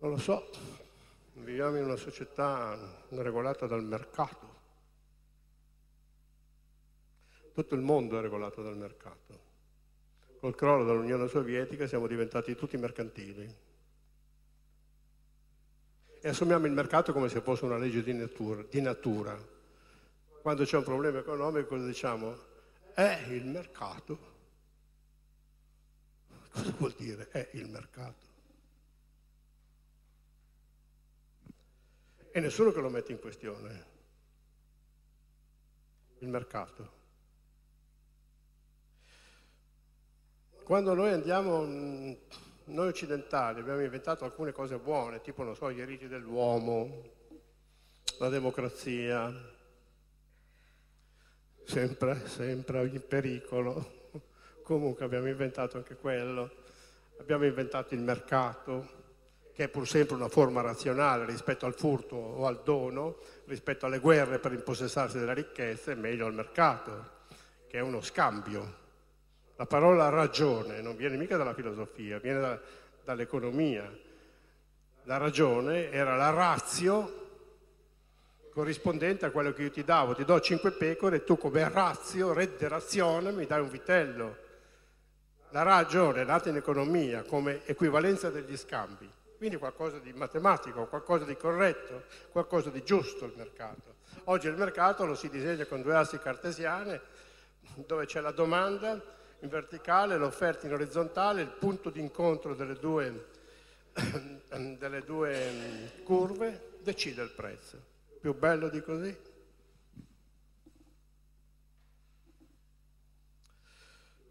Non 0.00 0.10
lo 0.10 0.18
so, 0.18 0.50
viviamo 1.44 1.76
in 1.76 1.84
una 1.84 1.96
società 1.96 2.78
regolata 3.10 3.66
dal 3.66 3.84
mercato. 3.84 4.56
Tutto 7.52 7.74
il 7.74 7.80
mondo 7.80 8.18
è 8.18 8.20
regolato 8.20 8.62
dal 8.62 8.76
mercato. 8.76 9.46
Col 10.38 10.54
crollo 10.54 10.84
dell'Unione 10.84 11.26
Sovietica 11.26 11.86
siamo 11.88 12.06
diventati 12.06 12.54
tutti 12.54 12.76
mercantili 12.76 13.66
e 16.20 16.28
assumiamo 16.28 16.66
il 16.66 16.72
mercato 16.72 17.12
come 17.12 17.28
se 17.28 17.40
fosse 17.40 17.64
una 17.64 17.78
legge 17.78 18.02
di 18.02 18.12
natura. 18.12 18.62
Di 18.62 18.80
natura. 18.80 19.36
Quando 20.40 20.64
c'è 20.64 20.76
un 20.76 20.84
problema 20.84 21.18
economico 21.18 21.76
diciamo? 21.76 22.36
È 22.92 23.24
il 23.28 23.46
mercato. 23.46 24.36
Cosa 26.50 26.74
vuol 26.76 26.94
dire 26.96 27.28
è 27.30 27.48
il 27.52 27.68
mercato? 27.68 28.27
E 32.30 32.40
nessuno 32.40 32.72
che 32.72 32.80
lo 32.80 32.88
mette 32.88 33.12
in 33.12 33.20
questione. 33.20 33.84
Il 36.18 36.28
mercato. 36.28 36.96
Quando 40.62 40.94
noi 40.94 41.12
andiamo 41.12 41.64
noi 42.68 42.88
occidentali 42.88 43.60
abbiamo 43.60 43.80
inventato 43.82 44.24
alcune 44.24 44.52
cose 44.52 44.76
buone, 44.76 45.20
tipo, 45.20 45.42
non 45.42 45.56
so, 45.56 45.70
i 45.70 45.74
diritti 45.74 46.06
dell'uomo, 46.06 47.02
la 48.18 48.28
democrazia, 48.28 49.32
sempre, 51.64 52.26
sempre 52.26 52.86
in 52.86 53.06
pericolo. 53.06 54.10
Comunque 54.62 55.04
abbiamo 55.04 55.28
inventato 55.28 55.78
anche 55.78 55.96
quello. 55.96 56.66
Abbiamo 57.20 57.46
inventato 57.46 57.94
il 57.94 58.00
mercato, 58.00 58.97
che 59.58 59.64
è 59.64 59.68
pur 59.68 59.88
sempre 59.88 60.14
una 60.14 60.28
forma 60.28 60.60
razionale 60.60 61.24
rispetto 61.24 61.66
al 61.66 61.74
furto 61.74 62.14
o 62.14 62.46
al 62.46 62.60
dono, 62.62 63.16
rispetto 63.46 63.86
alle 63.86 63.98
guerre 63.98 64.38
per 64.38 64.52
impossessarsi 64.52 65.18
della 65.18 65.32
ricchezza, 65.32 65.90
è 65.90 65.96
meglio 65.96 66.28
il 66.28 66.34
mercato, 66.34 67.10
che 67.66 67.78
è 67.78 67.80
uno 67.80 68.00
scambio. 68.00 68.74
La 69.56 69.66
parola 69.66 70.10
ragione 70.10 70.80
non 70.80 70.94
viene 70.94 71.16
mica 71.16 71.36
dalla 71.36 71.54
filosofia, 71.54 72.20
viene 72.20 72.38
da, 72.38 72.60
dall'economia. 73.02 73.92
La 75.02 75.16
ragione 75.16 75.90
era 75.90 76.14
la 76.14 76.30
razio 76.30 77.26
corrispondente 78.52 79.26
a 79.26 79.32
quello 79.32 79.52
che 79.52 79.62
io 79.62 79.72
ti 79.72 79.82
davo. 79.82 80.14
Ti 80.14 80.24
do 80.24 80.38
cinque 80.38 80.70
pecore 80.70 81.16
e 81.16 81.24
tu 81.24 81.36
come 81.36 81.68
razio, 81.68 82.32
redde 82.32 82.68
razione, 82.68 83.32
mi 83.32 83.44
dai 83.44 83.60
un 83.60 83.70
vitello. 83.70 84.36
La 85.48 85.62
ragione 85.62 86.20
è 86.20 86.24
nata 86.24 86.48
in 86.48 86.54
economia 86.54 87.24
come 87.24 87.66
equivalenza 87.66 88.30
degli 88.30 88.56
scambi. 88.56 89.16
Quindi 89.38 89.56
qualcosa 89.56 90.00
di 90.00 90.12
matematico, 90.12 90.86
qualcosa 90.86 91.24
di 91.24 91.36
corretto, 91.36 92.02
qualcosa 92.32 92.70
di 92.70 92.82
giusto 92.82 93.24
il 93.24 93.34
mercato. 93.36 93.94
Oggi 94.24 94.48
il 94.48 94.56
mercato 94.56 95.06
lo 95.06 95.14
si 95.14 95.30
disegna 95.30 95.64
con 95.64 95.80
due 95.80 95.94
assi 95.94 96.18
cartesiane 96.18 97.00
dove 97.86 98.04
c'è 98.06 98.20
la 98.20 98.32
domanda 98.32 99.00
in 99.40 99.48
verticale, 99.48 100.16
l'offerta 100.16 100.66
in 100.66 100.72
orizzontale, 100.72 101.42
il 101.42 101.50
punto 101.50 101.90
di 101.90 102.00
incontro 102.00 102.56
delle 102.56 102.74
due, 102.74 103.28
delle 104.76 105.04
due 105.04 105.50
mm, 105.52 106.02
curve 106.02 106.78
decide 106.82 107.22
il 107.22 107.30
prezzo. 107.30 107.80
Più 108.20 108.34
bello 108.34 108.68
di 108.68 108.82
così? 108.82 109.16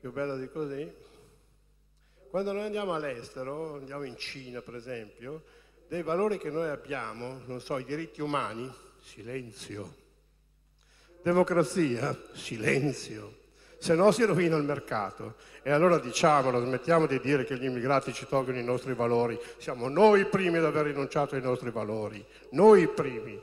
Più 0.01 0.11
bello 0.11 0.35
di 0.35 0.49
così? 0.49 1.05
Quando 2.37 2.53
noi 2.53 2.65
andiamo 2.65 2.93
all'estero, 2.93 3.77
andiamo 3.77 4.03
in 4.03 4.15
Cina 4.15 4.61
per 4.61 4.75
esempio, 4.75 5.41
dei 5.87 6.03
valori 6.03 6.37
che 6.37 6.51
noi 6.51 6.69
abbiamo, 6.69 7.41
non 7.47 7.59
so, 7.59 7.79
i 7.79 7.83
diritti 7.83 8.21
umani, 8.21 8.71
silenzio. 9.01 9.95
Democrazia, 11.23 12.15
silenzio 12.33 13.37
se 13.79 13.95
no 13.95 14.11
si 14.11 14.23
rovina 14.23 14.55
il 14.55 14.65
mercato. 14.65 15.33
E 15.63 15.71
allora 15.71 15.97
diciamolo, 15.97 16.63
smettiamo 16.63 17.07
di 17.07 17.19
dire 17.19 17.43
che 17.43 17.57
gli 17.57 17.65
immigrati 17.65 18.13
ci 18.13 18.27
tolgono 18.27 18.59
i 18.59 18.63
nostri 18.63 18.93
valori. 18.93 19.39
Siamo 19.57 19.89
noi 19.89 20.19
i 20.19 20.25
primi 20.25 20.57
ad 20.57 20.65
aver 20.65 20.85
rinunciato 20.85 21.33
ai 21.33 21.41
nostri 21.41 21.71
valori, 21.71 22.23
noi 22.51 22.83
i 22.83 22.87
primi. 22.87 23.41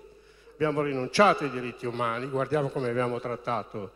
Abbiamo 0.53 0.82
rinunciato 0.82 1.42
ai 1.42 1.51
diritti 1.51 1.84
umani, 1.84 2.28
guardiamo 2.28 2.68
come 2.68 2.90
abbiamo 2.90 3.18
trattato 3.18 3.90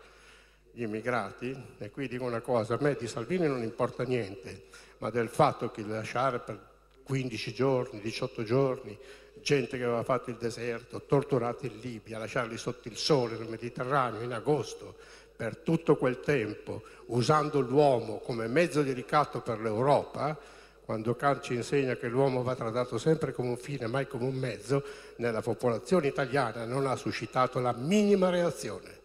gli 0.78 0.84
immigrati. 0.84 1.60
E 1.78 1.90
qui 1.90 2.06
dico 2.06 2.22
una 2.22 2.40
cosa, 2.40 2.74
a 2.74 2.78
me 2.80 2.94
di 2.94 3.08
Salvini 3.08 3.48
non 3.48 3.64
importa 3.64 4.04
niente, 4.04 4.66
ma 4.98 5.10
del 5.10 5.28
fatto 5.28 5.72
che 5.72 5.82
lasciare 5.82 6.38
per 6.38 6.56
15 7.02 7.52
giorni, 7.52 8.00
18 8.00 8.44
giorni, 8.44 8.96
gente 9.42 9.76
che 9.76 9.82
aveva 9.82 10.04
fatto 10.04 10.30
il 10.30 10.36
deserto, 10.36 11.02
torturati 11.02 11.66
in 11.66 11.80
Libia, 11.80 12.18
lasciarli 12.18 12.56
sotto 12.56 12.86
il 12.86 12.96
sole 12.96 13.36
nel 13.36 13.48
Mediterraneo 13.48 14.22
in 14.22 14.32
agosto, 14.32 14.94
per 15.34 15.56
tutto 15.56 15.96
quel 15.96 16.20
tempo, 16.20 16.82
usando 17.06 17.58
l'uomo 17.58 18.18
come 18.18 18.46
mezzo 18.46 18.82
di 18.82 18.92
ricatto 18.92 19.40
per 19.40 19.60
l'Europa, 19.60 20.38
quando 20.84 21.16
Kant 21.16 21.42
ci 21.42 21.54
insegna 21.54 21.96
che 21.96 22.06
l'uomo 22.06 22.42
va 22.44 22.54
trattato 22.54 22.98
sempre 22.98 23.32
come 23.32 23.48
un 23.48 23.56
fine, 23.56 23.88
mai 23.88 24.06
come 24.06 24.26
un 24.26 24.34
mezzo, 24.34 24.84
nella 25.16 25.42
popolazione 25.42 26.06
italiana 26.06 26.64
non 26.64 26.86
ha 26.86 26.94
suscitato 26.94 27.58
la 27.58 27.72
minima 27.72 28.30
reazione. 28.30 28.96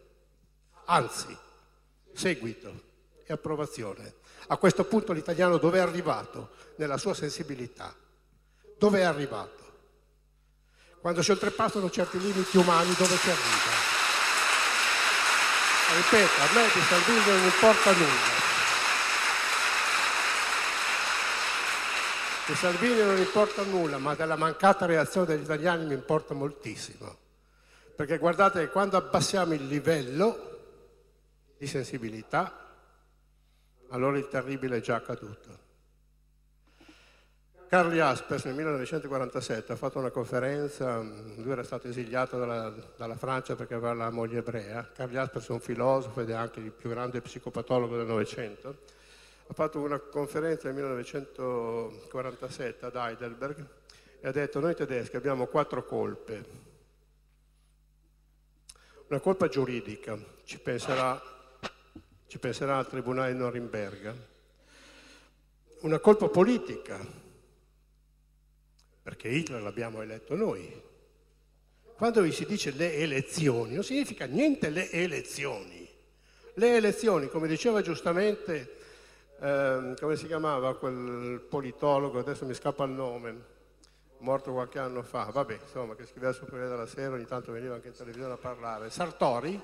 Anzi, 0.86 1.38
seguito 2.14 2.82
e 3.26 3.34
approvazione. 3.34 4.16
A 4.47 4.57
questo 4.57 4.86
punto 4.86 5.14
l'italiano 5.14 5.57
dove 5.57 5.78
è 5.78 5.82
arrivato 5.82 6.49
nella 6.76 6.97
sua 6.97 7.14
sensibilità? 7.14 7.93
Dove 8.78 8.99
è 8.99 9.03
arrivato? 9.03 9.61
Quando 10.99 11.22
si 11.22 11.32
oltrepassano 11.32 11.89
certi 11.89 12.20
limiti 12.20 12.57
umani, 12.57 12.93
dove 12.97 13.16
si 13.16 13.30
arriva? 13.30 14.01
ripeto, 15.95 16.41
a 16.41 16.53
me 16.55 16.64
di 16.74 16.82
Salvini 16.82 17.26
non 17.26 17.43
importa 17.43 17.91
nulla. 17.91 18.41
Di 22.45 22.55
Salvini 22.55 23.01
non 23.01 23.18
importa 23.18 23.64
nulla, 23.64 23.97
ma 23.99 24.16
della 24.16 24.36
mancata 24.36 24.86
reazione 24.86 25.28
degli 25.28 25.43
italiani 25.43 25.86
mi 25.86 25.93
importa 25.93 26.34
moltissimo. 26.34 27.18
Perché 27.95 28.18
guardate 28.18 28.59
che 28.59 28.70
quando 28.70 28.97
abbassiamo 28.97 29.53
il 29.53 29.68
livello 29.68 30.53
di 31.64 31.70
sensibilità, 31.70 32.76
allora 33.91 34.18
il 34.18 34.28
terribile 34.28 34.76
è 34.78 34.82
già 34.82 34.95
accaduto. 34.95 35.61
Karl 37.70 37.93
Jaspers 37.93 38.43
nel 38.43 38.55
1947 38.55 39.72
ha 39.72 39.78
fatto 39.78 39.97
una 39.97 40.11
conferenza, 40.11 40.99
lui 40.99 41.51
era 41.51 41.64
stato 41.64 41.88
esiliato 41.88 42.38
dalla, 42.38 42.74
dalla, 42.97 43.16
Francia 43.16 43.55
perché 43.55 43.76
aveva 43.76 43.93
la 43.93 44.09
moglie 44.11 44.39
ebrea. 44.39 44.89
Karl 44.93 45.09
Jaspers 45.09 45.47
è 45.47 45.53
un 45.53 45.61
filosofo 45.61 46.20
ed 46.20 46.32
è 46.32 46.34
anche 46.34 46.59
il 46.59 46.72
più 46.72 46.89
grande 46.89 47.22
psicopatologo 47.22 47.95
del 47.95 48.07
Novecento. 48.07 48.80
Ha 49.47 49.53
fatto 49.53 49.80
una 49.80 49.99
conferenza 49.99 50.68
nel 50.68 50.76
1947 50.76 52.86
ad 52.86 52.95
Heidelberg 52.95 53.66
e 54.20 54.28
ha 54.28 54.32
detto 54.32 54.59
noi 54.59 54.76
tedeschi 54.76 55.16
abbiamo 55.16 55.47
quattro 55.47 55.86
colpe. 55.86 56.61
Una 59.07 59.20
colpa 59.20 59.47
giuridica, 59.47 60.18
ci 60.43 60.59
penserà, 60.59 61.33
ci 62.34 62.40
penserà 62.40 62.80
al 62.80 62.88
Tribunale 62.88 63.32
di 63.32 63.38
Norimberga. 63.38 64.12
Una 65.82 66.00
colpa 66.00 66.30
politica, 66.30 67.00
perché 69.04 69.28
Hitler 69.28 69.62
l'abbiamo 69.62 70.02
eletto 70.02 70.34
noi. 70.34 70.82
Quando 71.96 72.24
vi 72.24 72.32
si 72.32 72.48
dice 72.48 72.72
le 72.72 72.96
elezioni, 72.96 73.76
non 73.76 73.84
significa 73.84 74.26
niente 74.26 74.72
le 74.72 74.90
elezioni. 74.90 75.88
Le 76.56 76.76
elezioni, 76.76 77.28
come 77.28 77.48
diceva 77.48 77.84
giustamente, 77.84 78.78
eh, 79.40 79.94
come 80.00 80.16
si 80.16 80.26
chiamava 80.26 80.76
quel 80.76 81.40
politologo, 81.40 82.18
adesso 82.18 82.48
mi 82.48 82.56
scappa 82.56 82.86
il 82.86 82.94
nome, 82.94 83.46
morto 84.22 84.54
qualche 84.54 84.80
anno 84.80 85.04
fa, 85.04 85.26
vabbè, 85.26 85.60
insomma, 85.62 85.94
che 85.94 86.08
scriveva 86.08 86.34
sul 86.34 86.48
Corriere 86.50 86.72
della 86.72 86.88
Sera, 86.88 87.14
ogni 87.14 87.28
tanto 87.28 87.52
veniva 87.52 87.76
anche 87.76 87.90
in 87.90 87.94
televisione 87.94 88.34
a 88.34 88.38
parlare. 88.38 88.90
Sartori 88.90 89.62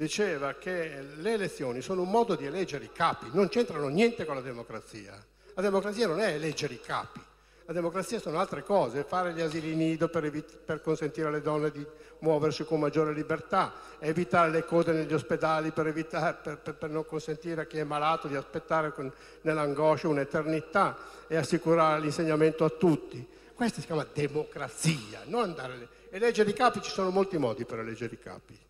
diceva 0.00 0.54
che 0.54 1.04
le 1.16 1.34
elezioni 1.34 1.82
sono 1.82 2.00
un 2.00 2.08
modo 2.08 2.34
di 2.34 2.46
eleggere 2.46 2.84
i 2.84 2.90
capi, 2.90 3.26
non 3.32 3.48
c'entrano 3.48 3.88
niente 3.88 4.24
con 4.24 4.34
la 4.34 4.40
democrazia. 4.40 5.12
La 5.52 5.60
democrazia 5.60 6.06
non 6.06 6.20
è 6.20 6.32
eleggere 6.32 6.72
i 6.72 6.80
capi, 6.80 7.20
la 7.66 7.74
democrazia 7.74 8.18
sono 8.18 8.38
altre 8.38 8.62
cose, 8.62 9.04
fare 9.04 9.34
gli 9.34 9.42
asili 9.42 9.74
nido 9.74 10.08
per, 10.08 10.30
per, 10.64 10.80
consentire 10.80 11.28
alle 11.28 11.42
donne 11.42 11.70
di 11.70 11.84
muoversi 12.20 12.64
con 12.64 12.80
maggiore 12.80 13.12
libertà, 13.12 13.74
evitare 13.98 14.48
le 14.50 14.64
code 14.64 14.92
negli 14.92 15.12
ospedali 15.12 15.70
per, 15.70 15.88
evitare, 15.88 16.56
per, 16.56 16.74
per, 16.76 16.88
non 16.88 17.04
consentire 17.04 17.60
a 17.60 17.66
chi 17.66 17.76
è 17.76 17.84
malato 17.84 18.26
di 18.26 18.36
aspettare 18.36 18.94
nell'angoscia 19.42 20.08
un'eternità 20.08 20.96
e 21.26 21.36
assicurare 21.36 22.00
l'insegnamento 22.00 22.64
a 22.64 22.70
tutti. 22.70 23.28
Questa 23.54 23.82
si 23.82 23.86
chiama 23.86 24.06
democrazia, 24.10 25.24
non 25.26 25.42
andare... 25.42 25.88
Eleggere 26.08 26.48
i 26.48 26.54
capi 26.54 26.80
ci 26.80 26.90
sono 26.90 27.10
molti 27.10 27.36
modi 27.36 27.66
per 27.66 27.80
eleggere 27.80 28.14
i 28.14 28.18
capi. 28.18 28.68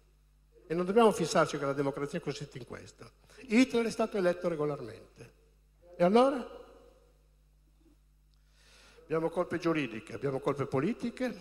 E 0.70 0.74
non 0.76 0.86
dobbiamo 0.86 1.10
fissarci 1.10 1.58
che 1.58 1.64
la 1.64 1.72
democrazia 1.72 2.20
consiste 2.20 2.58
in 2.58 2.64
questo. 2.64 3.10
Hitler 3.48 3.86
è 3.86 3.90
stato 3.90 4.18
eletto 4.18 4.46
regolarmente. 4.46 5.32
E 5.96 6.04
allora? 6.04 6.48
Abbiamo 9.02 9.30
colpe 9.30 9.58
giuridiche, 9.58 10.12
abbiamo 10.12 10.38
colpe 10.38 10.66
politiche, 10.66 11.40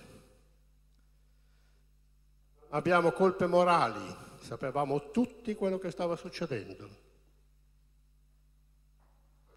abbiamo 2.70 3.12
colpe 3.12 3.46
morali, 3.46 4.16
sapevamo 4.42 5.12
tutti 5.12 5.54
quello 5.54 5.78
che 5.78 5.92
stava 5.92 6.16
succedendo. 6.16 6.90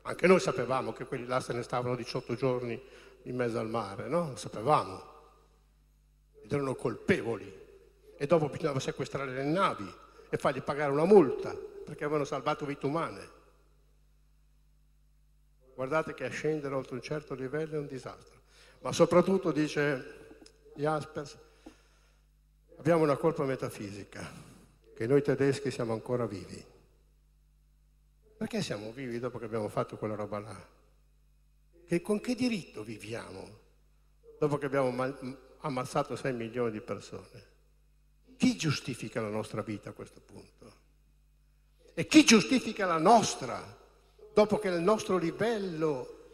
Anche 0.03 0.27
noi 0.27 0.41
sapevamo 0.41 0.93
che 0.93 1.07
quelli 1.07 1.25
là 1.25 1.41
se 1.41 1.55
ne 1.55 1.63
stavano 1.63 1.97
18 1.97 2.35
giorni 2.35 2.79
in 3.23 3.35
mezzo 3.35 3.59
al 3.59 3.71
mare, 3.71 4.07
no? 4.07 4.29
Lo 4.29 4.37
sapevamo. 4.37 5.03
Ed 6.43 6.53
erano 6.53 6.75
colpevoli. 6.75 7.61
E 8.23 8.27
dopo 8.29 8.49
bisognava 8.49 8.79
sequestrare 8.79 9.33
le 9.33 9.43
navi 9.43 9.93
e 10.29 10.37
fargli 10.37 10.63
pagare 10.63 10.93
una 10.93 11.05
multa 11.05 11.53
perché 11.53 12.05
avevano 12.05 12.25
salvato 12.25 12.65
vite 12.65 12.87
umane. 12.87 13.29
Guardate 15.75 16.15
che 16.15 16.27
a 16.27 16.29
scendere 16.29 16.73
oltre 16.73 16.95
un 16.95 17.03
certo 17.03 17.35
livello 17.35 17.75
è 17.75 17.79
un 17.79 17.89
disastro. 17.89 18.43
Ma 18.83 18.93
soprattutto, 18.93 19.51
dice 19.51 20.37
Jaspers, 20.77 21.37
abbiamo 22.77 23.03
una 23.03 23.17
colpa 23.17 23.43
metafisica, 23.43 24.31
che 24.95 25.07
noi 25.09 25.21
tedeschi 25.21 25.73
siamo 25.73 25.93
ancora 25.93 26.25
vivi. 26.25 26.65
Perché 28.37 28.63
siamo 28.63 28.93
vivi 28.93 29.19
dopo 29.19 29.41
che 29.41 29.47
abbiamo 29.47 29.69
fatto 29.69 29.97
quella 29.97 30.15
roba 30.15 30.39
là? 30.39 30.67
Che, 31.87 32.01
con 32.01 32.21
che 32.21 32.37
diritto 32.37 32.85
viviamo 32.85 33.49
dopo 34.39 34.59
che 34.59 34.67
abbiamo 34.67 35.13
ammazzato 35.59 36.15
6 36.15 36.33
milioni 36.33 36.71
di 36.71 36.81
persone? 36.81 37.51
Chi 38.43 38.57
giustifica 38.57 39.21
la 39.21 39.29
nostra 39.29 39.63
vita 39.63 39.91
a 39.91 39.93
questo 39.93 40.21
punto? 40.21 40.73
E 41.95 42.09
chi 42.09 42.25
giustifica 42.25 42.87
la 42.87 42.99
nostra 42.99 43.79
dopo 44.35 44.59
che 44.59 44.67
il 44.67 44.81
nostro 44.81 45.17
livello 45.17 46.33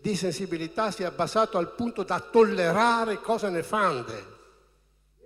di 0.00 0.14
sensibilità 0.14 0.92
si 0.92 1.02
è 1.02 1.06
abbassato 1.06 1.58
al 1.58 1.72
punto 1.74 2.04
da 2.04 2.20
tollerare 2.20 3.20
cose 3.20 3.48
nefande. 3.48 4.24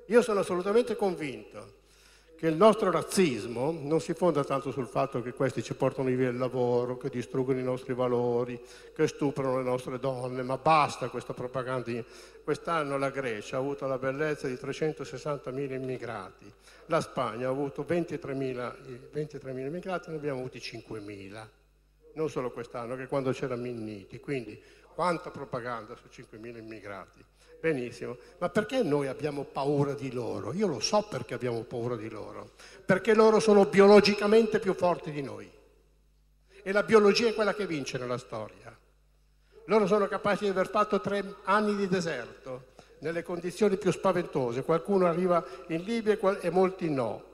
Io 0.07 0.22
sono 0.22 0.41
assolutamente 0.41 0.97
convinto 0.97 1.74
che 2.37 2.47
il 2.47 2.57
nostro 2.57 2.91
razzismo 2.91 3.70
non 3.70 4.01
si 4.01 4.12
fonda 4.14 4.45
tanto 4.45 4.70
sul 4.70 4.87
fatto 4.87 5.22
che 5.22 5.32
questi 5.32 5.62
ci 5.62 5.74
portano 5.74 6.09
via 6.09 6.28
il 6.28 6.37
lavoro, 6.37 6.97
che 6.97 7.09
distruggono 7.09 7.59
i 7.59 7.62
nostri 7.62 7.95
valori, 7.95 8.61
che 8.95 9.07
stuprano 9.07 9.59
le 9.59 9.64
nostre 9.64 9.99
donne, 9.99 10.43
ma 10.43 10.57
basta 10.57 11.09
questa 11.09 11.32
propaganda. 11.32 11.91
Quest'anno 12.43 12.99
la 12.99 13.11
Grecia 13.11 13.57
ha 13.57 13.61
avuto 13.61 13.87
la 13.87 13.99
bellezza 13.99 14.47
di 14.47 14.55
360.000 14.55 15.72
immigrati, 15.72 16.53
la 16.87 17.01
Spagna 17.01 17.47
ha 17.47 17.51
avuto 17.51 17.85
23.000, 17.89 19.11
23.000 19.12 19.59
immigrati, 19.59 20.09
noi 20.09 20.18
abbiamo 20.18 20.41
avuti 20.41 20.59
5.000 20.59 21.47
non 22.14 22.30
solo 22.30 22.51
quest'anno, 22.51 22.97
che 22.97 23.07
quando 23.07 23.32
c'era 23.32 23.57
Minniti. 23.57 24.20
Quindi 24.20 24.61
quanta 24.95 25.30
propaganda 25.30 25.97
su 25.97 26.07
5.000 26.09 26.59
immigrati. 26.59 27.24
Benissimo, 27.64 28.18
ma 28.40 28.50
perché 28.50 28.82
noi 28.82 29.06
abbiamo 29.06 29.44
paura 29.44 29.94
di 29.94 30.12
loro? 30.12 30.52
Io 30.52 30.66
lo 30.66 30.80
so 30.80 31.00
perché 31.08 31.32
abbiamo 31.32 31.62
paura 31.62 31.96
di 31.96 32.10
loro, 32.10 32.50
perché 32.84 33.14
loro 33.14 33.40
sono 33.40 33.64
biologicamente 33.64 34.58
più 34.58 34.74
forti 34.74 35.10
di 35.10 35.22
noi. 35.22 35.50
E 36.62 36.72
la 36.72 36.82
biologia 36.82 37.26
è 37.26 37.32
quella 37.32 37.54
che 37.54 37.66
vince 37.66 37.96
nella 37.96 38.18
storia. 38.18 38.78
Loro 39.64 39.86
sono 39.86 40.06
capaci 40.08 40.44
di 40.44 40.50
aver 40.50 40.68
fatto 40.68 41.00
tre 41.00 41.36
anni 41.44 41.74
di 41.74 41.88
deserto, 41.88 42.74
nelle 42.98 43.22
condizioni 43.22 43.78
più 43.78 43.90
spaventose. 43.90 44.62
Qualcuno 44.62 45.06
arriva 45.06 45.42
in 45.68 45.84
Libia 45.84 46.18
e 46.40 46.50
molti 46.50 46.90
no. 46.90 47.24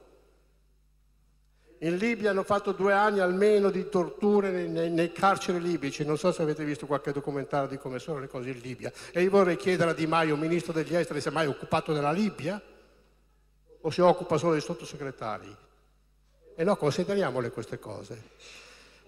In 1.82 1.96
Libia 1.96 2.30
hanno 2.30 2.42
fatto 2.42 2.72
due 2.72 2.92
anni 2.92 3.20
almeno 3.20 3.70
di 3.70 3.88
torture 3.88 4.50
nei, 4.50 4.68
nei, 4.68 4.90
nei, 4.90 5.12
carceri 5.12 5.58
libici. 5.58 6.04
Non 6.04 6.18
so 6.18 6.30
se 6.30 6.42
avete 6.42 6.62
visto 6.62 6.86
qualche 6.86 7.10
documentario 7.10 7.68
di 7.68 7.78
come 7.78 7.98
sono 7.98 8.18
le 8.18 8.28
cose 8.28 8.50
in 8.50 8.58
Libia. 8.58 8.92
E 9.12 9.22
io 9.22 9.30
vorrei 9.30 9.56
chiedere 9.56 9.90
a 9.90 9.94
Di 9.94 10.06
Maio, 10.06 10.36
ministro 10.36 10.74
degli 10.74 10.94
esteri, 10.94 11.22
se 11.22 11.30
è 11.30 11.32
mai 11.32 11.46
occupato 11.46 11.94
della 11.94 12.12
Libia 12.12 12.60
o 13.80 13.90
si 13.90 14.02
occupa 14.02 14.36
solo 14.36 14.52
dei 14.52 14.60
sottosegretari. 14.60 15.56
E 16.54 16.64
no, 16.64 16.76
consideriamole 16.76 17.50
queste 17.50 17.78
cose. 17.78 18.22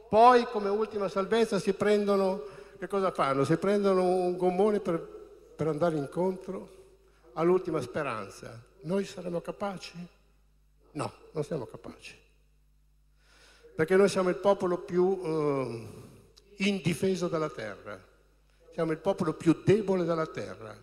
Poi, 0.09 0.45
come 0.45 0.71
ultima 0.71 1.09
salvezza, 1.09 1.59
si 1.59 1.75
prendono, 1.75 2.43
che 2.79 2.87
cosa 2.89 3.11
fanno? 3.11 3.45
Si 3.45 3.57
prendono 3.59 4.03
un 4.03 4.35
gommone 4.39 4.81
per, 4.81 4.99
per 5.55 5.67
andare 5.67 5.97
incontro 5.97 6.71
all'ultima 7.35 7.83
speranza. 7.83 8.59
Noi 8.81 9.05
saremo 9.05 9.43
capaci? 9.43 9.93
No, 10.93 11.13
non 11.33 11.45
siamo 11.45 11.67
capaci 11.67 12.21
perché 13.75 13.97
noi 13.97 14.09
siamo 14.09 14.29
il 14.29 14.37
popolo 14.37 14.79
più 14.79 15.21
eh, 15.25 15.87
indifeso 16.57 17.29
della 17.29 17.49
terra, 17.49 18.01
siamo 18.73 18.93
il 18.93 18.99
popolo 18.99 19.35
più 19.35 19.63
debole 19.65 20.05
della 20.05 20.27
terra, 20.27 20.77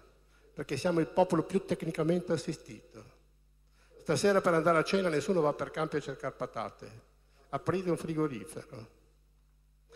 perché 0.53 0.77
siamo 0.77 0.99
il 0.99 1.07
popolo 1.07 1.43
più 1.43 1.65
tecnicamente 1.65 2.33
assistito. 2.33 3.17
Stasera 3.99 4.41
per 4.41 4.53
andare 4.55 4.79
a 4.79 4.83
cena 4.83 5.09
nessuno 5.09 5.41
va 5.41 5.53
per 5.53 5.71
campi 5.71 5.97
a 5.97 6.01
cercare 6.01 6.33
patate, 6.35 6.89
aprite 7.49 7.89
un 7.89 7.97
frigorifero. 7.97 8.97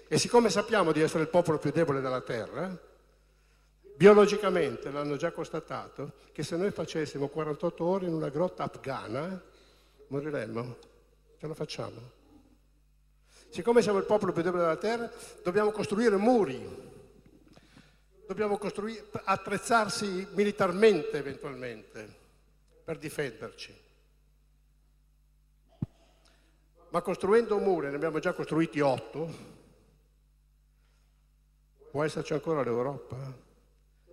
E 0.07 0.17
siccome 0.19 0.49
sappiamo 0.49 0.91
di 0.91 1.01
essere 1.01 1.23
il 1.23 1.29
popolo 1.29 1.57
più 1.57 1.71
debole 1.71 1.99
della 1.99 2.21
terra, 2.21 2.77
biologicamente 3.95 4.91
l'hanno 4.91 5.17
già 5.17 5.31
constatato 5.31 6.13
che 6.31 6.43
se 6.43 6.55
noi 6.55 6.71
facessimo 6.71 7.27
48 7.27 7.83
ore 7.83 8.05
in 8.05 8.13
una 8.13 8.29
grotta 8.29 8.63
afghana, 8.63 9.41
moriremmo. 10.07 10.77
Ce 11.39 11.47
la 11.47 11.53
facciamo. 11.53 12.21
Siccome 13.54 13.84
siamo 13.84 13.99
il 13.99 14.06
popolo 14.06 14.32
più 14.32 14.41
debole 14.41 14.64
della 14.64 14.78
terra, 14.78 15.12
dobbiamo 15.43 15.70
costruire 15.70 16.16
muri, 16.16 16.60
dobbiamo 18.26 18.60
attrezzarsi 19.26 20.28
militarmente 20.32 21.18
eventualmente 21.18 22.16
per 22.84 22.97
difenderci. 22.97 23.80
Ma 26.89 27.01
costruendo 27.01 27.60
muri, 27.60 27.89
ne 27.89 27.95
abbiamo 27.95 28.18
già 28.18 28.34
costruiti 28.34 28.80
otto, 28.80 29.32
può 31.91 32.04
esserci 32.04 32.34
ancora 32.34 32.64
l'Europa? 32.64 33.18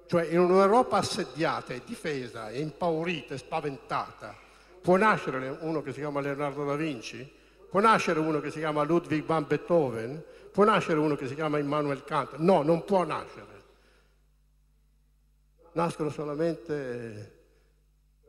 Cioè 0.05 0.27
in 0.27 0.39
un'Europa 0.39 0.99
assediata 0.99 1.73
difesa 1.79 2.51
impaurita 2.51 3.39
spaventata, 3.39 4.37
può 4.83 4.97
nascere 4.97 5.49
uno 5.49 5.81
che 5.81 5.95
si 5.95 6.01
chiama 6.01 6.21
Leonardo 6.21 6.67
da 6.67 6.77
Vinci? 6.77 7.39
Può 7.71 7.79
nascere 7.79 8.19
uno 8.19 8.41
che 8.41 8.51
si 8.51 8.59
chiama 8.59 8.83
Ludwig 8.83 9.25
van 9.25 9.47
Beethoven? 9.47 10.23
Può 10.51 10.65
nascere 10.65 10.99
uno 10.99 11.15
che 11.15 11.29
si 11.29 11.37
chiama 11.37 11.59
Immanuel 11.59 12.03
Kant? 12.03 12.35
No, 12.39 12.63
non 12.63 12.85
può 12.85 13.05
nascere. 13.05 13.63
Nascono 15.73 16.11
solamente 16.11 17.39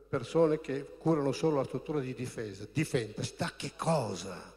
persone 0.07 0.59
che 0.59 0.85
curano 0.99 1.31
solo 1.31 1.55
la 1.55 1.63
struttura 1.63 1.99
di 1.99 2.13
difesa. 2.13 2.67
Difendersi 2.71 3.33
da 3.35 3.51
che 3.55 3.71
cosa? 3.75 4.53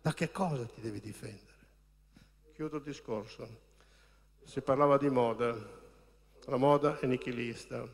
Da 0.00 0.14
che 0.14 0.30
cosa 0.30 0.64
ti 0.64 0.80
devi 0.80 1.00
difendere? 1.00 1.56
Chiudo 2.52 2.76
il 2.76 2.82
discorso. 2.84 3.48
Si 4.44 4.60
parlava 4.60 4.96
di 4.96 5.08
moda. 5.08 5.56
La 6.44 6.56
moda 6.56 7.00
è 7.00 7.06
nichilista. 7.06 7.84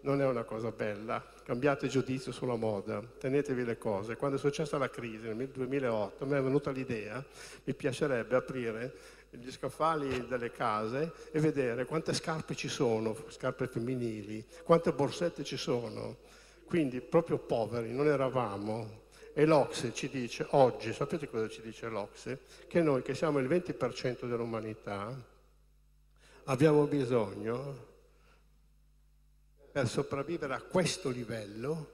Non 0.00 0.20
è 0.20 0.26
una 0.26 0.44
cosa 0.44 0.70
bella. 0.70 1.24
Cambiate 1.42 1.88
giudizio 1.88 2.32
sulla 2.32 2.56
moda, 2.56 3.02
tenetevi 3.18 3.64
le 3.64 3.78
cose. 3.78 4.16
Quando 4.16 4.36
è 4.36 4.40
successa 4.40 4.78
la 4.78 4.90
crisi 4.90 5.26
nel 5.26 5.48
2008 5.48 6.26
mi 6.26 6.36
è 6.36 6.42
venuta 6.42 6.70
l'idea, 6.70 7.24
mi 7.64 7.74
piacerebbe 7.74 8.36
aprire 8.36 8.94
gli 9.30 9.50
scaffali 9.50 10.26
delle 10.26 10.50
case 10.50 11.12
e 11.30 11.40
vedere 11.40 11.84
quante 11.84 12.14
scarpe 12.14 12.54
ci 12.54 12.68
sono, 12.68 13.16
scarpe 13.28 13.66
femminili, 13.66 14.44
quante 14.62 14.92
borsette 14.92 15.44
ci 15.44 15.56
sono. 15.56 16.16
Quindi 16.64 17.00
proprio 17.00 17.38
poveri 17.38 17.92
non 17.92 18.06
eravamo. 18.06 19.06
E 19.32 19.44
l'Ocse 19.44 19.94
ci 19.94 20.08
dice 20.08 20.46
oggi, 20.50 20.92
sapete 20.92 21.28
cosa 21.28 21.48
ci 21.48 21.62
dice 21.62 21.88
l'Ocse? 21.88 22.40
Che 22.66 22.82
noi 22.82 23.02
che 23.02 23.14
siamo 23.14 23.38
il 23.38 23.48
20% 23.48 24.26
dell'umanità 24.26 25.16
abbiamo 26.44 26.84
bisogno 26.86 27.86
per 29.78 29.86
sopravvivere 29.86 30.54
a 30.54 30.60
questo 30.60 31.08
livello 31.08 31.90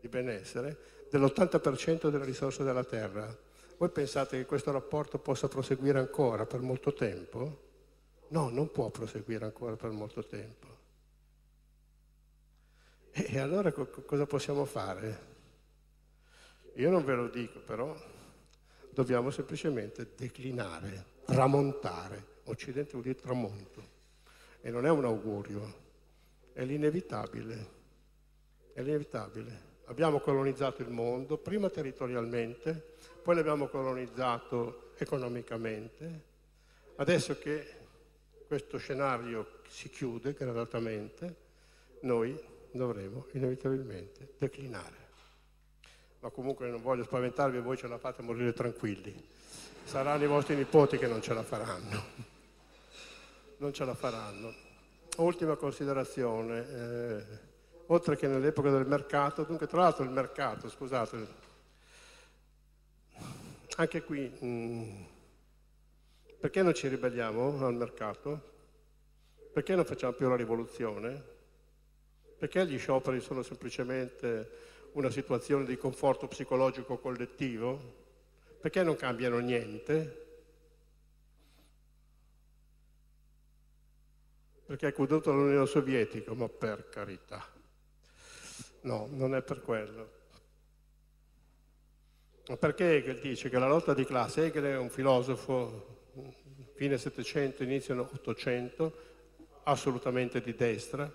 di 0.00 0.08
benessere 0.08 1.04
dell'80% 1.10 2.08
delle 2.08 2.24
risorse 2.24 2.64
della 2.64 2.82
terra. 2.82 3.36
Voi 3.76 3.90
pensate 3.90 4.38
che 4.38 4.46
questo 4.46 4.72
rapporto 4.72 5.18
possa 5.18 5.48
proseguire 5.48 5.98
ancora 5.98 6.46
per 6.46 6.60
molto 6.60 6.94
tempo? 6.94 7.66
No, 8.28 8.48
non 8.48 8.70
può 8.70 8.88
proseguire 8.88 9.44
ancora 9.44 9.76
per 9.76 9.90
molto 9.90 10.24
tempo. 10.24 10.66
E 13.10 13.38
allora 13.38 13.70
co- 13.70 13.90
cosa 14.06 14.24
possiamo 14.24 14.64
fare? 14.64 15.26
Io 16.76 16.88
non 16.88 17.04
ve 17.04 17.14
lo 17.16 17.28
dico, 17.28 17.58
però 17.58 17.94
dobbiamo 18.88 19.28
semplicemente 19.28 20.12
declinare, 20.16 21.04
tramontare. 21.26 22.36
Occidente 22.44 22.92
vuol 22.92 23.02
dire 23.02 23.14
tramonto. 23.16 23.96
E 24.62 24.70
non 24.70 24.86
è 24.86 24.90
un 24.90 25.04
augurio, 25.04 25.86
è 26.58 26.64
l'inevitabile. 26.64 27.68
È 28.72 28.82
l'inevitabile. 28.82 29.66
Abbiamo 29.84 30.18
colonizzato 30.18 30.82
il 30.82 30.90
mondo, 30.90 31.38
prima 31.38 31.70
territorialmente, 31.70 32.96
poi 33.22 33.36
l'abbiamo 33.36 33.68
colonizzato 33.68 34.90
economicamente. 34.96 36.24
Adesso 36.96 37.38
che 37.38 37.76
questo 38.48 38.76
scenario 38.76 39.60
si 39.68 39.88
chiude 39.88 40.32
gradatamente, 40.32 41.36
noi 42.00 42.36
dovremo 42.72 43.28
inevitabilmente 43.34 44.34
declinare. 44.36 45.06
Ma 46.18 46.30
comunque 46.30 46.68
non 46.68 46.82
voglio 46.82 47.04
spaventarvi, 47.04 47.60
voi 47.60 47.76
ce 47.76 47.86
la 47.86 47.98
fate 47.98 48.20
morire 48.22 48.52
tranquilli. 48.52 49.14
Saranno 49.84 50.24
i 50.24 50.26
vostri 50.26 50.56
nipoti 50.56 50.98
che 50.98 51.06
non 51.06 51.22
ce 51.22 51.34
la 51.34 51.44
faranno. 51.44 52.02
Non 53.58 53.72
ce 53.72 53.84
la 53.84 53.94
faranno 53.94 54.66
ultima 55.22 55.56
considerazione, 55.56 56.68
eh, 56.68 57.24
oltre 57.86 58.16
che 58.16 58.26
nell'epoca 58.26 58.70
del 58.70 58.86
mercato, 58.86 59.42
dunque 59.44 59.66
tra 59.66 59.82
l'altro 59.82 60.04
il 60.04 60.10
mercato, 60.10 60.68
scusate, 60.68 61.26
anche 63.76 64.02
qui, 64.02 64.28
mh, 64.28 64.46
mm, 64.46 65.04
perché 66.38 66.62
non 66.62 66.74
ci 66.74 66.88
ribelliamo 66.88 67.64
al 67.66 67.74
mercato? 67.74 68.56
Perché 69.52 69.74
non 69.74 69.84
facciamo 69.84 70.12
più 70.12 70.28
la 70.28 70.36
rivoluzione? 70.36 71.36
Perché 72.38 72.64
gli 72.66 72.78
scioperi 72.78 73.20
sono 73.20 73.42
semplicemente 73.42 74.66
una 74.92 75.10
situazione 75.10 75.64
di 75.64 75.76
conforto 75.76 76.28
psicologico 76.28 76.98
collettivo? 76.98 78.06
Perché 78.60 78.84
non 78.84 78.94
cambiano 78.94 79.38
niente? 79.38 80.27
Perché 84.68 84.88
è 84.88 84.92
caduto 84.92 85.32
l'Unione 85.32 85.64
Sovietica, 85.64 86.34
ma 86.34 86.46
per 86.46 86.90
carità. 86.90 87.42
No, 88.82 89.08
non 89.12 89.34
è 89.34 89.40
per 89.40 89.62
quello. 89.62 90.10
Perché 92.58 92.96
Hegel 92.96 93.18
dice 93.18 93.48
che 93.48 93.58
la 93.58 93.66
lotta 93.66 93.94
di 93.94 94.04
classe, 94.04 94.44
Hegel 94.44 94.64
è 94.64 94.76
un 94.76 94.90
filosofo 94.90 96.10
fine 96.74 96.98
700, 96.98 97.62
inizio 97.62 97.98
800, 97.98 98.92
assolutamente 99.62 100.42
di 100.42 100.54
destra, 100.54 101.10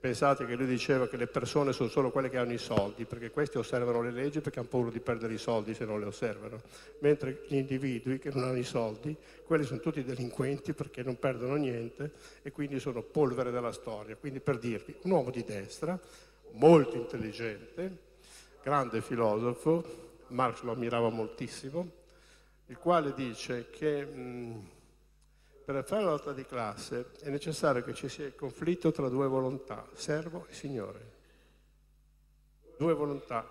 Pensate 0.00 0.46
che 0.46 0.54
lui 0.54 0.64
diceva 0.64 1.08
che 1.08 1.18
le 1.18 1.26
persone 1.26 1.74
sono 1.74 1.90
solo 1.90 2.10
quelle 2.10 2.30
che 2.30 2.38
hanno 2.38 2.54
i 2.54 2.58
soldi, 2.58 3.04
perché 3.04 3.30
questi 3.30 3.58
osservano 3.58 4.00
le 4.00 4.10
leggi 4.10 4.40
perché 4.40 4.60
hanno 4.60 4.68
paura 4.68 4.88
di 4.88 4.98
perdere 4.98 5.34
i 5.34 5.38
soldi 5.38 5.74
se 5.74 5.84
non 5.84 6.00
le 6.00 6.06
osservano, 6.06 6.62
mentre 7.00 7.42
gli 7.46 7.56
individui 7.56 8.18
che 8.18 8.30
non 8.30 8.44
hanno 8.44 8.56
i 8.56 8.64
soldi, 8.64 9.14
quelli 9.44 9.64
sono 9.64 9.78
tutti 9.78 10.02
delinquenti 10.02 10.72
perché 10.72 11.02
non 11.02 11.18
perdono 11.18 11.56
niente 11.56 12.12
e 12.40 12.50
quindi 12.50 12.80
sono 12.80 13.02
polvere 13.02 13.50
della 13.50 13.72
storia. 13.72 14.16
Quindi 14.16 14.40
per 14.40 14.58
dirvi, 14.58 14.96
un 15.02 15.10
uomo 15.10 15.30
di 15.30 15.44
destra, 15.44 16.00
molto 16.52 16.96
intelligente, 16.96 17.96
grande 18.62 19.02
filosofo, 19.02 19.84
Marx 20.28 20.62
lo 20.62 20.72
ammirava 20.72 21.10
moltissimo, 21.10 21.90
il 22.68 22.78
quale 22.78 23.12
dice 23.12 23.68
che... 23.68 24.02
Mh, 24.06 24.78
per 25.72 25.84
fare 25.84 26.04
la 26.04 26.10
lotta 26.10 26.32
di 26.32 26.44
classe 26.44 27.10
è 27.20 27.28
necessario 27.28 27.82
che 27.82 27.94
ci 27.94 28.08
sia 28.08 28.26
il 28.26 28.34
conflitto 28.34 28.90
tra 28.92 29.08
due 29.08 29.26
volontà, 29.26 29.86
servo 29.94 30.46
e 30.48 30.54
signore. 30.54 31.18
Due 32.76 32.94
volontà. 32.94 33.46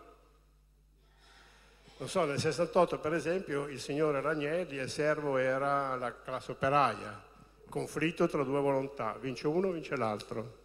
Non 1.98 2.08
so, 2.08 2.26
nel 2.26 2.40
68 2.40 3.00
per 3.00 3.14
esempio 3.14 3.68
il 3.68 3.80
signore 3.80 4.22
Ragnelli 4.22 4.80
e 4.80 4.84
il 4.84 4.90
servo 4.90 5.38
era 5.38 5.96
la 5.96 6.14
classe 6.22 6.52
operaia. 6.52 7.22
Conflitto 7.70 8.28
tra 8.28 8.44
due 8.44 8.62
volontà, 8.62 9.18
vince 9.20 9.48
uno, 9.48 9.72
vince 9.72 9.96
l'altro. 9.96 10.58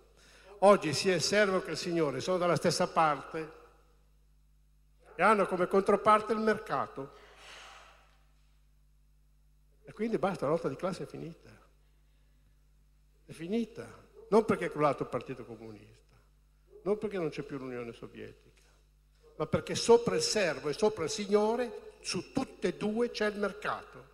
Oggi 0.61 0.95
sia 0.95 1.15
il 1.15 1.21
servo 1.21 1.61
che 1.63 1.73
il 1.73 1.77
signore 1.77 2.21
sono 2.21 2.39
dalla 2.39 2.57
stessa 2.57 2.89
parte 2.89 3.63
e 5.15 5.23
hanno 5.23 5.47
come 5.47 5.67
controparte 5.67 6.33
il 6.33 6.39
mercato. 6.39 7.13
E 9.85 9.93
quindi 9.93 10.19
basta, 10.19 10.47
la 10.47 10.53
lotta 10.53 10.69
di 10.69 10.77
classe 10.77 11.05
è 11.05 11.07
finita. 11.07 11.51
È 13.27 13.33
finita. 13.33 14.03
Non 14.29 14.45
perché 14.45 14.67
è 14.67 14.71
crollato 14.71 15.03
il 15.03 15.09
Partito 15.09 15.45
Comunista, 15.45 16.17
non 16.83 16.99
perché 16.99 17.19
non 17.19 17.29
c'è 17.29 17.43
più 17.43 17.59
l'Unione 17.59 17.93
Sovietica, 17.93 18.63
ma 19.37 19.47
perché 19.47 19.75
sopra 19.75 20.17
il 20.17 20.23
servo 20.23 20.69
e 20.69 20.73
sopra 20.73 21.05
il 21.05 21.11
Signore, 21.11 21.93
su 22.01 22.33
tutte 22.33 22.69
e 22.69 22.75
due 22.75 23.11
c'è 23.11 23.27
il 23.27 23.39
mercato, 23.39 24.05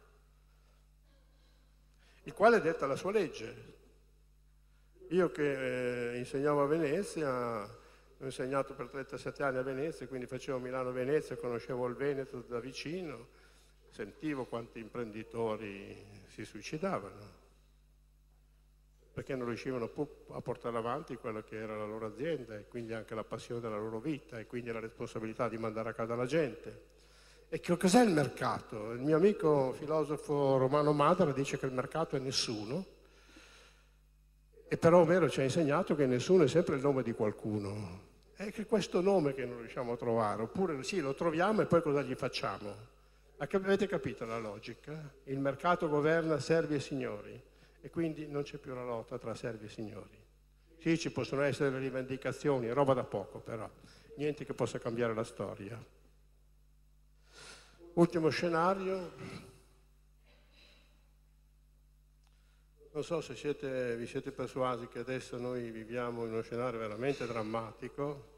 il 2.24 2.34
quale 2.34 2.60
detta 2.60 2.86
la 2.86 2.96
sua 2.96 3.12
legge. 3.12 3.68
Io 5.08 5.30
che 5.30 6.12
eh, 6.12 6.18
insegnavo 6.18 6.62
a 6.62 6.66
Venezia, 6.66 7.62
ho 7.62 8.24
insegnato 8.24 8.74
per 8.74 8.88
37 8.88 9.42
anni 9.42 9.58
a 9.58 9.62
Venezia, 9.62 10.06
quindi 10.06 10.26
facevo 10.26 10.58
Milano-Venezia, 10.58 11.36
conoscevo 11.36 11.86
il 11.86 11.94
Veneto 11.94 12.44
da 12.46 12.60
vicino, 12.60 13.28
sentivo 13.90 14.44
quanti 14.44 14.78
imprenditori 14.78 15.96
si 16.28 16.44
suicidavano 16.44 17.38
perché 19.12 19.34
non 19.34 19.48
riuscivano 19.48 19.88
più 19.88 20.06
a 20.30 20.40
portare 20.40 20.76
avanti 20.76 21.16
quello 21.16 21.42
che 21.42 21.56
era 21.56 21.76
la 21.76 21.84
loro 21.84 22.06
azienda 22.06 22.56
e 22.56 22.66
quindi 22.68 22.94
anche 22.94 23.14
la 23.14 23.24
passione 23.24 23.60
della 23.60 23.76
loro 23.76 23.98
vita 23.98 24.38
e 24.38 24.46
quindi 24.46 24.70
la 24.70 24.78
responsabilità 24.78 25.48
di 25.48 25.58
mandare 25.58 25.90
a 25.90 25.92
casa 25.92 26.14
la 26.14 26.26
gente. 26.26 26.88
E 27.48 27.60
cos'è 27.60 28.02
il 28.02 28.12
mercato? 28.12 28.92
Il 28.92 29.00
mio 29.00 29.16
amico 29.16 29.72
filosofo 29.72 30.56
Romano 30.56 30.92
Madara 30.92 31.32
dice 31.32 31.58
che 31.58 31.66
il 31.66 31.72
mercato 31.72 32.14
è 32.14 32.20
nessuno, 32.20 32.86
e 34.68 34.76
però 34.78 35.00
Omero 35.00 35.28
ci 35.28 35.40
ha 35.40 35.42
insegnato 35.42 35.96
che 35.96 36.06
nessuno 36.06 36.44
è 36.44 36.48
sempre 36.48 36.76
il 36.76 36.80
nome 36.80 37.02
di 37.02 37.12
qualcuno. 37.12 38.08
È 38.36 38.52
questo 38.64 39.00
nome 39.00 39.34
che 39.34 39.44
non 39.44 39.58
riusciamo 39.58 39.92
a 39.92 39.96
trovare, 39.96 40.42
oppure 40.42 40.80
sì, 40.84 41.00
lo 41.00 41.12
troviamo 41.14 41.60
e 41.62 41.66
poi 41.66 41.82
cosa 41.82 42.02
gli 42.02 42.14
facciamo? 42.14 42.98
Avete 43.42 43.86
capito 43.86 44.26
la 44.26 44.38
logica? 44.38 45.14
Il 45.24 45.38
mercato 45.38 45.88
governa 45.88 46.38
servi 46.38 46.74
e 46.74 46.80
signori 46.80 47.42
e 47.80 47.88
quindi 47.88 48.26
non 48.26 48.42
c'è 48.42 48.58
più 48.58 48.74
la 48.74 48.84
lotta 48.84 49.18
tra 49.18 49.34
servi 49.34 49.64
e 49.64 49.70
signori. 49.70 50.22
Sì, 50.76 50.98
ci 50.98 51.10
possono 51.10 51.40
essere 51.40 51.70
le 51.70 51.78
rivendicazioni, 51.78 52.70
roba 52.70 52.92
da 52.92 53.04
poco 53.04 53.38
però, 53.38 53.68
niente 54.16 54.44
che 54.44 54.52
possa 54.52 54.78
cambiare 54.78 55.14
la 55.14 55.24
storia. 55.24 55.82
Ultimo 57.94 58.28
scenario, 58.28 59.12
non 62.92 63.02
so 63.02 63.22
se 63.22 63.34
siete, 63.34 63.96
vi 63.96 64.06
siete 64.06 64.32
persuasi 64.32 64.86
che 64.88 64.98
adesso 64.98 65.38
noi 65.38 65.70
viviamo 65.70 66.26
in 66.26 66.32
uno 66.32 66.42
scenario 66.42 66.78
veramente 66.78 67.26
drammatico, 67.26 68.28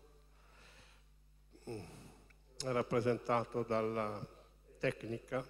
rappresentato 2.62 3.64
dalla 3.64 4.40
tecnica 4.82 5.46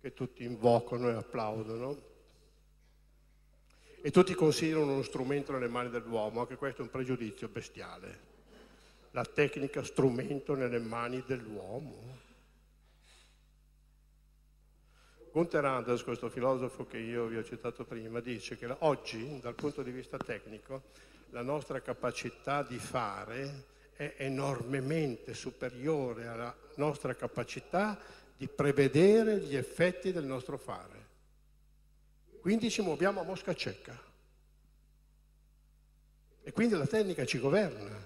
che 0.00 0.14
tutti 0.14 0.44
invocano 0.44 1.10
e 1.10 1.14
applaudono 1.14 2.02
e 4.00 4.12
tutti 4.12 4.32
considerano 4.34 4.92
uno 4.92 5.02
strumento 5.02 5.50
nelle 5.50 5.66
mani 5.66 5.90
dell'uomo, 5.90 6.42
anche 6.42 6.54
questo 6.54 6.82
è 6.82 6.84
un 6.84 6.90
pregiudizio 6.90 7.48
bestiale. 7.48 8.32
La 9.10 9.24
tecnica 9.24 9.82
strumento 9.82 10.54
nelle 10.54 10.78
mani 10.78 11.24
dell'uomo. 11.26 12.18
Gunther 15.32 15.64
Anders, 15.64 16.04
questo 16.04 16.28
filosofo 16.28 16.86
che 16.86 16.98
io 16.98 17.26
vi 17.26 17.38
ho 17.38 17.42
citato 17.42 17.84
prima, 17.84 18.20
dice 18.20 18.56
che 18.56 18.72
oggi, 18.80 19.40
dal 19.40 19.54
punto 19.54 19.82
di 19.82 19.90
vista 19.90 20.16
tecnico, 20.16 20.82
la 21.30 21.42
nostra 21.42 21.80
capacità 21.80 22.62
di 22.62 22.78
fare 22.78 23.64
è 23.94 24.14
enormemente 24.18 25.34
superiore 25.34 26.28
alla 26.28 26.54
nostra 26.76 27.14
capacità 27.14 28.22
di 28.36 28.48
prevedere 28.48 29.38
gli 29.38 29.56
effetti 29.56 30.12
del 30.12 30.24
nostro 30.24 30.56
fare. 30.56 31.02
Quindi 32.40 32.70
ci 32.70 32.82
muoviamo 32.82 33.20
a 33.20 33.24
mosca 33.24 33.54
cieca. 33.54 33.98
E 36.42 36.52
quindi 36.52 36.74
la 36.74 36.86
tecnica 36.86 37.24
ci 37.24 37.38
governa, 37.38 37.96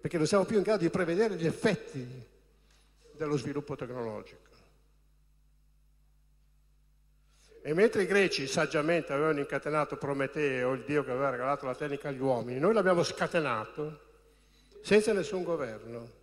perché 0.00 0.16
non 0.16 0.26
siamo 0.26 0.44
più 0.44 0.58
in 0.58 0.62
grado 0.62 0.82
di 0.82 0.90
prevedere 0.90 1.34
gli 1.34 1.46
effetti 1.46 2.06
dello 3.12 3.36
sviluppo 3.36 3.74
tecnologico. 3.74 4.46
E 7.60 7.74
mentre 7.74 8.04
i 8.04 8.06
greci 8.06 8.46
saggiamente 8.46 9.12
avevano 9.12 9.40
incatenato 9.40 9.96
Prometeo, 9.96 10.72
il 10.72 10.84
dio 10.84 11.04
che 11.04 11.10
aveva 11.10 11.30
regalato 11.30 11.66
la 11.66 11.74
tecnica 11.74 12.08
agli 12.08 12.20
uomini, 12.20 12.60
noi 12.60 12.72
l'abbiamo 12.72 13.02
scatenato 13.02 14.06
senza 14.80 15.12
nessun 15.12 15.42
governo. 15.42 16.17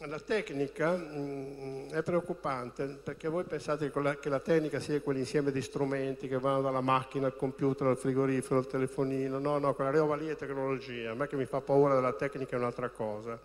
La 0.00 0.20
tecnica 0.20 0.94
mh, 0.94 1.04
mm, 1.16 1.88
è 1.88 2.02
preoccupante 2.02 2.84
perché 2.84 3.28
voi 3.28 3.44
pensate 3.44 3.90
che 3.90 4.00
la, 4.00 4.18
che 4.18 4.28
la, 4.28 4.40
tecnica 4.40 4.78
sia 4.78 5.00
quell'insieme 5.00 5.50
di 5.50 5.62
strumenti 5.62 6.28
che 6.28 6.38
vanno 6.38 6.60
dalla 6.60 6.82
macchina 6.82 7.26
al 7.26 7.34
computer, 7.34 7.86
al 7.86 7.96
frigorifero, 7.96 8.58
al 8.58 8.66
telefonino. 8.66 9.38
No, 9.38 9.56
no, 9.56 9.72
quella 9.74 9.90
roba 9.90 10.14
lì 10.14 10.28
è 10.28 10.36
tecnologia. 10.36 11.12
A 11.12 11.14
me 11.14 11.26
che 11.26 11.36
mi 11.36 11.46
fa 11.46 11.62
paura 11.62 11.94
della 11.94 12.12
tecnica 12.12 12.56
è 12.56 12.58
un'altra 12.58 12.90
cosa. 12.90 13.40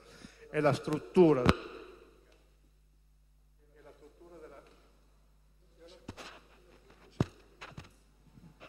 È 0.49 0.59
la 0.59 0.73
struttura. 0.73 1.41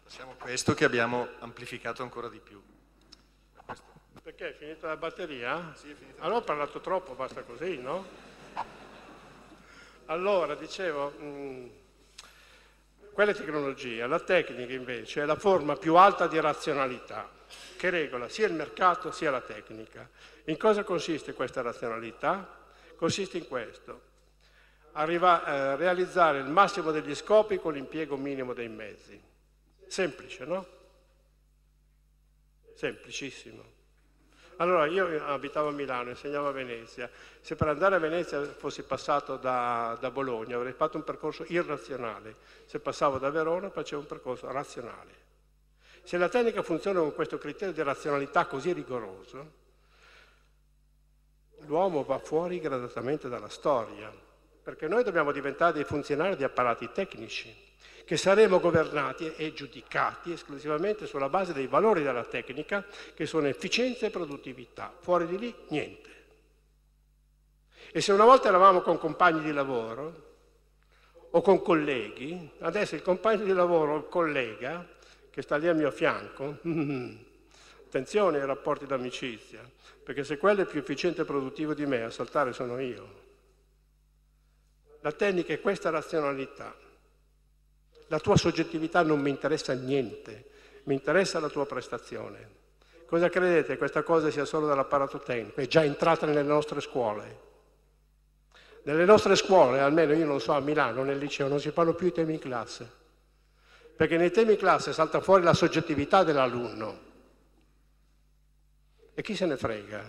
Passiamo 0.04 0.30
a 0.30 0.36
questo 0.36 0.74
che 0.74 0.84
abbiamo 0.84 1.26
amplificato 1.40 2.04
ancora 2.04 2.28
di 2.28 2.38
più. 2.38 2.62
Perché 4.22 4.50
è 4.50 4.52
finita 4.52 4.86
la 4.86 4.96
batteria? 4.96 5.72
Sì, 5.74 5.90
è 5.90 5.94
finita. 5.94 6.22
Allora 6.22 6.38
ho 6.38 6.44
parlato 6.44 6.80
troppo, 6.80 7.14
basta 7.14 7.42
così, 7.42 7.78
no? 7.78 8.06
Allora, 10.06 10.54
dicevo, 10.54 11.10
mh, 11.10 11.24
mm, 11.24 11.66
quella 13.10 13.34
tecnologia, 13.34 14.06
la 14.06 14.20
tecnica 14.20 14.72
invece 14.72 15.22
è 15.22 15.24
la 15.24 15.34
forma 15.34 15.74
più 15.74 15.96
alta 15.96 16.28
di 16.28 16.38
razionalità 16.38 17.28
che 17.76 17.90
regola 17.90 18.28
sia 18.28 18.46
il 18.46 18.52
mercato 18.52 19.10
sia 19.10 19.32
la 19.32 19.40
tecnica. 19.40 20.08
In 20.44 20.56
cosa 20.56 20.84
consiste 20.84 21.32
questa 21.34 21.60
razionalità? 21.60 22.60
Consiste 22.94 23.38
in 23.38 23.48
questo, 23.48 24.02
arriva, 24.92 25.44
eh, 25.44 25.76
realizzare 25.76 26.38
il 26.38 26.46
massimo 26.46 26.92
degli 26.92 27.16
scopi 27.16 27.58
con 27.58 27.72
l'impiego 27.72 28.16
minimo 28.16 28.52
dei 28.52 28.68
mezzi. 28.68 29.20
Semplice, 29.88 30.44
no? 30.44 30.66
Semplicissimo. 32.74 33.80
Allora 34.62 34.86
io 34.86 35.20
abitavo 35.24 35.70
a 35.70 35.72
Milano, 35.72 36.10
insegnavo 36.10 36.46
a 36.46 36.52
Venezia, 36.52 37.10
se 37.40 37.56
per 37.56 37.66
andare 37.66 37.96
a 37.96 37.98
Venezia 37.98 38.44
fossi 38.44 38.84
passato 38.84 39.36
da, 39.36 39.98
da, 39.98 40.12
Bologna 40.12 40.54
avrei 40.54 40.72
fatto 40.72 40.96
un 40.96 41.02
percorso 41.02 41.44
irrazionale, 41.48 42.36
se 42.66 42.78
passavo 42.78 43.18
da 43.18 43.28
Verona 43.30 43.70
facevo 43.70 44.02
un 44.02 44.06
percorso 44.06 44.48
razionale. 44.52 45.10
Se 46.04 46.16
la 46.16 46.28
tecnica 46.28 46.62
funziona 46.62 47.00
con 47.00 47.12
questo 47.12 47.38
criterio 47.38 47.74
di 47.74 47.82
razionalità 47.82 48.46
così 48.46 48.72
rigoroso, 48.72 49.50
l'uomo 51.66 52.04
va 52.04 52.20
fuori 52.20 52.60
gradatamente 52.60 53.28
dalla 53.28 53.48
storia, 53.48 54.12
perché 54.62 54.86
noi 54.86 55.02
dobbiamo 55.02 55.32
diventare 55.32 55.72
dei 55.72 55.84
funzionari 55.84 56.36
di 56.36 56.44
apparati 56.44 56.88
tecnici 56.92 57.52
che 58.04 58.16
saremo 58.16 58.60
governati 58.60 59.32
e 59.34 59.52
giudicati 59.52 60.32
esclusivamente 60.32 61.06
sulla 61.06 61.28
base 61.28 61.52
dei 61.52 61.66
valori 61.66 62.02
della 62.02 62.24
tecnica, 62.24 62.84
che 63.14 63.26
sono 63.26 63.46
efficienza 63.46 64.06
e 64.06 64.10
produttività. 64.10 64.92
Fuori 65.00 65.26
di 65.26 65.38
lì 65.38 65.54
niente. 65.68 66.10
E 67.92 68.00
se 68.00 68.12
una 68.12 68.24
volta 68.24 68.48
eravamo 68.48 68.80
con 68.80 68.98
compagni 68.98 69.42
di 69.42 69.52
lavoro 69.52 70.30
o 71.30 71.40
con 71.40 71.62
colleghi, 71.62 72.50
adesso 72.60 72.94
il 72.94 73.02
compagno 73.02 73.44
di 73.44 73.52
lavoro 73.52 73.94
o 73.94 73.96
il 73.98 74.08
collega 74.08 74.86
che 75.30 75.42
sta 75.42 75.56
lì 75.56 75.68
a 75.68 75.74
mio 75.74 75.90
fianco, 75.90 76.58
attenzione 77.86 78.38
ai 78.38 78.46
rapporti 78.46 78.86
d'amicizia, 78.86 79.60
perché 80.02 80.24
se 80.24 80.38
quello 80.38 80.62
è 80.62 80.66
più 80.66 80.80
efficiente 80.80 81.22
e 81.22 81.24
produttivo 81.24 81.74
di 81.74 81.86
me, 81.86 82.02
a 82.02 82.10
saltare 82.10 82.52
sono 82.52 82.78
io. 82.78 83.20
La 85.00 85.12
tecnica 85.12 85.52
è 85.52 85.60
questa 85.60 85.90
razionalità. 85.90 86.74
La 88.12 88.20
tua 88.20 88.36
soggettività 88.36 89.02
non 89.02 89.20
mi 89.20 89.30
interessa 89.30 89.72
niente, 89.72 90.44
mi 90.82 90.92
interessa 90.92 91.40
la 91.40 91.48
tua 91.48 91.64
prestazione. 91.64 92.60
Cosa 93.06 93.30
credete 93.30 93.78
questa 93.78 94.02
cosa 94.02 94.30
sia 94.30 94.44
solo 94.44 94.66
dall'apparato 94.66 95.18
tecnico? 95.18 95.62
È 95.62 95.66
già 95.66 95.82
entrata 95.82 96.26
nelle 96.26 96.42
nostre 96.42 96.82
scuole. 96.82 97.40
Nelle 98.82 99.06
nostre 99.06 99.34
scuole, 99.34 99.80
almeno 99.80 100.12
io 100.12 100.26
non 100.26 100.42
so, 100.42 100.52
a 100.52 100.60
Milano, 100.60 101.02
nel 101.04 101.16
liceo, 101.16 101.48
non 101.48 101.58
si 101.58 101.70
fanno 101.70 101.94
più 101.94 102.08
i 102.08 102.12
temi 102.12 102.34
in 102.34 102.38
classe. 102.38 102.86
Perché 103.96 104.18
nei 104.18 104.30
temi 104.30 104.52
in 104.52 104.58
classe 104.58 104.92
salta 104.92 105.22
fuori 105.22 105.42
la 105.42 105.54
soggettività 105.54 106.22
dell'alunno. 106.22 106.98
E 109.14 109.22
chi 109.22 109.34
se 109.34 109.46
ne 109.46 109.56
frega? 109.56 110.04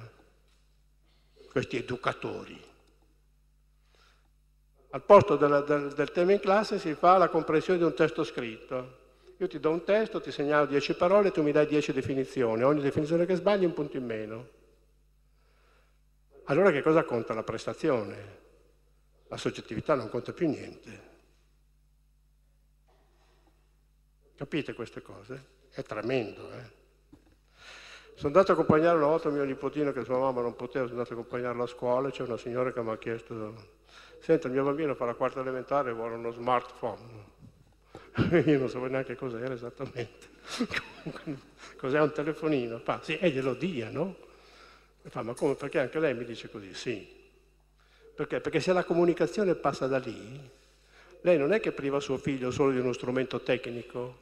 Questi 1.49 1.77
educatori. 1.77 2.71
Al 4.93 5.01
posto 5.01 5.37
del, 5.37 5.63
del, 5.65 5.91
del, 5.93 6.11
tema 6.11 6.33
in 6.33 6.39
classe 6.39 6.77
si 6.77 6.93
fa 6.93 7.17
la 7.17 7.27
comprensione 7.27 7.79
di 7.79 7.85
un 7.85 7.95
testo 7.95 8.23
scritto. 8.23 9.01
Io 9.37 9.47
ti 9.47 9.59
do 9.59 9.71
un 9.71 9.83
testo, 9.83 10.21
ti 10.21 10.31
segnalo 10.31 10.67
10 10.67 10.93
parole, 10.93 11.31
tu 11.31 11.41
mi 11.41 11.51
dai 11.51 11.65
10 11.65 11.93
definizioni. 11.93 12.61
Ogni 12.61 12.81
definizione 12.81 13.25
che 13.25 13.33
sbagli 13.33 13.65
un 13.65 13.73
punto 13.73 13.97
in 13.97 14.05
meno. 14.05 14.47
Allora 16.43 16.69
che 16.69 16.83
cosa 16.83 17.03
conta 17.05 17.33
la 17.33 17.41
prestazione? 17.41 18.41
La 19.29 19.37
soggettività 19.37 19.95
non 19.95 20.09
conta 20.09 20.31
più 20.31 20.47
niente. 20.47 21.11
Capite 24.35 24.73
queste 24.73 25.01
cose? 25.01 25.45
È 25.71 25.81
tremendo, 25.81 26.51
eh? 26.51 26.81
Sono 28.13 28.27
andato 28.27 28.51
a 28.51 28.53
accompagnare 28.53 28.97
una 28.97 29.07
volta 29.07 29.29
mio 29.29 29.43
nipotino 29.43 29.91
che 29.91 30.03
sua 30.03 30.19
mamma 30.19 30.41
non 30.41 30.55
poteva, 30.55 30.85
sono 30.85 30.99
andato 30.99 31.15
a 31.15 31.19
accompagnarlo 31.19 31.63
a 31.63 31.67
scuola, 31.67 32.11
c'è 32.11 32.21
una 32.21 32.37
signora 32.37 32.71
che 32.71 32.81
mi 32.83 32.91
ha 32.91 32.97
chiesto 32.99 33.81
Senta, 34.23 34.47
il 34.47 34.53
mio 34.53 34.63
bambino 34.63 34.95
fa 34.95 35.03
la 35.03 35.15
quarta 35.15 35.41
elementare 35.41 35.89
e 35.89 35.93
vuole 35.93 36.15
uno 36.15 36.31
smartphone. 36.31 37.01
Io 38.45 38.57
non 38.57 38.69
so 38.69 38.79
neanche 38.85 39.15
cos'era 39.15 39.53
esattamente. 39.53 40.29
Cos'è 41.75 41.99
un 41.99 42.13
telefonino? 42.13 42.79
Fa, 42.79 43.01
sì, 43.03 43.17
e 43.17 43.31
glielo 43.31 43.53
dia, 43.53 43.89
no? 43.89 44.15
Fa, 45.09 45.23
ma 45.23 45.33
come? 45.33 45.55
Perché 45.55 45.79
anche 45.79 45.99
lei 45.99 46.13
mi 46.13 46.23
dice 46.23 46.49
così? 46.49 46.73
Sì. 46.73 47.05
Perché? 48.15 48.39
Perché 48.39 48.61
se 48.61 48.71
la 48.71 48.85
comunicazione 48.85 49.55
passa 49.55 49.87
da 49.87 49.97
lì, 49.97 50.39
lei 51.19 51.37
non 51.37 51.51
è 51.51 51.59
che 51.59 51.73
priva 51.73 51.99
suo 51.99 52.15
figlio 52.15 52.49
solo 52.49 52.71
di 52.71 52.79
uno 52.79 52.93
strumento 52.93 53.41
tecnico, 53.41 54.17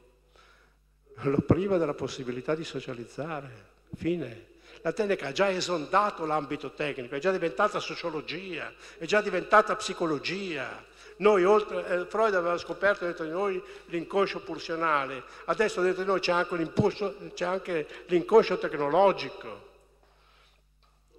lo 1.14 1.42
priva 1.42 1.78
della 1.78 1.94
possibilità 1.94 2.56
di 2.56 2.64
socializzare. 2.64 3.50
Fine. 3.94 4.51
La 4.82 4.92
tecnica 4.94 5.28
ha 5.28 5.32
già 5.32 5.50
esondato 5.52 6.26
l'ambito 6.26 6.72
tecnico, 6.72 7.16
è 7.16 7.20
già 7.20 7.32
diventata 7.32 7.80
sociologia, 7.80 8.74
è 8.98 9.06
già 9.06 9.22
diventata 9.22 9.76
psicologia. 9.76 10.84
Noi, 11.18 11.44
oltre, 11.44 11.88
eh, 11.88 12.06
Freud 12.06 12.34
aveva 12.34 12.58
scoperto 12.58 13.06
dentro 13.06 13.26
di 13.26 13.32
noi 13.32 13.62
l'inconscio 13.88 14.42
pulsionale, 14.42 15.24
adesso 15.46 15.82
dentro 15.82 16.02
di 16.02 16.10
noi 16.10 16.20
c'è 16.20 16.32
anche, 16.32 17.88
l'inconscio 18.08 18.58
tecnologico, 18.58 19.70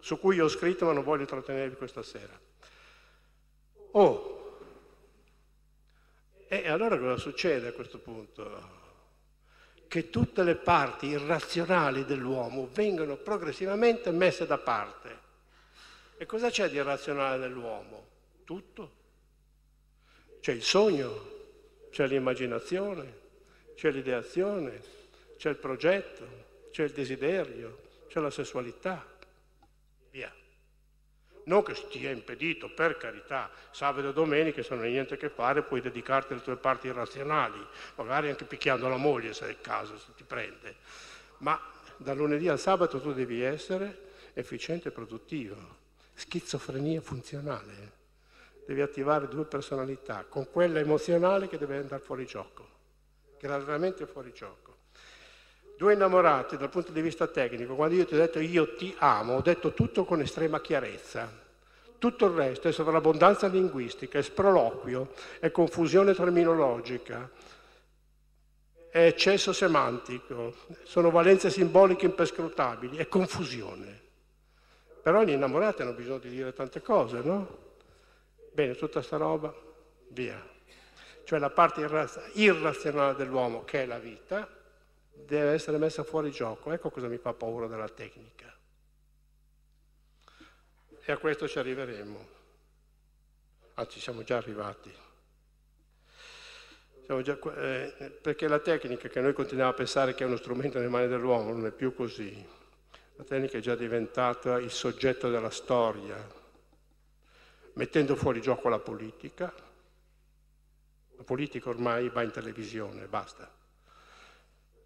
su 0.00 0.18
cui 0.18 0.40
ho 0.40 0.48
scritto 0.48 0.86
ma 0.86 0.92
non 0.92 1.04
voglio 1.04 1.24
trattenervi 1.24 1.76
questa 1.76 2.02
sera. 2.02 2.36
Oh, 3.92 4.58
e 6.48 6.68
allora 6.68 6.98
cosa 6.98 7.16
succede 7.16 7.68
a 7.68 7.72
questo 7.72 7.98
punto? 7.98 8.81
Che 9.92 10.08
tutte 10.08 10.42
le 10.42 10.54
parti 10.54 11.08
irrazionali 11.08 12.06
dell'uomo 12.06 12.66
vengono 12.72 13.16
progressivamente 13.16 14.10
messe 14.10 14.46
da 14.46 14.56
parte. 14.56 15.18
E 16.16 16.24
cosa 16.24 16.48
c'è 16.48 16.70
di 16.70 16.76
irrazionale 16.76 17.36
nell'uomo? 17.36 18.06
Tutto. 18.44 18.90
C'è 20.40 20.52
il 20.52 20.62
sogno, 20.62 21.28
c'è 21.90 22.06
l'immaginazione, 22.06 23.18
c'è 23.74 23.90
l'ideazione, 23.90 24.80
c'è 25.36 25.50
il 25.50 25.56
progetto, 25.56 26.26
c'è 26.70 26.84
il 26.84 26.92
desiderio, 26.92 27.82
c'è 28.08 28.20
la 28.20 28.30
sessualità. 28.30 29.04
Non 31.44 31.62
che 31.62 31.74
ti 31.88 32.06
è 32.06 32.10
impedito, 32.10 32.68
per 32.68 32.96
carità, 32.96 33.50
sabato 33.70 34.10
e 34.10 34.12
domenica 34.12 34.62
se 34.62 34.74
non 34.74 34.84
hai 34.84 34.92
niente 34.92 35.14
a 35.14 35.16
che 35.16 35.28
fare 35.28 35.62
puoi 35.62 35.80
dedicarti 35.80 36.32
alle 36.32 36.42
tue 36.42 36.56
parti 36.56 36.86
irrazionali, 36.86 37.58
magari 37.96 38.28
anche 38.28 38.44
picchiando 38.44 38.88
la 38.88 38.96
moglie 38.96 39.34
se 39.34 39.46
è 39.46 39.48
il 39.50 39.60
caso, 39.60 39.98
se 39.98 40.14
ti 40.14 40.22
prende. 40.22 40.76
Ma 41.38 41.60
da 41.96 42.14
lunedì 42.14 42.48
al 42.48 42.60
sabato 42.60 43.00
tu 43.00 43.12
devi 43.12 43.42
essere 43.42 44.10
efficiente 44.34 44.88
e 44.88 44.92
produttivo. 44.92 45.80
Schizofrenia 46.14 47.00
funzionale. 47.00 48.00
devi 48.64 48.80
attivare 48.80 49.26
due 49.26 49.44
personalità, 49.44 50.24
con 50.28 50.48
quella 50.50 50.78
emozionale 50.78 51.48
che 51.48 51.58
deve 51.58 51.78
andare 51.78 52.00
fuori 52.00 52.24
gioco, 52.24 52.68
che 53.36 53.46
era 53.46 53.58
veramente 53.58 54.06
fuori 54.06 54.32
gioco. 54.32 54.76
Due 55.82 55.94
innamorati 55.94 56.56
dal 56.56 56.68
punto 56.68 56.92
di 56.92 57.00
vista 57.00 57.26
tecnico, 57.26 57.74
quando 57.74 57.96
io 57.96 58.06
ti 58.06 58.14
ho 58.14 58.16
detto 58.16 58.38
io 58.38 58.76
ti 58.76 58.94
amo, 58.98 59.34
ho 59.34 59.40
detto 59.40 59.72
tutto 59.72 60.04
con 60.04 60.20
estrema 60.20 60.60
chiarezza. 60.60 61.28
Tutto 61.98 62.26
il 62.26 62.34
resto 62.34 62.68
è 62.68 62.72
sovrabbondanza 62.72 63.48
linguistica, 63.48 64.20
è 64.20 64.22
sproloquio, 64.22 65.12
è 65.40 65.50
confusione 65.50 66.14
terminologica, 66.14 67.28
è 68.90 69.06
eccesso 69.06 69.52
semantico, 69.52 70.54
sono 70.84 71.10
valenze 71.10 71.50
simboliche 71.50 72.06
imperscrutabili, 72.06 72.98
è 72.98 73.08
confusione. 73.08 74.00
Però 75.02 75.24
gli 75.24 75.30
innamorati 75.30 75.82
hanno 75.82 75.94
bisogno 75.94 76.18
di 76.18 76.28
dire 76.28 76.52
tante 76.52 76.80
cose, 76.80 77.22
no? 77.24 77.58
Bene, 78.52 78.76
tutta 78.76 79.02
sta 79.02 79.16
roba, 79.16 79.52
via. 80.10 80.40
Cioè 81.24 81.40
la 81.40 81.50
parte 81.50 81.80
irrazionale 82.34 83.16
dell'uomo, 83.16 83.64
che 83.64 83.82
è 83.82 83.86
la 83.86 83.98
vita, 83.98 84.60
deve 85.24 85.52
essere 85.52 85.78
messa 85.78 86.04
fuori 86.04 86.30
gioco. 86.30 86.72
Ecco 86.72 86.90
cosa 86.90 87.08
mi 87.08 87.18
fa 87.18 87.32
paura 87.32 87.66
della 87.66 87.88
tecnica. 87.88 88.52
E 91.04 91.12
a 91.12 91.18
questo 91.18 91.48
ci 91.48 91.58
arriveremo. 91.58 92.28
Anzi, 93.74 94.00
siamo 94.00 94.22
già 94.22 94.36
arrivati. 94.36 94.92
Siamo 97.04 97.22
già, 97.22 97.36
eh, 97.56 98.18
perché 98.22 98.46
la 98.46 98.60
tecnica 98.60 99.08
che 99.08 99.20
noi 99.20 99.32
continuiamo 99.32 99.72
a 99.72 99.74
pensare 99.74 100.14
che 100.14 100.22
è 100.22 100.26
uno 100.26 100.36
strumento 100.36 100.78
nelle 100.78 100.90
mani 100.90 101.08
dell'uomo 101.08 101.50
non 101.50 101.66
è 101.66 101.72
più 101.72 101.94
così. 101.94 102.46
La 103.16 103.24
tecnica 103.24 103.58
è 103.58 103.60
già 103.60 103.74
diventata 103.74 104.58
il 104.58 104.70
soggetto 104.70 105.28
della 105.28 105.50
storia, 105.50 106.16
mettendo 107.74 108.14
fuori 108.14 108.40
gioco 108.40 108.68
la 108.68 108.78
politica. 108.78 109.52
La 111.16 111.24
politica 111.24 111.68
ormai 111.68 112.08
va 112.08 112.22
in 112.22 112.30
televisione, 112.30 113.06
basta. 113.06 113.61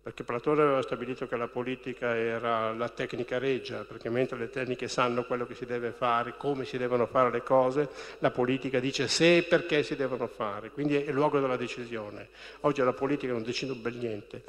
Perché 0.06 0.22
Platone 0.22 0.62
aveva 0.62 0.82
stabilito 0.82 1.26
che 1.26 1.34
la 1.34 1.48
politica 1.48 2.16
era 2.16 2.72
la 2.72 2.88
tecnica 2.88 3.38
regia, 3.38 3.82
perché 3.82 4.08
mentre 4.08 4.38
le 4.38 4.50
tecniche 4.50 4.86
sanno 4.86 5.24
quello 5.24 5.46
che 5.46 5.56
si 5.56 5.66
deve 5.66 5.90
fare, 5.90 6.36
come 6.36 6.64
si 6.64 6.78
devono 6.78 7.06
fare 7.06 7.32
le 7.32 7.42
cose, 7.42 7.88
la 8.20 8.30
politica 8.30 8.78
dice 8.78 9.08
se 9.08 9.38
e 9.38 9.42
perché 9.42 9.82
si 9.82 9.96
devono 9.96 10.28
fare, 10.28 10.70
quindi 10.70 10.94
è 10.94 11.08
il 11.08 11.12
luogo 11.12 11.40
della 11.40 11.56
decisione. 11.56 12.28
Oggi 12.60 12.82
la 12.82 12.92
politica 12.92 13.32
non 13.32 13.42
decide 13.42 13.72
un 13.72 13.82
bel 13.82 13.96
niente, 13.96 14.44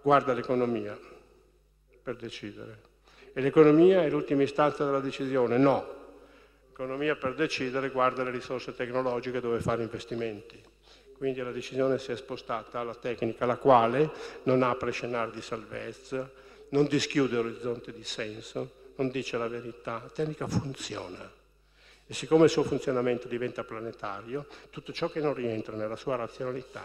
guarda 0.00 0.32
l'economia 0.32 0.98
per 2.02 2.16
decidere. 2.16 2.80
E 3.34 3.42
l'economia 3.42 4.02
è 4.04 4.08
l'ultima 4.08 4.42
istanza 4.42 4.86
della 4.86 5.00
decisione? 5.00 5.58
No, 5.58 6.02
L'economia 6.68 7.14
per 7.14 7.34
decidere 7.34 7.90
guarda 7.90 8.24
le 8.24 8.30
risorse 8.30 8.74
tecnologiche 8.74 9.40
dove 9.40 9.60
fare 9.60 9.82
investimenti. 9.82 10.72
Quindi 11.16 11.40
la 11.40 11.52
decisione 11.52 11.98
si 11.98 12.12
è 12.12 12.16
spostata 12.16 12.80
alla 12.80 12.94
tecnica, 12.94 13.46
la 13.46 13.56
quale 13.56 14.10
non 14.44 14.62
apre 14.62 14.90
scenari 14.90 15.30
di 15.30 15.42
salvezza, 15.42 16.30
non 16.70 16.86
dischiude 16.86 17.36
orizzonti 17.36 17.92
di 17.92 18.04
senso, 18.04 18.92
non 18.96 19.10
dice 19.10 19.36
la 19.36 19.48
verità. 19.48 20.00
La 20.02 20.10
tecnica 20.10 20.46
funziona. 20.46 21.30
E 22.06 22.12
siccome 22.12 22.44
il 22.44 22.50
suo 22.50 22.64
funzionamento 22.64 23.28
diventa 23.28 23.64
planetario, 23.64 24.46
tutto 24.70 24.92
ciò 24.92 25.08
che 25.08 25.20
non 25.20 25.34
rientra 25.34 25.74
nella 25.74 25.96
sua 25.96 26.16
razionalità 26.16 26.84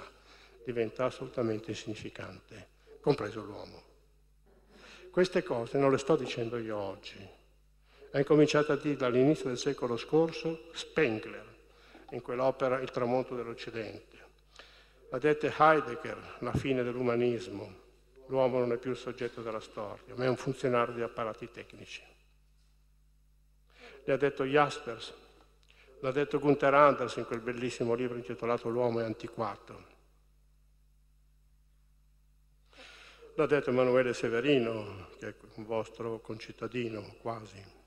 diventa 0.63 1.05
assolutamente 1.05 1.71
insignificante, 1.71 2.67
compreso 3.01 3.41
l'uomo. 3.41 3.83
Queste 5.11 5.43
cose 5.43 5.77
non 5.77 5.91
le 5.91 5.97
sto 5.97 6.15
dicendo 6.15 6.57
io 6.57 6.77
oggi, 6.77 7.17
ha 8.11 8.17
incominciato 8.17 8.71
a 8.71 8.75
dirla 8.77 9.07
all'inizio 9.07 9.45
del 9.47 9.57
secolo 9.57 9.97
scorso 9.97 10.69
Spengler, 10.73 11.45
in 12.11 12.21
quell'opera 12.21 12.79
Il 12.79 12.91
tramonto 12.91 13.35
dell'Occidente. 13.35 14.18
Ha 15.11 15.17
detto 15.17 15.51
Heidegger, 15.57 16.37
la 16.39 16.53
fine 16.53 16.83
dell'umanismo, 16.83 17.73
l'uomo 18.27 18.59
non 18.59 18.71
è 18.73 18.77
più 18.77 18.91
il 18.91 18.97
soggetto 18.97 19.41
della 19.41 19.59
storia, 19.59 20.13
ma 20.15 20.25
è 20.25 20.29
un 20.29 20.35
funzionario 20.35 20.93
di 20.93 21.01
apparati 21.01 21.49
tecnici. 21.49 22.03
Le 24.03 24.13
ha 24.13 24.17
detto 24.17 24.43
Jaspers, 24.43 25.13
l'ha 26.01 26.11
detto 26.11 26.39
Gunther 26.39 26.73
Anders 26.73 27.15
in 27.15 27.25
quel 27.25 27.39
bellissimo 27.39 27.95
libro 27.95 28.17
intitolato 28.17 28.69
L'uomo 28.69 28.99
è 28.99 29.03
antiquato. 29.03 29.97
L'ha 33.33 33.45
detto 33.47 33.69
Emanuele 33.71 34.13
Severino, 34.13 35.07
che 35.17 35.29
è 35.29 35.35
un 35.55 35.65
vostro 35.65 36.19
concittadino 36.19 37.15
quasi. 37.21 37.78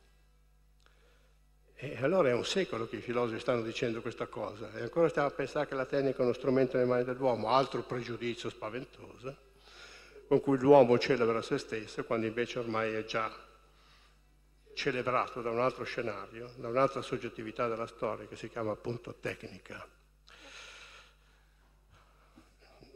E 1.85 1.99
allora 2.01 2.29
è 2.29 2.33
un 2.33 2.45
secolo 2.45 2.87
che 2.87 2.95
i 2.95 3.01
filosofi 3.01 3.41
stanno 3.41 3.63
dicendo 3.63 4.01
questa 4.03 4.27
cosa 4.27 4.71
e 4.73 4.83
ancora 4.83 5.09
stiamo 5.09 5.27
a 5.27 5.33
pensare 5.33 5.67
che 5.67 5.75
la 5.75 5.85
tecnica 5.85 6.19
è 6.19 6.23
uno 6.23 6.33
strumento 6.33 6.77
nelle 6.77 6.89
mani 6.89 7.03
dell'uomo, 7.03 7.49
altro 7.49 7.83
pregiudizio 7.83 8.51
spaventoso, 8.51 9.37
con 10.29 10.41
cui 10.41 10.59
l'uomo 10.59 10.97
celebra 11.01 11.43
se 11.43 11.59
stesso 11.59 12.05
quando 12.05 12.27
invece 12.27 12.61
ormai 12.61 12.95
è 12.95 13.05
già 13.05 13.37
celebrato 14.75 15.43
da 15.43 15.51
un 15.51 15.59
altro 15.59 15.83
scenario, 15.83 16.53
da 16.55 16.69
un'altra 16.69 17.03
soggettività 17.03 17.67
della 17.67 17.89
storia 17.89 18.29
che 18.29 18.37
si 18.37 18.49
chiama 18.49 18.71
appunto 18.71 19.17
tecnica. 19.19 19.85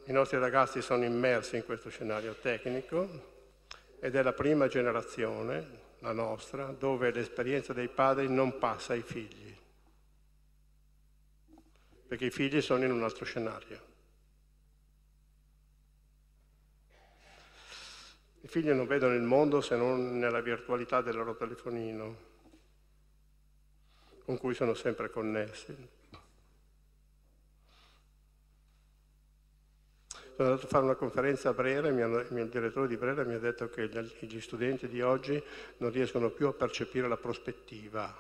I 0.05 0.13
nostri 0.13 0.39
ragazzi 0.39 0.81
sono 0.81 1.03
immersi 1.03 1.57
in 1.57 1.65
questo 1.65 1.91
scenario 1.91 2.37
tecnico 2.41 3.09
ed 3.99 4.15
è 4.15 4.23
la 4.23 4.33
prima 4.33 4.69
generazione 4.69 5.86
la 6.07 6.13
nostra, 6.13 6.67
dove 6.67 7.11
l'esperienza 7.11 7.73
dei 7.73 7.89
padri 7.89 8.29
non 8.29 8.59
passa 8.59 8.93
ai 8.93 9.03
figli, 9.03 9.55
perché 12.07 12.27
i 12.27 12.31
figli 12.31 12.61
sono 12.61 12.85
in 12.85 12.93
un 12.93 13.03
altro 13.03 13.25
scenario. 13.25 13.95
I 18.43 18.49
figli 18.49 18.71
non 18.71 18.87
vedono 18.87 19.15
il 19.15 19.23
mondo 19.23 19.61
se 19.61 19.75
non 19.75 20.21
nella 20.21 20.41
virtualità 20.41 21.01
del 21.01 21.17
loro 21.17 21.35
telefonino, 21.35 22.17
con 24.25 24.39
cui 24.39 24.55
sono 24.55 24.75
sempre 24.75 25.11
connessi. 25.11 25.75
Sono 30.37 30.51
andato 30.51 30.67
a 30.67 30.69
fare 30.69 30.85
una 30.85 30.95
conferenza 30.97 31.49
a 31.49 31.55
Brera, 31.55 31.89
il 31.89 31.95
mio 31.95 32.45
direttore 32.45 32.87
di 32.89 32.99
Brera 32.99 33.25
mi 33.25 33.33
ha 33.33 33.39
detto 33.39 33.71
che 33.71 33.89
gli 34.19 34.39
studenti 34.39 34.87
di 34.87 35.01
oggi 35.01 35.43
non 35.79 35.91
riescono 35.91 36.29
più 36.29 36.47
a 36.47 36.53
percepire 36.53 37.09
la 37.09 37.17
prospettiva. 37.17 38.15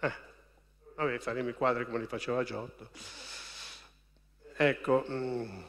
Eh, 0.00 0.12
vabbè, 0.94 1.18
faremo 1.18 1.50
i 1.50 1.54
quadri 1.54 1.84
come 1.84 1.98
li 1.98 2.06
faceva 2.06 2.42
Giotto. 2.42 2.88
Ecco, 4.56 5.04
mm, 5.06 5.62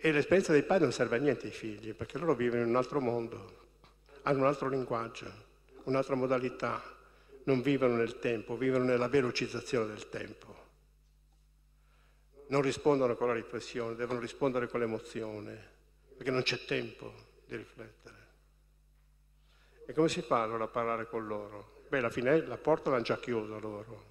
e 0.00 0.12
l'esperienza 0.12 0.52
dei 0.52 0.64
padri 0.64 0.82
non 0.82 0.92
serve 0.92 1.16
a 1.16 1.20
niente 1.20 1.46
ai 1.46 1.52
figli, 1.52 1.94
perché 1.94 2.18
loro 2.18 2.34
vivono 2.34 2.60
in 2.60 2.68
un 2.68 2.76
altro 2.76 3.00
mondo, 3.00 3.68
hanno 4.24 4.40
un 4.40 4.46
altro 4.46 4.68
linguaggio, 4.68 5.32
un'altra 5.84 6.14
modalità 6.14 6.96
non 7.48 7.62
vivono 7.62 7.96
nel 7.96 8.18
tempo, 8.18 8.58
vivono 8.58 8.84
nella 8.84 9.08
velocizzazione 9.08 9.86
del 9.86 10.10
tempo. 10.10 10.66
Non 12.48 12.60
rispondono 12.60 13.16
con 13.16 13.28
la 13.28 13.32
riflessione, 13.32 13.94
devono 13.94 14.20
rispondere 14.20 14.68
con 14.68 14.80
l'emozione, 14.80 15.58
perché 16.14 16.30
non 16.30 16.42
c'è 16.42 16.62
tempo 16.66 17.10
di 17.46 17.56
riflettere. 17.56 18.16
E 19.86 19.94
come 19.94 20.10
si 20.10 20.20
fa 20.20 20.42
allora 20.42 20.64
a 20.64 20.68
parlare 20.68 21.08
con 21.08 21.26
loro? 21.26 21.84
Beh, 21.88 22.00
la, 22.00 22.10
fine, 22.10 22.44
la 22.44 22.58
porta 22.58 22.90
l'hanno 22.90 23.02
già 23.02 23.18
chiusa 23.18 23.58
loro, 23.58 24.04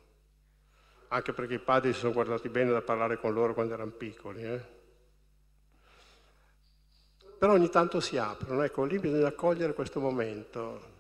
anche 1.09 1.31
perché 1.31 1.53
i 1.55 1.59
padri 1.59 1.93
si 1.93 1.99
sono 1.99 2.13
guardati 2.13 2.49
bene 2.49 2.71
da 2.71 2.81
parlare 2.81 3.19
con 3.19 3.33
loro 3.33 3.53
quando 3.53 3.75
erano 3.75 3.91
piccoli. 3.91 4.43
Eh? 4.43 4.61
Però 7.37 7.53
ogni 7.53 7.69
tanto 7.69 7.99
si 7.99 8.17
aprono, 8.17 8.63
ecco, 8.63 8.83
lì 8.83 8.97
bisogna 8.97 9.27
accogliere 9.27 9.75
questo 9.75 9.99
momento 9.99 10.95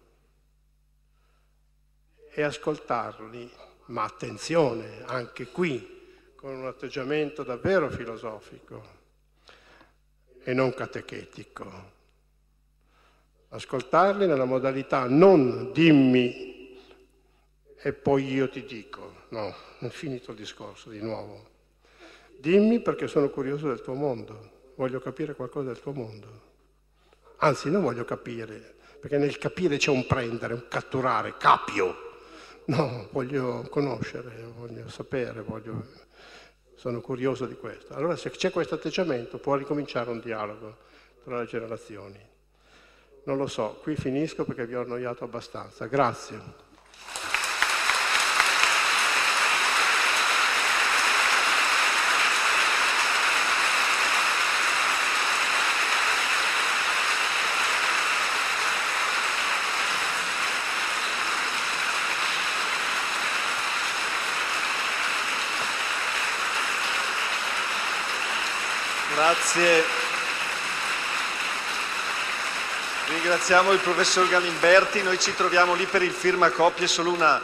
e 2.37 2.43
ascoltarli, 2.43 3.51
ma 3.85 4.03
attenzione, 4.03 5.01
anche 5.07 5.47
qui, 5.47 6.05
con 6.35 6.53
un 6.53 6.67
atteggiamento 6.67 7.41
davvero 7.41 7.89
filosofico 7.89 8.83
e 10.43 10.53
non 10.53 10.71
catechetico. 10.75 11.91
Ascoltarli 13.49 14.27
nella 14.27 14.45
modalità 14.45 15.07
non 15.07 15.71
dimmi 15.71 16.79
e 17.75 17.93
poi 17.93 18.31
io 18.31 18.47
ti 18.49 18.65
dico, 18.65 19.23
no, 19.29 19.55
è 19.79 19.87
finito 19.87 20.29
il 20.29 20.37
discorso 20.37 20.91
di 20.91 21.01
nuovo. 21.01 21.49
Dimmi 22.37 22.81
perché 22.81 23.07
sono 23.07 23.31
curioso 23.31 23.67
del 23.67 23.81
tuo 23.81 23.95
mondo, 23.95 24.73
voglio 24.75 24.99
capire 24.99 25.33
qualcosa 25.33 25.69
del 25.69 25.81
tuo 25.81 25.93
mondo. 25.93 26.41
Anzi, 27.37 27.71
non 27.71 27.81
voglio 27.81 28.05
capire, 28.05 28.75
perché 28.99 29.17
nel 29.17 29.39
capire 29.39 29.77
c'è 29.77 29.89
un 29.89 30.05
prendere, 30.05 30.53
un 30.53 30.67
catturare, 30.67 31.35
capio. 31.37 32.05
No, 32.67 33.07
voglio 33.11 33.65
conoscere, 33.69 34.43
voglio 34.57 34.89
sapere, 34.89 35.41
voglio... 35.41 35.85
sono 36.75 36.99
curioso 36.99 37.45
di 37.45 37.55
questo. 37.55 37.93
Allora 37.93 38.17
se 38.17 38.29
c'è 38.29 38.51
questo 38.51 38.75
atteggiamento 38.75 39.37
può 39.37 39.55
ricominciare 39.55 40.09
un 40.09 40.19
dialogo 40.19 40.77
tra 41.23 41.39
le 41.39 41.45
generazioni. 41.45 42.19
Non 43.23 43.37
lo 43.37 43.47
so, 43.47 43.79
qui 43.81 43.95
finisco 43.95 44.43
perché 44.43 44.65
vi 44.65 44.75
ho 44.75 44.81
annoiato 44.81 45.23
abbastanza. 45.23 45.85
Grazie. 45.85 46.66
Ringraziamo 73.47 73.77
il 73.77 73.81
professor 73.81 74.27
Galimberti, 74.27 75.01
noi 75.03 75.17
ci 75.17 75.33
troviamo 75.33 75.73
lì 75.73 75.85
per 75.85 76.01
il 76.01 76.11
firma 76.11 76.49
coppie, 76.49 76.85
solo 76.85 77.13
una, 77.13 77.41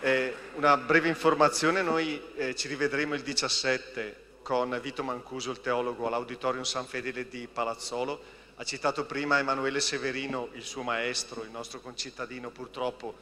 eh, 0.00 0.34
una 0.54 0.78
breve 0.78 1.08
informazione, 1.08 1.82
noi 1.82 2.18
eh, 2.36 2.54
ci 2.54 2.66
rivedremo 2.66 3.14
il 3.14 3.20
17 3.20 4.38
con 4.40 4.80
Vito 4.80 5.04
Mancuso, 5.04 5.50
il 5.50 5.60
teologo, 5.60 6.06
all'Auditorium 6.06 6.62
San 6.62 6.86
Fedele 6.86 7.28
di 7.28 7.46
Palazzolo. 7.46 8.22
Ha 8.54 8.64
citato 8.64 9.04
prima 9.04 9.38
Emanuele 9.38 9.80
Severino, 9.80 10.48
il 10.54 10.62
suo 10.62 10.82
maestro, 10.82 11.42
il 11.42 11.50
nostro 11.50 11.78
concittadino 11.80 12.48
purtroppo 12.48 13.14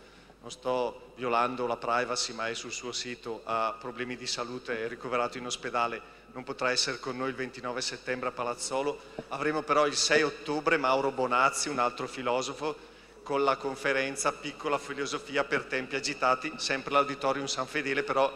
non 0.43 0.51
sto 0.53 1.14
violando 1.16 1.66
la 1.66 1.77
privacy, 1.77 2.35
ma 2.35 2.47
è 2.47 2.55
sul 2.55 2.70
suo 2.70 2.93
sito, 2.93 3.41
ha 3.43 3.77
problemi 3.81 4.14
di 4.14 4.29
salute, 4.29 4.85
è 4.85 4.89
ricoverato 4.89 5.39
in 5.39 5.47
ospedale 5.47 6.01
non 6.33 6.45
potrà 6.45 6.70
essere 6.70 6.99
con 6.99 7.16
noi 7.16 7.28
il 7.28 7.35
29 7.35 7.80
settembre 7.80 8.28
a 8.28 8.33
Palazzolo. 8.33 9.01
Avremo 9.28 9.62
però 9.62 9.87
il 9.87 9.97
6 9.97 10.22
ottobre 10.22 10.76
Mauro 10.76 11.11
Bonazzi, 11.11 11.68
un 11.68 11.78
altro 11.78 12.07
filosofo, 12.07 12.74
con 13.22 13.45
la 13.45 13.57
conferenza 13.57 14.33
Piccola 14.33 14.78
filosofia 14.78 15.45
per 15.45 15.64
tempi 15.64 15.95
agitati, 15.95 16.53
sempre 16.57 16.91
all'Auditorium 16.91 17.47
San 17.47 17.66
Fedele, 17.66 18.03
però 18.03 18.33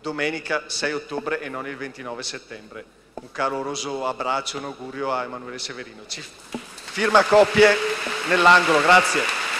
domenica 0.00 0.64
6 0.68 0.92
ottobre 0.92 1.40
e 1.40 1.48
non 1.48 1.66
il 1.66 1.76
29 1.76 2.22
settembre. 2.22 2.84
Un 3.14 3.30
caloroso 3.30 4.06
abbraccio, 4.06 4.58
un 4.58 4.64
augurio 4.64 5.12
a 5.12 5.24
Emanuele 5.24 5.58
Severino. 5.58 6.06
Ci 6.06 6.24
firma 6.92 7.24
coppie 7.24 7.76
nell'angolo, 8.28 8.80
grazie. 8.80 9.51